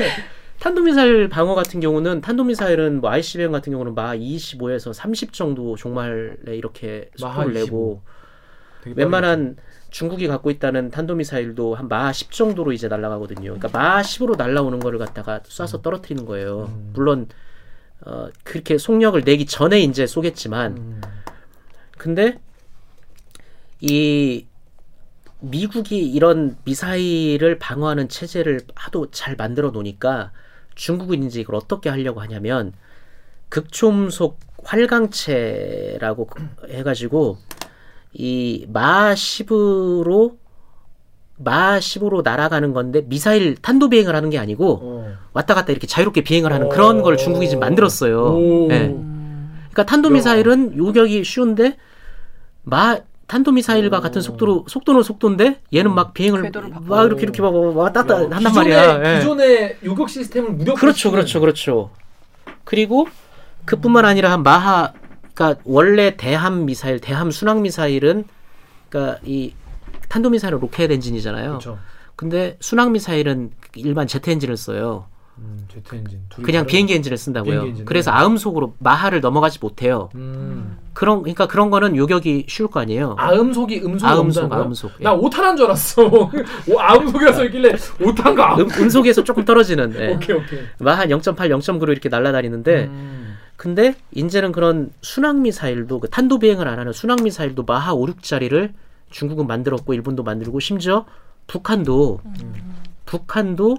탄도미사일 0.60 1.30
방어 1.30 1.54
같은 1.56 1.80
경우는 1.80 2.22
탄도미사일은 2.22 3.02
뭐 3.02 3.12
ICBM 3.12 3.52
같은 3.52 3.72
경우는 3.72 3.94
마하 3.96 4.16
25에서 4.16 4.94
30 4.94 5.34
정도 5.34 5.76
종말에 5.76 6.34
이렇게 6.48 7.10
속도를 7.18 7.52
25. 7.56 7.60
내고 7.66 8.02
되게 8.02 8.14
웬만한 8.86 9.58
중국이 9.90 10.28
갖고 10.28 10.50
있다는 10.50 10.90
탄도미사일도 10.90 11.78
한 11.78 11.96
마하 11.96 12.20
10 12.20 12.32
정도로 12.32 12.72
이제 12.72 12.88
날아가거든요. 12.88 13.54
그러니까 13.54 13.70
마하 13.72 14.02
10으로 14.02 14.38
날아오는 14.38 14.80
거를 14.80 14.98
갖다가 14.98 15.40
쏴서 15.42 15.82
떨어뜨리는 15.82 16.26
거예요. 16.26 16.66
음. 16.70 16.92
물론 16.94 17.28
어, 18.02 18.28
그렇게 18.44 18.78
속력을 18.78 19.22
내기 19.24 19.46
전에 19.46 19.80
이제 19.82 20.08
쏘겠지만 20.08 20.78
음. 20.78 21.02
근데 21.98 22.40
이 23.80 24.46
미국이 25.40 26.10
이런 26.10 26.58
미사일을 26.64 27.60
방어하는 27.60 28.10
체제를 28.10 28.62
하도 28.76 29.12
잘 29.12 29.36
만들어 29.36 29.72
놓으니까 29.72 30.32
중국은 30.76 31.24
이제 31.24 31.42
이걸 31.42 31.56
어떻게 31.56 31.90
하려고 31.90 32.22
하냐면 32.22 32.74
극초음속 33.50 34.40
활강체라고 34.64 36.30
해가지고 36.70 37.38
이마 38.14 39.14
10으로 39.14 40.38
마 41.38 41.78
10으로 41.80 42.24
날아가는 42.24 42.74
건데 42.74 43.02
미사일 43.06 43.56
탄도 43.56 43.90
비행을 43.90 44.16
하는 44.16 44.30
게 44.30 44.38
아니고 44.38 44.80
어. 44.82 45.14
왔다 45.34 45.56
갔다 45.56 45.72
이렇게 45.72 45.88
자유롭게 45.88 46.22
비행을 46.22 46.54
하는 46.54 46.70
그런 46.70 47.02
걸 47.02 47.18
중국이 47.18 47.50
지금 47.50 47.60
만들었어요. 47.62 48.22
오. 48.22 48.68
예. 48.72 48.96
그러니까 49.72 49.86
탄도 49.86 50.12
미사일은 50.12 50.78
요격이 50.78 51.24
쉬운데 51.24 51.78
마 52.62 53.00
탄도 53.26 53.52
미사일과 53.52 54.00
같은 54.00 54.22
속도로 54.22 54.66
속도는 54.68 55.02
속도인데 55.02 55.62
얘는 55.74 55.94
막 55.96 56.14
비행을. 56.14 56.52
막 56.82 57.06
이렇게 57.06 57.24
이렇게 57.24 57.42
막 57.42 57.54
왔다 57.54 58.04
갔다 58.04 58.16
야, 58.16 58.28
한단 58.30 58.40
기존의, 58.40 58.54
말이야. 58.78 59.16
예. 59.16 59.20
기존의 59.20 59.78
요격 59.84 60.10
시스템을 60.10 60.52
무력 60.52 60.78
그렇죠, 60.78 61.10
그렇죠, 61.10 61.40
그렇죠. 61.40 61.90
그리고 62.64 63.08
그뿐만 63.66 64.06
아니라 64.06 64.38
마하, 64.38 64.94
그러니까 65.34 65.62
원래 65.66 66.16
대함 66.16 66.66
미사일, 66.66 67.00
대함 67.00 67.32
순항 67.32 67.62
미사일은 67.62 68.26
그러니까 68.90 69.20
이 69.26 69.54
탄도 70.10 70.30
미사일은 70.30 70.60
로켓 70.60 70.92
엔진이잖아요. 70.92 71.50
그렇죠. 71.50 71.80
근데 72.16 72.58
순항 72.60 72.92
미사일은 72.92 73.52
일반 73.76 74.06
제트 74.08 74.30
엔진을 74.30 74.56
써요. 74.58 75.08
음, 75.40 75.66
제트 75.68 75.96
엔진. 75.96 76.20
그냥 76.44 76.68
비행기 76.68 76.94
엔진을 76.94 77.18
쓴다고요. 77.18 77.62
비행기. 77.62 77.86
그래서 77.86 78.12
아음속으로 78.12 78.76
마하를 78.78 79.20
넘어가지 79.22 79.58
못해요. 79.60 80.10
음. 80.14 80.78
그런 80.94 81.24
그러니까 81.24 81.48
그런 81.48 81.72
거는 81.72 81.96
요격이 81.96 82.46
쉬울 82.48 82.70
거 82.70 82.80
아니에요. 82.80 83.16
아음속이 83.18 83.82
음속 83.84 84.08
아음속, 84.08 84.54
아음속. 84.54 84.92
예. 85.00 85.04
나 85.04 85.14
오탄한 85.14 85.58
줄 85.58 85.66
알았어. 85.66 86.04
오, 86.70 86.80
아음속이라서 86.80 87.46
있길래 87.46 87.74
오탄가. 88.00 88.58
음, 88.58 88.68
음속에서 88.80 89.24
조금 89.24 89.44
떨어지는 89.44 89.96
예. 90.00 90.14
오케이 90.14 90.36
오케이. 90.38 90.60
마하 90.78 91.08
0.8, 91.08 91.36
0.9로 91.36 91.90
이렇게 91.90 92.10
날아다니는데 92.10 92.84
음. 92.84 93.23
근데 93.64 93.96
이제는 94.12 94.52
그런 94.52 94.92
순항 95.02 95.42
미사일도 95.42 96.02
그 96.02 96.10
탄도 96.10 96.40
비행을 96.40 96.68
안 96.68 96.80
하는 96.80 96.92
순항 96.92 97.20
미사일도 97.24 97.64
마하 97.64 97.94
5, 97.94 98.08
6짜리를 98.08 98.74
중국은 99.10 99.48
만들었고 99.48 99.94
일본도 99.94 100.24
만들고 100.24 100.60
심지어 100.60 101.06
북한도 101.48 102.20
북한도 103.06 103.78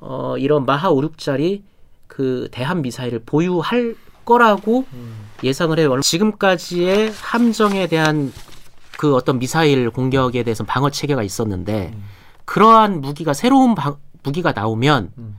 어 0.00 0.36
이런 0.36 0.66
마하 0.66 0.90
5, 0.90 1.00
6짜리 1.00 1.62
그 2.06 2.48
대함 2.52 2.82
미사일을 2.82 3.22
보유할 3.24 3.96
거라고 4.26 4.84
예상을 5.42 5.78
해요. 5.78 5.98
지금까지의 6.02 7.10
함정에 7.18 7.86
대한 7.86 8.30
그 8.98 9.14
어떤 9.14 9.38
미사일 9.38 9.88
공격에 9.88 10.42
대해서 10.42 10.64
방어 10.64 10.90
체계가 10.90 11.22
있었는데 11.22 11.94
그러한 12.44 13.00
무기가 13.00 13.32
새로운 13.32 13.74
방- 13.74 13.96
무기가 14.22 14.52
나오면 14.52 15.12
음. 15.16 15.38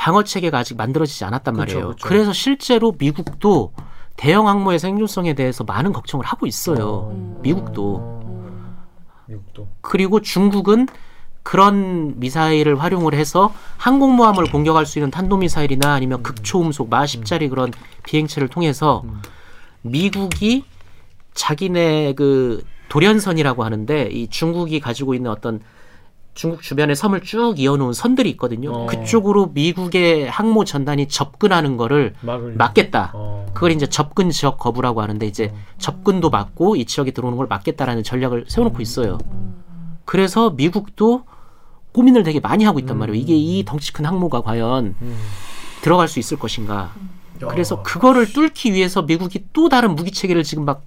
방어 0.00 0.24
체계가 0.24 0.56
아직 0.56 0.78
만들어지지 0.78 1.26
않았단 1.26 1.52
그쵸, 1.52 1.58
말이에요. 1.58 1.88
그쵸. 1.90 2.08
그래서 2.08 2.32
실제로 2.32 2.94
미국도 2.96 3.74
대형 4.16 4.48
항모의 4.48 4.78
생존성에 4.78 5.34
대해서 5.34 5.62
많은 5.62 5.92
걱정을 5.92 6.24
하고 6.24 6.46
있어요. 6.46 7.10
어. 7.12 7.40
미국도. 7.42 7.96
어. 8.00 8.76
미국도. 9.26 9.68
그리고 9.82 10.20
중국은 10.20 10.88
그런 11.42 12.18
미사일을 12.18 12.80
활용을 12.80 13.12
해서 13.12 13.52
항공모함을 13.76 14.46
공격할 14.50 14.86
수 14.86 14.98
있는 14.98 15.10
탄도미사일이나 15.10 15.92
아니면 15.92 16.22
극초음속 16.22 16.88
마 16.88 17.04
10짜리 17.04 17.50
그런 17.50 17.70
비행체를 18.04 18.48
통해서 18.48 19.02
음. 19.04 19.20
미국이 19.82 20.64
자기네 21.34 22.14
그 22.14 22.64
돌연선이라고 22.88 23.64
하는데 23.64 24.08
이 24.10 24.28
중국이 24.28 24.80
가지고 24.80 25.12
있는 25.12 25.30
어떤 25.30 25.60
중국 26.34 26.62
주변의 26.62 26.96
섬을 26.96 27.22
쭉 27.22 27.58
이어놓은 27.58 27.92
선들이 27.92 28.30
있거든요. 28.30 28.72
어. 28.72 28.86
그쪽으로 28.86 29.50
미국의 29.52 30.30
항모 30.30 30.64
전단이 30.64 31.08
접근하는 31.08 31.76
거를 31.76 32.14
막을. 32.20 32.54
막겠다. 32.54 33.12
어. 33.14 33.46
그걸 33.52 33.72
이제 33.72 33.86
접근 33.86 34.30
지역 34.30 34.58
거부라고 34.58 35.02
하는데 35.02 35.26
이제 35.26 35.52
접근도 35.78 36.30
막고 36.30 36.76
이 36.76 36.84
지역에 36.84 37.10
들어오는 37.10 37.36
걸 37.36 37.46
막겠다라는 37.48 38.04
전략을 38.04 38.44
세워놓고 38.48 38.80
있어요. 38.80 39.18
그래서 40.04 40.50
미국도 40.50 41.24
고민을 41.92 42.22
되게 42.22 42.40
많이 42.40 42.64
하고 42.64 42.78
있단 42.78 42.96
음. 42.96 42.98
말이에요. 43.00 43.20
이게 43.20 43.34
이 43.36 43.64
덩치 43.64 43.92
큰 43.92 44.06
항모가 44.06 44.42
과연 44.42 44.94
음. 45.02 45.18
들어갈 45.82 46.08
수 46.08 46.18
있을 46.20 46.38
것인가. 46.38 46.92
야. 47.42 47.48
그래서 47.48 47.82
그거를 47.82 48.32
뚫기 48.32 48.72
위해서 48.72 49.02
미국이 49.02 49.44
또 49.52 49.68
다른 49.68 49.96
무기 49.96 50.12
체계를 50.12 50.42
지금 50.44 50.64
막 50.64 50.84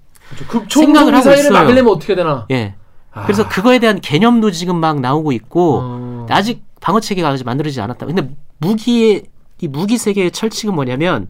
급초음속 0.48 0.84
생각을 0.84 1.16
하고 1.16 1.32
있어요. 1.32 1.52
막으려면 1.52 1.94
어떻게 1.94 2.16
되나? 2.16 2.46
예. 2.52 2.76
아. 3.14 3.24
그래서 3.24 3.47
그거에 3.47 3.80
대한 3.80 4.01
개념도 4.01 4.51
지금 4.51 4.78
막 4.78 4.99
나오고 4.99 5.32
있고 5.34 5.80
어. 5.82 6.28
아직 6.30 6.64
방어 6.82 6.99
체계가 6.99 7.30
아직 7.30 7.45
만들어지지 7.45 7.80
않았다. 7.82 8.05
근데 8.05 8.30
무기의 8.57 9.24
이 9.61 9.68
무기 9.68 9.97
세계의 9.97 10.32
철칙은 10.32 10.74
뭐냐면 10.74 11.28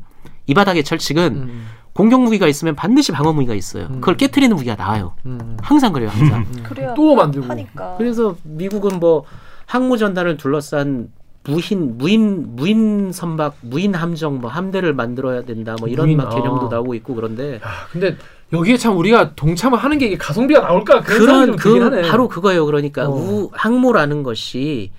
이 0.48 0.54
바닥의 0.54 0.84
철칙은 0.84 1.24
음. 1.36 1.68
공격 1.94 2.22
무기가 2.24 2.48
있으면 2.48 2.76
반드시 2.76 3.12
방어 3.12 3.34
무기가 3.34 3.54
있어요. 3.54 3.88
그걸 3.88 4.18
깨트리는 4.18 4.56
무기가 4.56 4.76
나와요. 4.76 5.14
음. 5.26 5.58
항상 5.62 5.94
그래요, 5.94 6.10
항상. 6.10 6.46
그래야 6.64 6.94
또 6.96 7.16
만들고. 7.16 7.48
하니까. 7.48 7.96
그래서 7.98 8.36
미국은 8.44 9.00
뭐 9.00 9.26
항모 9.68 9.98
전단을 9.98 10.38
둘러싼 10.38 11.10
무인 11.46 11.98
무인 11.98 12.56
무인 12.56 13.12
선박 13.12 13.58
무인 13.62 13.96
함정 13.96 14.40
뭐 14.40 14.50
함대를 14.50 14.94
만들어야 14.94 15.44
된다 15.44 15.76
뭐 15.80 15.90
이런 15.90 16.08
무인, 16.08 16.18
막 16.18 16.30
개념도 16.30 16.68
아. 16.68 16.70
나오고 16.70 16.94
있고 16.96 17.16
그런데 17.16 17.56
야, 17.56 17.88
근데 17.92 18.16
여기에 18.54 18.78
참 18.78 18.98
우리가 18.98 19.36
동참을 19.36 19.78
하는 19.78 19.98
게 19.98 20.06
이게 20.08 20.18
가성비가 20.18 20.62
나올까 20.62 21.02
그런 21.02 21.56
그런 21.56 21.90
좀 21.90 22.02
그. 22.02 22.02
바로 22.08 22.28
그거예요. 22.28 22.66
그러니까 22.66 23.08
어. 23.08 23.12
우, 23.12 23.50
항모라는 23.52 24.24
것이 24.24 24.92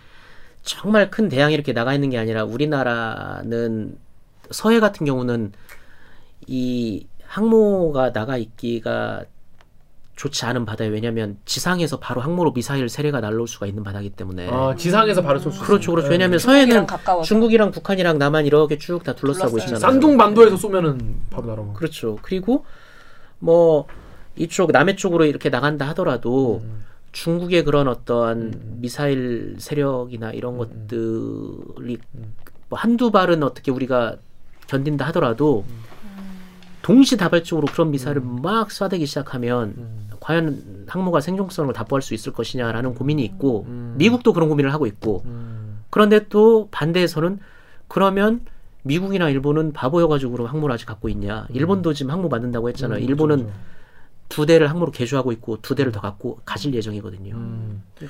정말 0.62 1.11
큰 1.11 1.28
대양이 1.28 1.55
이렇게 1.55 1.72
나가 1.72 1.95
있는 1.95 2.11
게 2.11 2.18
아니라 2.18 2.45
우리나라는 2.45 3.97
서해 4.51 4.80
같은 4.80 5.07
경우는 5.07 5.53
이 6.47 7.07
항모가 7.26 8.12
나가 8.12 8.36
있기가 8.36 9.24
좋지 10.17 10.45
않은 10.47 10.65
바다예요. 10.65 10.93
왜냐하면 10.93 11.39
지상에서 11.45 11.99
바로 11.99 12.21
항모로 12.21 12.53
미사일 12.53 12.89
세례가 12.89 13.21
날라올 13.21 13.49
수가 13.49 13.67
있는 13.67 13.83
바다이기 13.83 14.11
때문에. 14.11 14.49
아, 14.49 14.75
지상에서 14.77 15.23
바로 15.23 15.39
쏠수 15.41 15.61
그렇죠, 15.65 15.91
그렇죠. 15.91 16.09
네. 16.09 16.15
왜냐하면 16.15 16.39
서해는 16.39 16.87
가까워서. 16.87 17.27
중국이랑 17.27 17.73
북한이랑 17.73 18.19
남한 18.19 18.47
이렇게 18.47 18.79
쭉 18.79 19.03
다 19.03 19.15
둘러싸고. 19.15 19.59
있잖아요. 19.59 19.81
쌍둥 19.81 20.17
반도에서 20.17 20.57
쏘면은 20.57 21.17
바로 21.31 21.49
날아오고. 21.49 21.73
그렇죠. 21.75 22.19
그리고 22.23 22.65
뭐 23.41 23.87
이쪽 24.37 24.71
남해 24.71 24.95
쪽으로 24.97 25.25
이렇게 25.25 25.51
나간다 25.51 25.89
하더라도 25.89 26.61
음. 26.65 26.85
중국의 27.12 27.65
그런 27.65 27.87
어떠한 27.89 28.79
미사일 28.81 29.57
세력이나 29.59 30.31
이런 30.33 30.57
것들이 30.59 31.99
뭐 32.69 32.79
한두 32.79 33.11
발은 33.11 33.43
어떻게 33.43 33.71
우리가 33.71 34.17
견딘다 34.67 35.07
하더라도 35.07 35.65
동시다발적으로 36.85 37.66
그런 37.72 37.91
미사일을 37.91 38.20
막 38.22 38.68
쏴대기 38.68 39.07
시작하면 39.07 39.74
과연 40.20 40.85
항모가 40.87 41.20
생존성을 41.20 41.72
답보할 41.72 42.03
수 42.03 42.12
있을 42.12 42.32
것이냐라는 42.32 42.95
고민이 42.95 43.24
있고 43.24 43.66
미국도 43.95 44.35
그런 44.35 44.51
고민을 44.51 44.72
하고 44.72 44.87
있고 44.87 45.22
음. 45.24 45.80
그런데 45.89 46.28
또 46.28 46.68
반대에서는 46.70 47.41
그러면 47.89 48.43
미국이나 48.82 49.30
일본은 49.30 49.72
바보여가지고 49.72 50.32
그럼 50.32 50.47
항모를 50.47 50.74
아직 50.74 50.85
갖고 50.85 51.09
있냐? 51.09 51.47
일본도 51.51 51.95
지금 51.95 52.12
항모 52.12 52.28
만든다고 52.28 52.68
했잖아요. 52.68 52.99
일본은 52.99 53.49
두 54.28 54.45
대를 54.45 54.68
항모로 54.68 54.93
개조하고 54.93 55.32
있고 55.32 55.59
두 55.62 55.74
대를 55.74 55.91
더 55.91 56.01
갖고 56.01 56.39
가질 56.45 56.74
예정이거든요. 56.74 57.35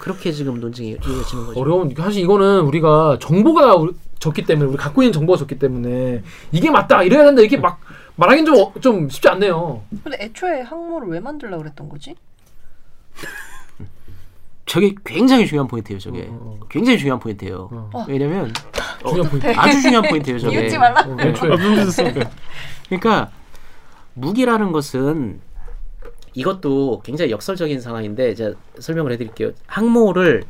그렇게 0.00 0.32
지금 0.32 0.58
논쟁이 0.58 0.90
이어지는 0.90 1.46
거죠. 1.46 1.60
어려운 1.60 1.94
사실 1.96 2.24
이거는 2.24 2.62
우리가 2.62 3.18
정보가 3.20 3.86
적기 4.18 4.44
때문에 4.44 4.68
우리 4.68 4.76
갖고 4.76 5.02
있는 5.02 5.12
정보가 5.12 5.38
적기 5.38 5.58
때문에 5.60 6.22
이게 6.50 6.70
맞다 6.70 7.04
이래야 7.04 7.24
된다 7.24 7.42
이게 7.42 7.56
막 7.56 7.78
말하기는 8.16 8.46
좀, 8.46 8.56
어- 8.64 8.72
좀 8.80 9.08
쉽지 9.08 9.28
않네요. 9.28 9.82
근데 10.02 10.18
애초에 10.20 10.60
항모를 10.62 11.08
왜 11.08 11.20
만들려고 11.20 11.62
그랬던 11.62 11.88
거지? 11.88 12.14
저게 14.66 14.94
굉장히 15.04 15.46
중요한 15.46 15.68
포인트예요. 15.68 15.98
저게 16.00 16.22
어, 16.30 16.56
어. 16.60 16.66
굉장히 16.70 16.98
중요한 16.98 17.20
포인트예요. 17.20 17.68
어. 17.92 18.06
왜냐면 18.08 18.52
중요한 19.06 19.30
포인트. 19.30 19.52
아주 19.58 19.82
중요한 19.82 20.08
포인트예요. 20.08 20.38
저게. 20.38 20.60
이웃지 20.62 20.78
말라. 20.78 21.00
어, 21.02 21.16
그러니까 22.88 23.30
무기라는 24.14 24.72
것은 24.72 25.40
이것도 26.34 27.02
굉장히 27.04 27.30
역설적인 27.30 27.80
상황인데 27.80 28.34
제가 28.34 28.54
설명을 28.80 29.12
해드릴게요. 29.12 29.52
항모를 29.66 30.44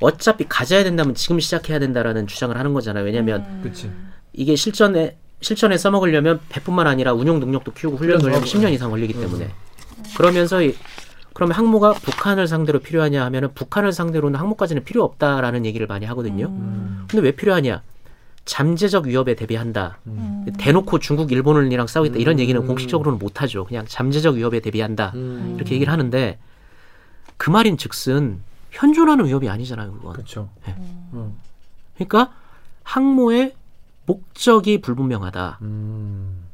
어차피 0.00 0.44
가져야 0.48 0.84
된다면 0.84 1.14
지금 1.14 1.40
시작해야 1.40 1.78
된다라는 1.78 2.26
주장을 2.26 2.56
하는 2.56 2.74
거잖아요. 2.74 3.04
왜냐하면 3.04 3.60
그렇지. 3.62 3.90
이게 4.32 4.56
실전에 4.56 5.16
실전에 5.40 5.76
써먹으려면 5.76 6.40
배뿐만 6.48 6.86
아니라 6.86 7.12
운용 7.12 7.40
능력도 7.40 7.72
키우고 7.72 7.96
훈련도 7.96 8.26
하려면 8.26 8.46
10년 8.46 8.72
이상 8.72 8.90
걸리기 8.90 9.14
때문에 9.14 9.50
그러면서 10.16 10.62
이, 10.62 10.74
그러면 11.34 11.56
항모가 11.56 11.92
북한을 11.92 12.48
상대로 12.48 12.78
필요하냐 12.78 13.24
하면은 13.26 13.52
북한을 13.54 13.92
상대로는 13.92 14.40
항모까지는 14.40 14.84
필요 14.84 15.04
없다라는 15.04 15.66
얘기를 15.66 15.86
많이 15.86 16.06
하거든요. 16.06 16.46
근데 17.08 17.18
왜 17.20 17.32
필요하냐? 17.32 17.82
잠재적 18.46 19.06
위협에 19.06 19.34
대비한다. 19.34 19.98
대놓고 20.58 21.00
중국, 21.00 21.32
일본이랑 21.32 21.86
싸우겠다 21.88 22.18
이런 22.18 22.38
얘기는 22.38 22.64
공식적으로는 22.66 23.18
못 23.18 23.42
하죠. 23.42 23.64
그냥 23.64 23.84
잠재적 23.86 24.36
위협에 24.36 24.60
대비한다. 24.60 25.12
음. 25.16 25.54
이렇게 25.56 25.74
얘기를 25.74 25.92
하는데 25.92 26.38
그 27.36 27.50
말인 27.50 27.76
즉슨 27.76 28.40
현존하는 28.70 29.26
위협이 29.26 29.48
아니잖아요. 29.48 29.92
그건. 29.92 30.12
그렇죠. 30.12 30.48
그러니까 31.96 32.32
항모의 32.84 33.54
목적이 34.06 34.80
불분명하다. 34.80 35.58
음. 35.62 36.44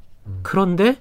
그런데 0.43 0.97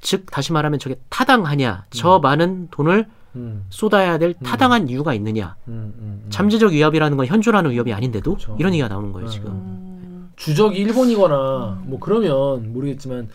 즉 0.00 0.26
다시 0.30 0.52
말하면 0.52 0.78
저게 0.78 0.98
타당하냐? 1.08 1.86
저 1.90 2.18
많은 2.18 2.68
돈을 2.70 3.06
음. 3.36 3.64
쏟아야 3.70 4.18
될 4.18 4.34
타당한 4.34 4.88
이유가 4.88 5.14
있느냐? 5.14 5.56
음. 5.68 5.94
음. 5.98 6.26
잠재적 6.30 6.72
위협이라는 6.72 7.16
건 7.16 7.26
현존하는 7.26 7.70
위협이 7.70 7.92
아닌데도 7.92 8.34
그렇죠. 8.34 8.56
이런 8.58 8.72
얘기가 8.72 8.88
나오는 8.88 9.12
거예요 9.12 9.28
음. 9.28 9.30
지금. 9.30 10.30
주적이 10.36 10.78
일본이거나 10.78 11.82
뭐 11.84 11.98
그러면 12.00 12.72
모르겠지만 12.72 13.28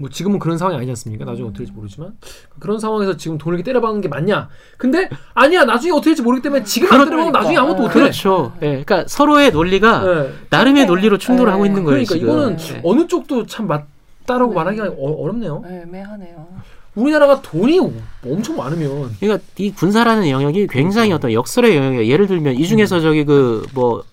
뭐 0.00 0.08
지금은 0.08 0.38
그런 0.38 0.56
상황이 0.56 0.76
아니지 0.76 0.92
않습니까? 0.92 1.24
나중에 1.24 1.44
어떻게 1.48 1.58
될지 1.64 1.72
모르지만 1.72 2.12
그런 2.60 2.78
상황에서 2.78 3.16
지금 3.16 3.36
돈을 3.36 3.58
이렇게 3.58 3.64
때려박는 3.70 4.00
게 4.00 4.06
맞냐? 4.08 4.48
근데 4.76 5.08
아니야 5.34 5.64
나중에 5.64 5.90
어떻게 5.92 6.10
될지 6.10 6.22
모르기 6.22 6.40
때문에 6.42 6.62
지금 6.62 6.86
안 6.92 7.00
때려박으면 7.04 7.32
나중에 7.32 7.56
아무것도 7.58 7.82
못해. 7.82 7.94
그렇죠. 7.94 8.52
예, 8.62 8.66
그러니까 8.68 9.04
서로의 9.08 9.50
논리가 9.50 10.02
네. 10.04 10.32
나름의 10.50 10.86
논리로 10.86 11.18
충돌을 11.18 11.50
네. 11.50 11.52
하고 11.52 11.66
있는 11.66 11.82
거예요 11.84 12.04
그러니까 12.04 12.14
지금. 12.14 12.28
이거는 12.28 12.56
예. 12.76 12.80
어느 12.84 13.06
쪽도 13.08 13.46
참 13.46 13.66
맞다라고 13.66 14.52
말하기가 14.54 14.86
어, 14.96 15.22
어렵네요. 15.22 15.64
애매하네요. 15.66 16.46
우리나라가 16.94 17.42
돈이 17.42 17.80
엄청 18.24 18.56
많으면 18.56 19.10
그러니까 19.20 19.44
이 19.56 19.72
군사라는 19.72 20.28
영역이. 20.30 20.68
굉장히 20.68 21.12
어떤 21.12 21.32
역설의 21.32 21.76
영역이에요. 21.76 22.06
예를 22.06 22.26
들면 22.28 22.54
이 22.54 22.66
중에서 22.66 23.00
저기 23.00 23.24
그 23.24 23.64
뭐 23.74 24.04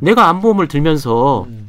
내가 0.00 0.28
암보험을 0.28 0.68
들면서 0.68 1.44
음. 1.48 1.65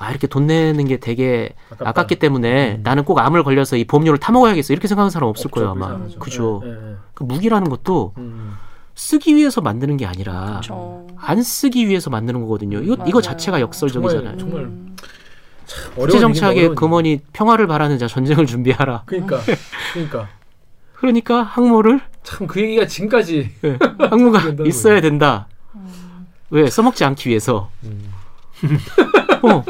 아 0.00 0.10
이렇게 0.10 0.26
돈 0.26 0.46
내는 0.46 0.86
게 0.86 0.96
되게 0.98 1.50
아깝다. 1.70 1.88
아깝기 1.90 2.16
때문에 2.18 2.80
나는 2.82 3.04
꼭 3.04 3.18
암을 3.18 3.42
걸려서 3.44 3.76
이 3.76 3.84
보험료를 3.84 4.18
타먹어야겠어 4.18 4.72
이렇게 4.72 4.88
생각하는 4.88 5.10
사람 5.10 5.28
없을 5.28 5.50
거예요 5.50 5.70
아마. 5.70 5.96
그렇죠. 5.98 6.18
그죠. 6.18 6.62
예, 6.64 6.68
예, 6.70 6.72
예. 6.92 6.96
그 7.14 7.24
무기라는 7.24 7.68
것도 7.68 8.14
음. 8.18 8.54
쓰기 8.94 9.34
위해서 9.36 9.60
만드는 9.60 9.96
게 9.96 10.06
아니라 10.06 10.44
그렇죠. 10.60 11.06
안 11.16 11.42
쓰기 11.42 11.86
위해서 11.88 12.10
만드는 12.10 12.40
거거든요. 12.42 12.78
이거 12.78 12.94
이거 13.06 13.18
맞아요. 13.18 13.20
자체가 13.22 13.60
역설적이잖아요. 13.60 14.36
정말 14.38 14.62
음. 14.62 14.96
어려운 15.96 16.06
국제 16.08 16.18
정착의 16.18 16.48
얘기인데 16.48 16.60
어려운 16.66 16.74
금원이 16.76 17.20
평화를 17.32 17.66
바라는 17.66 17.98
자 17.98 18.06
전쟁을 18.08 18.46
준비하라. 18.46 19.02
그러니까 19.06 19.38
그러니까 19.94 20.28
그러니까 20.94 21.42
항모를 21.42 22.00
참 22.22 22.46
그 22.46 22.60
얘기가 22.60 22.86
지금까지 22.86 23.50
예, 23.64 23.78
항모가 24.08 24.40
있어야 24.66 25.00
된다. 25.00 25.46
왜 26.50 26.68
써먹지 26.68 27.04
않기 27.04 27.28
위해서. 27.28 27.70
어, 29.42 29.64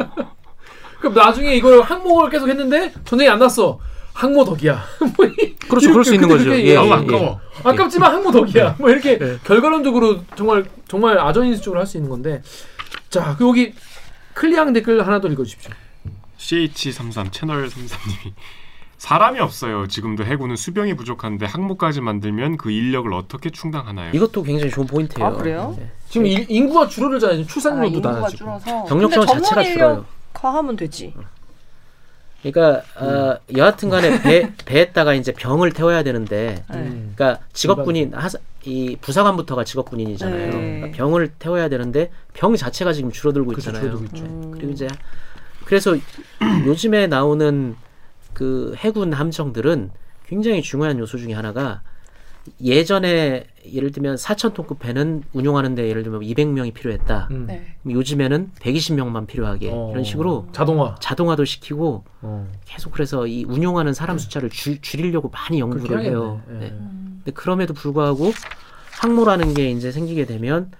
그럼 1.00 1.14
나중에 1.14 1.54
이걸 1.54 1.82
항목을 1.82 2.30
계속 2.30 2.48
했는데 2.48 2.92
전쟁이 3.04 3.28
안 3.30 3.38
났어. 3.38 3.78
항모 4.12 4.44
덕이야. 4.44 4.84
뭐 5.16 5.26
이- 5.26 5.54
그렇죠. 5.56 5.90
그럴 5.90 6.04
수 6.04 6.14
있는 6.14 6.28
거죠. 6.28 6.50
예, 6.58 6.74
너무 6.74 6.88
예, 6.90 6.92
아까워. 6.92 7.40
아깝지만 7.64 8.12
항모 8.12 8.32
덕이야. 8.32 8.76
뭐 8.78 8.90
이렇게 8.90 9.18
네. 9.18 9.38
결과론적으로 9.44 10.22
정말 10.36 10.64
정말 10.88 11.18
아전인수적으로 11.18 11.80
할 11.80 11.86
수 11.86 11.96
있는 11.96 12.10
건데. 12.10 12.42
자, 13.08 13.34
그 13.38 13.48
여기 13.48 13.72
클리앙 14.34 14.72
댓글 14.72 15.04
하나 15.06 15.20
더 15.20 15.28
읽어주십시오. 15.28 15.72
CH33 16.38 17.32
채널 17.32 17.68
33님이 17.68 18.32
사람이 19.04 19.40
없어요. 19.40 19.86
지금도 19.88 20.26
해군은 20.26 20.56
수병이 20.56 20.94
부족한데 20.94 21.46
항모까지 21.46 22.02
만들면 22.02 22.58
그 22.58 22.70
인력을 22.70 23.10
어떻게 23.14 23.48
충당하나요? 23.48 24.10
이것도 24.12 24.42
굉장히 24.42 24.70
좋은 24.70 24.86
포인트예요. 24.86 25.26
아, 25.26 25.32
그래요? 25.32 25.74
예. 25.80 25.90
지금 26.10 26.26
일- 26.26 26.44
인구가 26.50 26.86
줄어들잖아요. 26.86 27.38
지금 27.38 27.48
아, 27.48 27.52
출산율도 27.52 27.86
인구가 27.96 28.12
낮아지고. 28.12 28.36
줄어서 28.36 28.84
병력성 28.84 29.26
자체가 29.26 29.62
줄어요. 29.64 30.04
인력화하면 30.34 30.76
되지. 30.76 31.14
그러니까 32.42 32.82
어, 32.96 33.38
여하튼간에 33.56 34.20
배 34.20 34.52
배에다가 34.66 35.14
이제 35.14 35.32
병을 35.32 35.72
태워야 35.72 36.02
되는데, 36.02 36.62
네. 36.70 36.76
음. 36.76 37.12
그러니까 37.16 37.42
직업군인 37.54 38.12
하사, 38.12 38.38
이 38.64 38.98
부사관부터가 39.00 39.64
직업군인이잖아요. 39.64 40.50
네. 40.50 40.50
그러니까 40.50 40.96
병을 40.98 41.32
태워야 41.38 41.70
되는데 41.70 42.10
병 42.34 42.54
자체가 42.54 42.92
지금 42.92 43.10
줄어들고 43.10 43.46
그렇죠. 43.52 43.70
있잖아요. 43.70 43.82
줄어들고 43.92 44.14
있죠. 44.14 44.24
음. 44.26 44.50
그리고 44.52 44.72
이제 44.72 44.88
그래서 45.64 45.96
요즘에 46.66 47.06
나오는 47.06 47.76
그 48.40 48.72
해군 48.78 49.12
함정들은 49.12 49.90
굉장히 50.26 50.62
중요한 50.62 50.98
요소 50.98 51.18
중에 51.18 51.34
하나가 51.34 51.82
예전에 52.62 53.44
예를 53.70 53.92
들면 53.92 54.16
4,000톤급 54.16 54.78
배는 54.78 55.24
운용하는데 55.34 55.86
예를 55.86 56.02
들면 56.02 56.22
200명이 56.22 56.72
필요했다. 56.72 57.28
음. 57.32 57.44
네. 57.48 57.76
요즘에는 57.86 58.52
120명만 58.58 59.26
필요하게 59.26 59.70
어. 59.70 59.90
이런 59.92 60.04
식으로 60.04 60.48
자동화. 60.52 60.94
자동화도 61.00 61.44
시키고 61.44 62.04
어. 62.22 62.50
계속 62.64 62.92
그래서 62.92 63.26
이 63.26 63.44
운용하는 63.44 63.92
사람 63.92 64.16
숫자를 64.16 64.48
줄, 64.48 64.80
줄이려고 64.80 65.28
많이 65.28 65.60
연구를 65.60 66.00
해요. 66.00 66.40
예. 66.48 66.54
네. 66.54 66.68
근데 66.70 67.32
그럼에도 67.34 67.74
불구하고 67.74 68.32
항모라는 69.02 69.52
게 69.52 69.70
이제 69.70 69.92
생기게 69.92 70.24
되면 70.24 70.70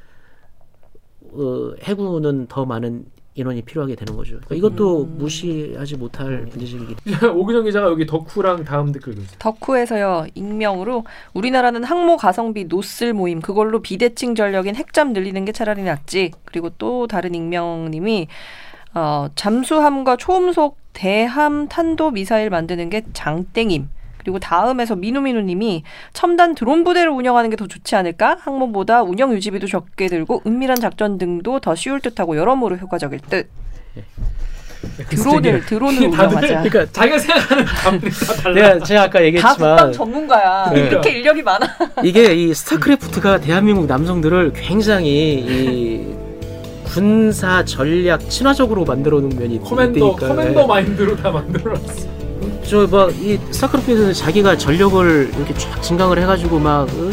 어, 1.30 1.74
해군은 1.82 2.46
더 2.46 2.64
많은 2.64 3.04
인원이 3.41 3.62
필요하게 3.62 3.97
되는 3.97 4.16
거죠. 4.16 4.38
그러니까 4.45 4.55
이것도 4.55 5.05
무시하지 5.07 5.97
못할 5.97 6.47
문제적이기 6.51 6.97
오균영 7.34 7.64
기자가 7.64 7.88
여기 7.88 8.07
덕후랑 8.07 8.64
다음 8.64 8.93
댓글 8.93 9.14
도. 9.14 9.22
덕후에서요 9.38 10.26
익명으로 10.34 11.05
우리나라는 11.34 11.84
항모 11.84 12.16
가성비 12.16 12.64
노슬 12.64 13.12
모임 13.12 13.41
그걸로 13.41 13.80
비대칭 13.82 14.34
전력인 14.34 14.76
핵잠 14.76 15.12
늘리는 15.12 15.45
게 15.45 15.53
차라리 15.53 15.82
낫지. 15.82 16.32
그리고 16.45 16.70
또 16.78 17.07
다른 17.07 17.34
익명님이 17.34 18.28
어, 18.95 19.28
잠수함과 19.34 20.16
초음속 20.16 20.78
대함 20.93 21.68
탄도 21.68 22.11
미사일 22.11 22.51
만드는 22.51 22.91
게 22.91 23.03
장땡임 23.12 23.88
그리고 24.30 24.38
다음에서 24.38 24.94
민우민우님이 24.94 25.82
첨단 26.12 26.54
드론 26.54 26.84
부대를 26.84 27.10
운영하는 27.10 27.50
게 27.50 27.56
더 27.60 27.66
좋지 27.66 27.94
않을까 27.96 28.38
항모보다 28.40 29.02
운영 29.02 29.32
유지비도 29.34 29.66
적게 29.66 30.06
들고 30.06 30.42
은밀한 30.46 30.76
작전 30.80 31.18
등도 31.18 31.58
더 31.60 31.74
쉬울 31.74 32.00
듯하고 32.00 32.36
여러모로 32.38 32.76
효과적일 32.76 33.18
듯 33.28 33.50
드론을 35.10 35.66
드론을 35.66 36.10
다들 36.12 36.36
운영하자 36.38 36.62
그러니까 36.62 36.86
자기가 36.92 37.18
생각하는 37.18 37.64
다. 37.64 38.50
내가 38.54 38.78
제가 38.78 39.02
아까 39.02 39.18
다 39.18 39.24
얘기했지만 39.24 39.92
전문가야 39.92 40.70
네. 40.72 40.80
이렇게 40.86 41.10
인력이 41.18 41.42
많아 41.42 41.66
이게 42.02 42.32
이 42.34 42.54
스타크래프트가 42.54 43.40
대한민국 43.40 43.86
남성들을 43.86 44.52
굉장히 44.54 45.10
이 45.10 46.14
군사 46.86 47.62
전략 47.64 48.30
친화적으로 48.30 48.84
만들어 48.84 49.20
놓은 49.20 49.36
면이 49.38 49.60
commander 49.61 49.98
있으니까. 49.98 50.28
commander 50.28 50.66
마인드로 50.66 51.16
다 51.16 51.30
만들어놨어. 51.30 52.19
저 52.70 52.86
막 52.86 53.10
이 53.20 53.36
스타크래프트에서는 53.50 54.12
자기가 54.14 54.56
전력을 54.56 55.32
이렇게 55.36 55.54
쫙 55.54 55.80
증강을 55.82 56.18
해가지고 56.20 56.58
막 56.60 56.82
어? 56.88 57.10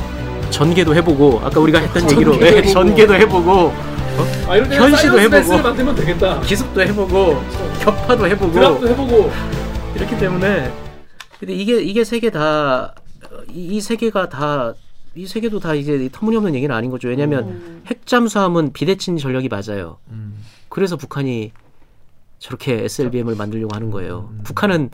전개도 0.52 0.94
해보고 0.96 1.40
아까 1.44 1.60
우리가 1.60 1.80
했던 1.80 2.04
얘기로 2.12 2.34
전개도 2.34 2.46
예, 2.46 2.58
해보고. 2.60 2.74
전개도 2.74 3.14
해보고 3.16 3.74
아 4.48 4.56
이런 4.56 4.70
데 4.70 4.78
현시도 4.78 5.18
science 5.18 5.36
해보고. 5.52 5.64
만들면 5.64 5.96
되겠다. 5.96 6.42
기습도 6.42 6.82
해보고 6.82 7.42
격파도 7.82 8.28
해보고 8.28 8.52
drop도 8.54 8.88
해보고. 8.88 9.32
이렇기 9.96 10.18
때문에 10.20 10.72
근데 11.40 11.54
이게 11.54 11.82
이게 11.82 12.04
세 12.04 12.20
개 12.20 12.30
다 12.30 12.94
이 13.52 13.80
세 13.82 13.96
개가 13.96 14.30
다 14.30 14.74
이 15.16 15.26
세 15.26 15.40
개도 15.40 15.60
다 15.60 15.74
이제 15.74 16.08
터무니없는 16.12 16.54
얘기는 16.54 16.74
아닌 16.76 16.92
거죠. 16.92 17.08
왜냐하면 17.08 17.44
음. 17.46 17.84
핵잠수함은 17.88 18.74
비대칭 18.74 19.18
전력이 19.18 19.50
맞아요. 19.50 19.98
음. 20.12 20.38
그래서 20.70 20.96
북한이 20.98 21.52
저렇게 22.38 22.84
SLBM을 22.84 23.34
만들려고 23.36 23.74
하는 23.74 23.90
거예요. 23.90 24.30
음. 24.34 24.42
북한은 24.44 24.92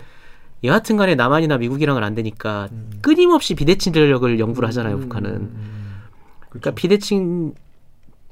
여하튼 0.64 0.98
간에 0.98 1.16
남한이나 1.16 1.58
미국이랑은 1.58 2.04
안 2.04 2.16
되니까 2.16 2.70
음. 2.72 3.00
끊임없이 3.02 3.54
비대칭 3.56 3.94
전력을 3.94 4.40
연구를 4.40 4.68
하잖아요, 4.70 4.96
음, 4.96 5.02
북한은. 5.02 5.30
음, 5.32 6.02
그러니까 6.50 6.72
비대칭 6.72 7.54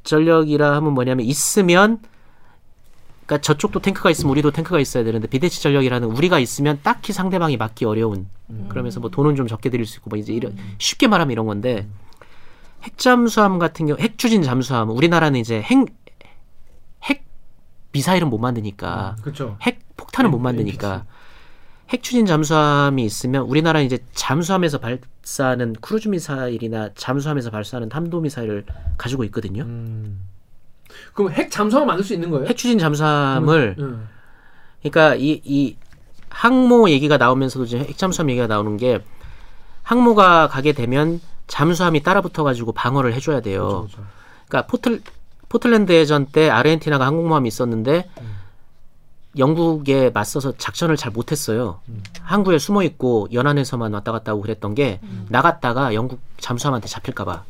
전력이라 0.04 0.76
하면 0.78 0.94
뭐냐면 0.94 1.26
있으면 1.26 2.00
그러니까 3.26 3.42
저쪽도 3.42 3.80
탱크가 3.80 4.10
있으면 4.10 4.32
우리도 4.32 4.52
탱크가 4.52 4.80
있어야 4.80 5.04
되는데 5.04 5.28
비대칭 5.28 5.62
전력이라는 5.62 6.08
우리가 6.08 6.40
있으면 6.40 6.80
딱히 6.84 7.14
상대방이 7.14 7.58
막기 7.58 7.86
어려운 7.86 8.28
음. 8.50 8.66
그러면서 8.70 9.00
뭐 9.00 9.10
돈은 9.10 9.36
좀 9.36 9.48
적게 9.48 9.70
들일 9.70 9.86
수 9.86 9.98
있고 10.00 10.10
뭐 10.10 10.18
이제 10.18 10.34
이런 10.34 10.56
쉽게 10.80 11.08
말하면 11.08 11.32
이런 11.32 11.46
건데 11.46 11.88
핵잠수함 12.84 13.60
같은 13.60 13.86
경우 13.86 14.00
핵추진 14.00 14.42
잠수함 14.42 14.90
우리나라는 14.90 15.40
이제 15.40 15.62
핵핵 15.62 17.24
미사일은 17.92 18.30
못 18.30 18.38
만드니까 18.38 19.18
그렇죠. 19.22 19.58
핵 19.62 19.80
폭탄은 19.98 20.32
못 20.32 20.38
음, 20.38 20.44
만드니까 20.44 21.06
핵 21.92 22.04
추진 22.04 22.26
잠수함이 22.26 23.04
있으면 23.04 23.44
우리나라는 23.44 23.86
이제 23.86 24.00
잠수함에서 24.14 24.80
발사하는 24.80 25.76
크루즈 25.82 26.08
미사일이나 26.08 26.90
잠수함에서 26.96 27.52
발사하는 27.52 27.90
탄도 27.90 28.22
미사일을 28.22 28.66
가지고 28.98 29.26
있거든요. 29.26 29.64
음. 29.64 30.22
그럼 31.14 31.32
핵 31.32 31.52
잠수함 31.52 31.88
만들 31.88 32.06
수 32.06 32.14
있는 32.14 32.30
거예요? 32.30 32.48
핵 32.48 32.56
추진 32.56 32.80
잠수함을 32.80 33.76
음. 33.80 34.08
그러니까 34.82 35.16
이, 35.16 35.42
이 35.44 35.76
항모 36.30 36.90
얘기가 36.90 37.18
나오면서도 37.18 37.66
지금 37.66 37.86
핵 37.86 37.98
잠수함 37.98 38.30
얘기가 38.30 38.48
나오는 38.48 38.78
게 38.78 39.00
항모가 39.84 40.48
가게 40.48 40.72
되면 40.72 41.20
잠수함이 41.48 42.04
따라붙어 42.04 42.44
가지고 42.44 42.72
방어를 42.72 43.14
해 43.14 43.20
줘야 43.20 43.42
돼요. 43.42 43.68
그렇죠, 43.68 43.98
그렇죠. 43.98 44.04
그러니까 44.48 44.68
포틀 44.68 45.02
포틀랜드 45.50 45.92
해전 45.92 46.28
때 46.28 46.50
아르헨티나가 46.50 47.06
항공모함이 47.06 47.50
있었는데 47.50 48.10
영국에 49.38 50.10
맞서서 50.14 50.54
작전을 50.58 50.98
잘 50.98 51.12
못했어요. 51.12 51.80
항구에 52.22 52.58
숨어 52.58 52.84
있고 52.84 53.28
연안에서만 53.32 53.94
왔다 53.94 54.12
갔다 54.12 54.32
하고 54.32 54.42
그랬던 54.42 54.76
게 54.76 55.00
나갔다가 55.30 55.94
영국 55.94 56.20
잠수함한테 56.38 56.88
잡힐까봐. 56.88 57.44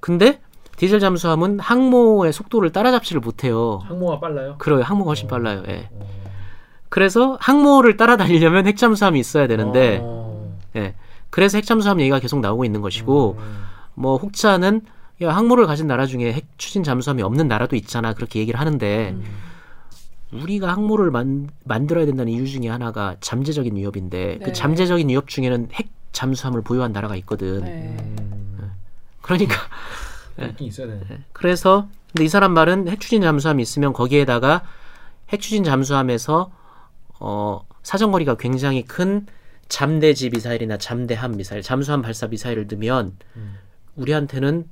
근데 0.00 0.40
디젤 0.76 0.98
잠수함은 1.00 1.60
항모의 1.60 2.32
속도를 2.32 2.72
따라잡지를 2.72 3.20
못해요. 3.20 3.80
항모가 3.84 4.18
빨라요? 4.18 4.56
그래요. 4.58 4.82
항모가 4.82 5.10
훨씬 5.10 5.28
빨라요. 5.28 5.62
예. 5.68 5.88
그래서 6.88 7.38
항모를 7.40 7.96
따라다니려면 7.96 8.66
핵잠수함이 8.66 9.18
있어야 9.20 9.46
되는데, 9.46 10.00
어. 10.02 10.58
예. 10.76 10.94
그래서 11.30 11.58
핵잠수함 11.58 12.00
얘기가 12.00 12.18
계속 12.18 12.40
나오고 12.40 12.64
있는 12.64 12.80
것이고, 12.80 13.36
음. 13.38 13.64
뭐 13.94 14.16
혹자는 14.16 14.82
야 15.22 15.34
항모를 15.34 15.66
가진 15.66 15.86
나라 15.86 16.06
중에 16.06 16.32
핵 16.32 16.46
추진 16.58 16.82
잠수함이 16.82 17.22
없는 17.22 17.46
나라도 17.46 17.76
있잖아 17.76 18.14
그렇게 18.14 18.40
얘기를 18.40 18.58
하는데 18.58 19.10
음. 19.16 19.24
우리가 20.34 20.72
항모를 20.72 21.10
만, 21.10 21.48
만들어야 21.64 22.06
된다는 22.06 22.32
이유 22.32 22.46
중에 22.46 22.68
하나가 22.68 23.16
잠재적인 23.20 23.76
위협인데 23.76 24.38
네. 24.38 24.44
그 24.44 24.52
잠재적인 24.52 25.08
위협 25.08 25.28
중에는 25.28 25.68
핵 25.72 25.88
잠수함을 26.12 26.62
보유한 26.62 26.92
나라가 26.92 27.16
있거든. 27.16 27.64
네. 27.64 27.96
음. 28.00 28.72
그러니까 29.22 29.56
되네. 30.36 31.24
그래서 31.32 31.88
근데 32.08 32.24
이 32.24 32.28
사람 32.28 32.52
말은 32.52 32.88
핵 32.88 33.00
추진 33.00 33.22
잠수함이 33.22 33.62
있으면 33.62 33.92
거기에다가 33.92 34.62
핵 35.30 35.40
추진 35.40 35.64
잠수함에서 35.64 36.50
어 37.20 37.66
사정거리가 37.82 38.36
굉장히 38.36 38.84
큰 38.84 39.26
잠대지 39.68 40.30
미사일이나 40.30 40.76
잠대함 40.78 41.36
미사일, 41.36 41.62
잠수함 41.62 42.02
발사 42.02 42.26
미사일을 42.26 42.66
넣으면 42.68 43.16
음. 43.36 43.58
우리한테는 43.96 44.68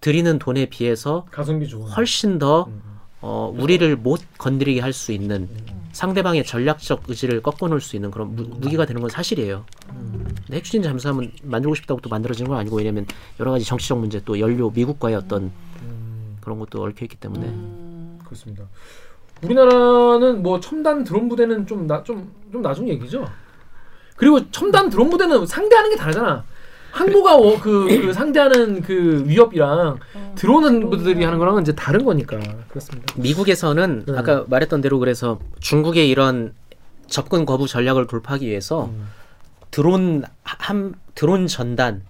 드리는 0.00 0.38
돈에 0.38 0.66
비해서 0.66 1.26
가성비 1.30 1.68
좋은. 1.68 1.88
훨씬 1.88 2.38
더 2.38 2.64
음. 2.64 2.99
어, 3.22 3.52
우리를 3.56 3.96
못 3.96 4.20
건드리게 4.38 4.80
할 4.80 4.92
수 4.92 5.12
있는 5.12 5.48
상대방의 5.92 6.44
전략적 6.44 7.02
의지를 7.08 7.42
꺾어놓을 7.42 7.80
수 7.80 7.96
있는 7.96 8.10
그런 8.10 8.34
무, 8.36 8.42
무기가 8.42 8.86
되는 8.86 9.00
건 9.00 9.10
사실이에요. 9.10 9.64
근데 9.88 10.56
핵추진 10.56 10.82
잠수함은 10.82 11.32
만들고 11.42 11.74
싶다고 11.74 12.00
또 12.00 12.08
만들어진 12.08 12.46
건 12.46 12.58
아니고 12.58 12.76
왜냐면 12.76 13.06
여러 13.40 13.50
가지 13.50 13.64
정치적 13.64 13.98
문제 13.98 14.22
또 14.24 14.38
연료 14.38 14.70
미국과의 14.70 15.16
어떤 15.16 15.50
음. 15.82 16.38
그런 16.40 16.58
것도 16.60 16.82
얽혀 16.82 17.04
있기 17.04 17.16
때문에 17.16 17.52
그렇습니다. 18.24 18.64
우리나라는 19.42 20.42
뭐 20.42 20.60
첨단 20.60 21.02
드론 21.04 21.28
부대는 21.28 21.66
좀 21.66 21.86
나 21.86 22.02
좀 22.04 22.30
좀 22.52 22.62
나중 22.62 22.88
얘기죠. 22.88 23.24
그리고 24.16 24.50
첨단 24.50 24.90
드론 24.90 25.08
부대는 25.10 25.46
상대하는 25.46 25.90
게 25.90 25.96
다르잖아. 25.96 26.44
항모가 26.90 27.36
어, 27.36 27.60
그, 27.60 27.86
그 27.88 28.12
상대하는 28.12 28.82
그 28.82 29.24
위협이랑 29.26 29.98
드론은 30.34 30.90
부들이 30.90 31.24
하는 31.24 31.38
거랑은 31.38 31.62
이제 31.62 31.74
다른 31.74 32.04
거니까 32.04 32.38
그렇습니다. 32.68 33.14
미국에서는 33.16 34.04
네. 34.06 34.18
아까 34.18 34.44
말했던 34.48 34.80
대로 34.80 34.98
그래서 34.98 35.38
중국의 35.60 36.08
이런 36.08 36.52
접근 37.06 37.44
거부 37.44 37.66
전략을 37.66 38.06
돌파하기 38.06 38.46
위해서 38.46 38.86
음. 38.86 39.08
드론 39.70 40.24
함 40.42 40.94
드론 41.14 41.46
전단 41.46 42.02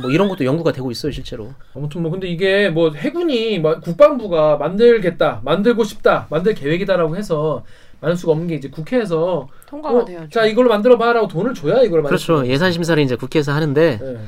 뭐 0.00 0.10
이런 0.10 0.28
것도 0.28 0.44
연구가 0.44 0.72
되고 0.72 0.90
있어요 0.90 1.12
실제로. 1.12 1.52
아무튼 1.74 2.02
뭐 2.02 2.10
근데 2.10 2.28
이게 2.28 2.68
뭐 2.70 2.90
해군이 2.92 3.60
막 3.60 3.80
국방부가 3.80 4.56
만들겠다, 4.56 5.40
만들고 5.44 5.84
싶다, 5.84 6.26
만들 6.30 6.54
계획이다라고 6.54 7.16
해서 7.16 7.64
만들 8.00 8.16
수가 8.16 8.32
없는 8.32 8.46
게 8.48 8.54
이제 8.56 8.68
국회에서 8.68 9.48
통과가 9.66 9.98
어, 9.98 10.04
돼야죠. 10.04 10.28
자 10.30 10.44
이걸로 10.46 10.68
만들어 10.68 10.98
봐라고 10.98 11.28
돈을 11.28 11.54
줘야 11.54 11.82
이걸 11.82 12.02
그렇죠 12.02 12.46
예산 12.46 12.72
심사를 12.72 13.02
이제 13.02 13.16
국회에서 13.16 13.52
하는데 13.52 13.98
네. 14.00 14.18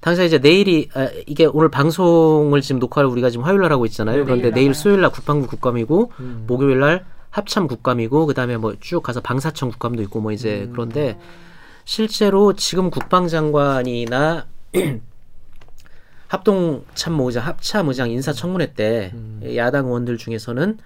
당장 0.00 0.26
이제 0.26 0.38
내일이 0.38 0.88
아, 0.94 1.08
이게 1.26 1.46
오늘 1.46 1.70
방송을 1.70 2.60
지금 2.60 2.78
녹화를 2.78 3.08
우리가 3.08 3.30
지금 3.30 3.44
화요일 3.46 3.62
날 3.62 3.72
하고 3.72 3.86
있잖아요. 3.86 4.18
네, 4.18 4.24
그런데 4.24 4.50
내일. 4.50 4.74
수요일 4.74 5.00
날 5.00 5.10
국방부 5.10 5.46
국감이고 5.46 6.12
음. 6.20 6.44
목요일 6.46 6.78
날 6.80 7.04
합참 7.30 7.66
국감이고 7.66 8.26
그다음에 8.26 8.56
뭐 8.58 8.74
쭉 8.80 9.02
가서 9.02 9.20
방사청 9.20 9.70
국감도 9.70 10.02
있고 10.02 10.20
뭐 10.20 10.30
이제 10.32 10.64
음. 10.66 10.72
그런데 10.72 11.18
실제로 11.84 12.52
지금 12.52 12.90
국방장관이나 12.90 14.46
합동 16.28 16.84
참모의장 16.94 17.46
합참 17.46 17.88
의장 17.88 18.10
인사청문회 18.10 18.72
때 18.74 19.12
음. 19.14 19.40
야당 19.56 19.86
의원들 19.86 20.18
중에서는 20.18 20.78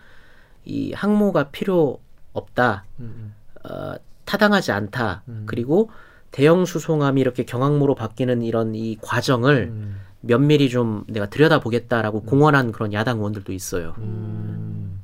이 0.64 0.92
항모가 0.92 1.44
필요 1.50 1.98
없다. 2.38 2.84
음, 3.00 3.34
어, 3.64 3.94
타당하지 4.24 4.72
않다. 4.72 5.22
음. 5.28 5.44
그리고 5.46 5.90
대형 6.30 6.64
수송함이 6.64 7.20
이렇게 7.20 7.44
경항모로 7.44 7.94
바뀌는 7.94 8.42
이런 8.42 8.74
이 8.74 8.96
과정을 9.00 9.68
음. 9.70 10.00
면밀히 10.20 10.68
좀 10.68 11.04
내가 11.08 11.26
들여다보겠다라고 11.26 12.22
공언한 12.22 12.72
그런 12.72 12.92
야당 12.92 13.18
의원들도 13.18 13.52
있어요. 13.52 13.94
음. 13.98 15.00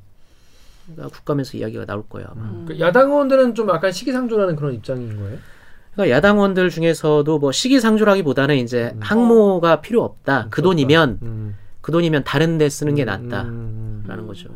그러니까 0.87 1.17
국감에서 1.17 1.57
이야기가 1.57 1.87
나올 1.87 2.05
거예요 2.09 2.29
아마. 2.31 2.65
그 2.67 2.79
야당 2.79 3.11
의원들은 3.11 3.55
좀 3.55 3.69
약간 3.71 3.91
시기상조라는 3.91 4.57
그런 4.57 4.75
입장인 4.75 5.17
거예요? 5.17 5.39
그러니까 5.95 6.17
야당 6.17 6.37
의원들 6.37 6.71
중에서도 6.71 7.39
뭐 7.39 7.53
시기상조라기보다는 7.53 8.57
이제 8.57 8.93
음. 8.95 9.01
항모가 9.01 9.81
필요 9.81 10.03
없다. 10.03 10.49
그 10.51 10.61
돈이면 10.61 11.19
음. 11.23 11.57
그 11.81 11.93
돈이면 11.93 12.25
다른 12.25 12.59
데 12.59 12.69
쓰는 12.69 12.95
게 12.95 13.05
낫다 13.05 13.45
라는 14.07 14.25
음. 14.25 14.27
거죠. 14.29 14.49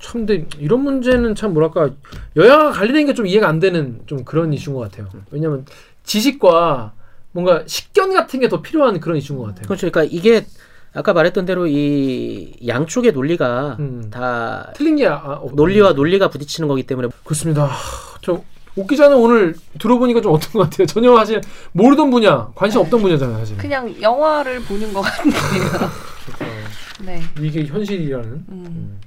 참 0.00 0.26
근데 0.26 0.46
이런 0.58 0.80
문제는 0.82 1.34
참 1.34 1.52
뭐랄까 1.52 1.90
여야가 2.36 2.70
갈리는 2.70 3.06
게 3.06 3.14
좀 3.14 3.26
이해가 3.26 3.48
안 3.48 3.58
되는 3.60 4.00
좀 4.06 4.24
그런 4.24 4.52
이슈인 4.52 4.74
것 4.76 4.82
같아요. 4.82 5.08
왜냐면 5.30 5.64
지식과 6.04 6.92
뭔가 7.32 7.62
식견 7.66 8.12
같은 8.14 8.40
게 8.40 8.48
더 8.48 8.62
필요한 8.62 9.00
그런 9.00 9.16
이슈인 9.18 9.38
것 9.38 9.46
같아요. 9.46 9.64
그렇죠. 9.66 9.90
그러니까 9.90 10.12
이게 10.16 10.46
아까 10.92 11.12
말했던 11.12 11.44
대로 11.44 11.66
이 11.66 12.52
양쪽의 12.66 13.12
논리가 13.12 13.76
음. 13.80 14.10
다 14.12 14.72
틀린 14.76 14.94
게 14.96 15.08
아, 15.08 15.16
어, 15.16 15.50
논리와 15.52 15.92
논리가 15.94 16.28
부딪히는 16.28 16.68
거기 16.68 16.84
때문에 16.84 17.08
그렇습니다. 17.24 17.68
저옥 18.22 18.44
기자는 18.88 19.16
오늘 19.16 19.56
들어보니까 19.80 20.20
좀 20.20 20.32
어떤 20.32 20.52
것 20.52 20.58
같아요? 20.70 20.86
전혀 20.86 21.16
사실 21.16 21.40
모르던 21.72 22.10
분야, 22.10 22.48
관심 22.54 22.80
없던 22.80 23.02
분야잖아요, 23.02 23.38
사실. 23.38 23.56
그냥 23.56 23.92
영화를 24.00 24.60
보는 24.62 24.92
것 24.92 25.00
같네요. 25.00 25.34
네. 27.00 27.20
이게 27.40 27.64
현실이라는. 27.64 28.28
음. 28.30 28.44
음. 28.48 29.00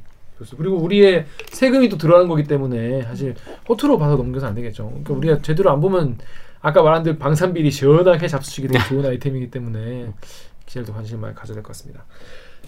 그리고 0.57 0.77
우리의 0.77 1.25
세금이 1.51 1.89
또 1.89 1.97
들어가는 1.97 2.27
거기 2.27 2.43
때문에 2.43 3.01
사실 3.03 3.33
허투루 3.67 3.97
봐서 3.97 4.15
넘겨서 4.17 4.45
안 4.47 4.53
되겠죠. 4.53 4.87
그러니까 4.89 5.13
우리가 5.15 5.41
제대로 5.41 5.71
안 5.71 5.81
보면 5.81 6.19
아까 6.61 6.83
말한 6.83 7.01
대로 7.03 7.17
방산비리 7.17 7.71
시원하게 7.71 8.27
잡수시게 8.27 8.67
되게 8.67 8.83
좋은 8.85 9.03
아이템이기 9.05 9.49
때문에 9.49 10.11
기자들도 10.67 10.93
관심을 10.93 11.21
많이 11.21 11.33
가져야 11.35 11.55
될 11.55 11.63
것 11.63 11.69
같습니다. 11.69 12.03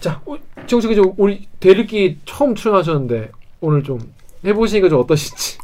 자, 0.00 0.20
어, 0.26 0.34
정식 0.66 0.88
기자 0.88 1.02
우리 1.16 1.46
대리기 1.60 2.18
처음 2.24 2.56
출연하셨는데 2.56 3.30
오늘 3.60 3.84
좀 3.84 4.00
해보시니까 4.44 4.88
좀 4.88 5.00
어떠신지. 5.00 5.58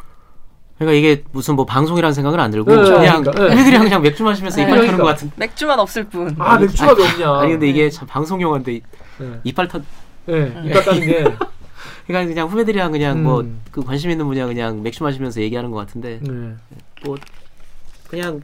그러니까 0.78 0.96
이게 0.98 1.24
무슨 1.32 1.56
뭐 1.56 1.64
방송이라는 1.64 2.12
생각은 2.12 2.38
안 2.38 2.50
들고 2.52 2.70
네, 2.70 2.82
그냥 2.82 3.22
그러니까, 3.22 3.48
네. 3.48 3.60
애들이랑 3.60 3.82
그냥 3.84 4.02
맥주 4.02 4.22
마시면서 4.22 4.58
네. 4.58 4.62
이빨 4.64 4.76
그러니까. 4.78 4.98
것 4.98 5.04
같은. 5.08 5.30
맥주만 5.36 5.80
없을 5.80 6.04
뿐. 6.04 6.36
아 6.38 6.56
맥주가 6.58 6.92
왜 6.92 7.02
없냐? 7.04 7.32
아니 7.40 7.52
근데 7.52 7.68
이게 7.68 7.90
참 7.90 8.06
방송 8.06 8.40
용어인데 8.40 8.74
이- 8.74 8.82
네, 9.18 9.40
이빨 9.44 9.68
터. 9.68 9.80
네, 10.26 10.52
이빨 10.64 10.84
까는 10.84 11.00
게. 11.06 11.24
그러니까 12.06 12.28
그냥 12.28 12.48
후배들이랑 12.48 12.92
그냥 12.92 13.18
음. 13.18 13.22
뭐그 13.22 13.84
관심 13.84 14.10
있는 14.10 14.26
분야 14.26 14.46
그냥 14.46 14.82
맥주 14.82 15.02
마시면서 15.02 15.40
얘기하는 15.40 15.70
것 15.70 15.78
같은데 15.78 16.20
네. 16.22 16.54
뭐 17.04 17.16
그냥 18.08 18.40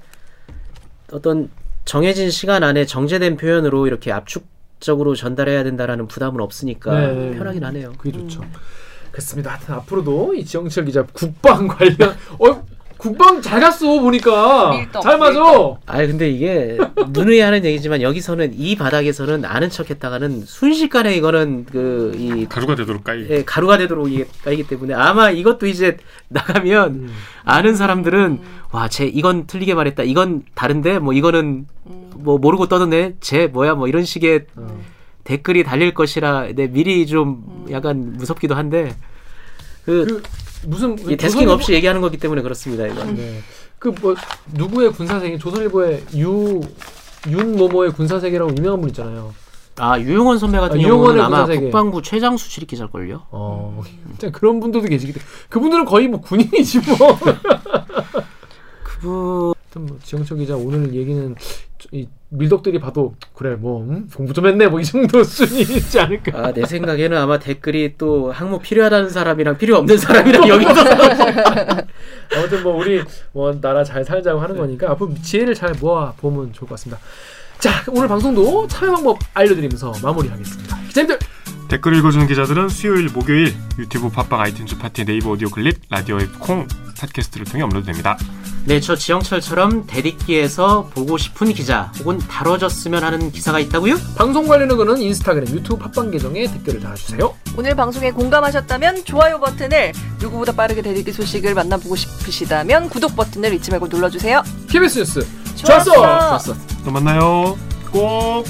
어떤 1.13 1.51
정해진 1.85 2.31
시간 2.31 2.63
안에 2.63 2.87
정제된 2.87 3.37
표현으로 3.37 3.87
이렇게 3.87 4.13
압축적으로 4.13 5.15
전달해야 5.15 5.65
된다라는 5.65 6.09
부담은 6.09 6.41
없으니까 6.41 7.01
네, 7.01 7.15
네. 7.15 7.39
편하긴 7.39 7.65
하네요. 7.65 7.93
그게 7.99 8.13
좋죠. 8.13 8.43
그렇습니다. 9.11 9.53
하여튼 9.53 9.75
앞으로도 9.75 10.35
이 10.35 10.45
지영철 10.45 10.87
기자 10.87 11.03
국방 11.13 11.69
관련 11.69 12.17
어 12.39 12.67
국방 13.03 13.43
잘 13.43 13.59
갔어 13.61 13.99
보니까 14.01 14.71
밀떡, 14.71 15.03
잘 15.03 15.19
맞아. 15.19 15.41
아 15.87 15.97
근데 16.07 16.31
이게 16.31 16.79
누누이 17.09 17.41
하는 17.41 17.65
얘기지만 17.65 18.01
여기서는 18.01 18.55
이 18.57 18.77
바닥에서는 18.77 19.45
아는 19.45 19.71
척했다가는 19.71 20.43
순식간에 20.47 21.15
이거는 21.17 21.65
그 21.65 22.13
이 22.17 22.47
가루가 22.49 22.75
되도록 22.75 23.05
까이. 23.05 23.27
예, 23.29 23.45
가루가 23.45 23.79
되도록 23.79 24.11
이게 24.13 24.27
까이기 24.45 24.67
때문에 24.69 24.95
아마 24.95 25.31
이것도 25.31 25.67
이제 25.67 25.97
나가면 26.29 26.91
음. 26.93 27.15
아는 27.45 27.75
사람들은 27.75 28.41
와쟤 28.71 29.07
이건 29.07 29.47
틀리게 29.47 29.75
말했다 29.75 30.05
이건 30.05 30.43
다른데 30.55 31.01
뭐 31.01 31.13
이거는 31.13 31.67
음. 31.87 32.11
뭐 32.15 32.39
모르고 32.39 32.69
떠드네 32.69 33.15
쟤 33.21 33.49
뭐야 33.49 33.75
뭐 33.75 33.89
이런 33.89 34.05
식의 34.05 34.47
어. 34.57 34.81
댓글이 35.25 35.65
달릴 35.65 35.95
것이라 35.95 36.49
네, 36.55 36.69
미리 36.69 37.07
좀 37.07 37.67
약간 37.71 38.13
무섭기도 38.15 38.55
한데 38.55 38.95
그, 39.85 40.05
그 40.07 40.23
무슨 40.67 40.99
이 41.11 41.17
데스킹 41.17 41.47
조선일보- 41.47 41.51
없이 41.51 41.73
얘기하는 41.73 42.01
거기 42.01 42.17
때문에 42.17 42.43
그렇습니다 42.43 42.87
이거. 42.87 43.05
네. 43.05 43.41
그뭐 43.79 44.15
누구의 44.55 44.93
군사세계 44.93 45.39
조선일보의 45.39 46.05
유 46.17 46.61
윤모모의 47.29 47.93
군사세계라고 47.93 48.53
유명한 48.57 48.81
분 48.81 48.91
있잖아요. 48.91 49.35
아 49.79 49.99
유용원 49.99 50.39
선배 50.39 50.59
같은 50.59 50.79
아, 50.79 50.83
경우는 50.83 51.21
아마 51.21 51.39
군사세계. 51.45 51.61
국방부 51.67 52.03
최장수 52.03 52.49
출입 52.51 52.69
기자일걸요. 52.69 53.23
어, 53.31 53.83
진짜 54.11 54.31
그런 54.31 54.61
분들도 54.61 54.87
계시기 54.89 55.13
때문에 55.15 55.29
그분들은 55.49 55.85
거의 55.87 56.09
뭐 56.09 56.21
군인이지 56.21 56.81
뭐. 56.81 57.19
그분 58.83 59.55
뭐 59.75 59.99
지영철 60.03 60.39
기자 60.39 60.55
오늘 60.57 60.95
얘기는 60.95 61.35
이 61.93 62.07
밀덕들이 62.35 62.79
봐도 62.81 63.15
그래 63.35 63.55
뭐 63.57 63.83
음? 63.83 64.09
공부 64.15 64.33
좀 64.33 64.47
했네 64.47 64.67
뭐 64.67 64.81
이 64.81 64.85
정도 64.85 65.23
수준이지 65.25 66.01
않을까. 66.01 66.39
아, 66.39 66.53
내 66.53 66.65
생각에는 66.65 67.17
아마 67.17 67.39
댓글이 67.39 67.95
또 67.99 68.33
항모 68.33 68.61
필요하다는 68.61 69.11
사람이랑 69.11 69.59
필요 69.59 69.77
없는 69.77 69.97
사람이랑 69.99 70.49
여기서 70.49 70.71
아무튼 72.35 72.63
뭐 72.63 72.77
우리 72.77 73.03
뭐 73.33 73.53
나라 73.61 73.85
잘 73.85 74.05
살자고 74.05 74.41
하는 74.41 74.57
거니까 74.57 74.91
앞으로 74.93 75.13
지혜를 75.23 75.55
잘 75.55 75.75
모아 75.81 76.13
보면 76.17 76.53
좋을 76.53 76.69
것 76.69 76.77
같습니다. 76.77 77.01
자 77.59 77.71
오늘 77.89 78.09
방송도 78.09 78.67
참여 78.67 78.93
방법 78.93 79.19
알려드리면서 79.35 79.93
마무리하겠습니다. 80.03 80.79
기자님들 80.89 81.19
댓글 81.73 81.97
읽어주는 81.97 82.27
기자들은 82.27 82.69
수요일, 82.69 83.09
목요일 83.09 83.57
유튜브 83.79 84.11
팟빵 84.11 84.43
아이튠즈 84.43 84.79
팟티 84.79 85.07
네이버 85.07 85.31
오디오 85.31 85.49
클립 85.49 85.81
라디오 85.89 86.21
앱 86.21 86.41
콩 86.41 86.69
팟캐스트를 87.01 87.47
통해 87.47 87.65
업로드됩니다. 87.65 88.19
네, 88.67 88.79
저 88.79 88.95
지영철처럼 88.95 89.87
댓읽기에서 89.87 90.91
보고 90.95 91.17
싶은 91.17 91.51
기자 91.55 91.91
혹은 91.99 92.19
다뤄졌으면 92.19 93.03
하는 93.03 93.33
기사가 93.33 93.59
있다고요? 93.59 93.97
방송 94.17 94.47
관련 94.47 94.71
의견은 94.71 94.99
인스타그램, 94.99 95.49
유튜브 95.49 95.79
팟빵 95.79 96.11
계정에 96.11 96.47
댓글을 96.47 96.81
달아주세요. 96.81 97.35
오늘 97.57 97.75
방송에 97.75 98.11
공감하셨다면 98.11 99.07
좋아요 99.07 99.41
버튼을 99.41 99.95
누구보다 100.21 100.53
빠르게 100.53 100.83
댓읽기 100.83 101.11
소식을 101.11 101.55
만나보고 101.55 101.97
싶으시다면 101.97 102.91
구독 102.91 103.17
버튼을 103.17 103.55
잊지 103.55 103.71
말고 103.71 103.89
눌러주세요. 103.89 104.43
KBS 104.69 104.99
뉴스 104.99 105.27
좋았어. 105.57 105.85
좋았어. 105.95 106.29
좋았어. 106.29 106.55
또 106.85 106.91
만나요. 106.91 107.57
꼭 107.91 108.45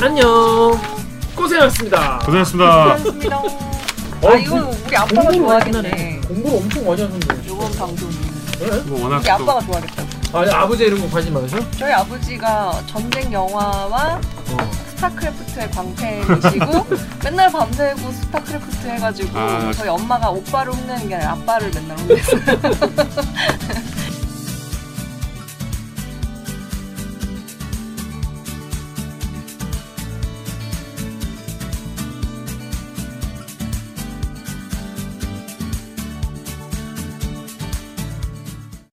안녕. 0.00 1.03
고생하셨습니다. 1.34 2.18
고생했습니다. 2.20 2.82
고맙습니다. 2.82 3.36
어, 3.38 4.28
아 4.30 4.34
이건 4.36 4.62
우리 4.86 4.96
아빠가 4.96 5.14
공부를 5.14 5.38
좋아하겠네. 5.38 6.20
공부를 6.28 6.58
엄청 6.58 6.86
많이 6.86 7.02
하셨는데. 7.02 7.36
이번 7.44 7.72
방송 7.72 8.10
뭐 8.86 9.02
워낙 9.02 9.16
우리 9.18 9.24
또 9.24 9.32
아빠가 9.32 9.60
좋아하겠다. 9.60 10.04
아니 10.38 10.50
아버지 10.50 10.84
이런 10.84 11.00
거 11.00 11.08
관심 11.10 11.34
많으셔? 11.34 11.58
저희 11.72 11.92
아버지가 11.92 12.82
전쟁 12.86 13.32
영화와 13.32 14.20
어. 14.50 14.70
스타크래프트의 14.96 15.70
광팬이시고 15.70 16.86
맨날 17.22 17.52
밤새고 17.52 18.10
스타크래프트 18.10 18.86
해가지고 18.88 19.38
아. 19.38 19.72
저희 19.74 19.88
엄마가 19.88 20.30
오빠를 20.30 20.72
혼내는 20.72 21.08
게 21.08 21.14
아니라 21.16 21.32
아빠를 21.32 21.70
맨날 21.74 21.98
혼냈어요. 21.98 22.40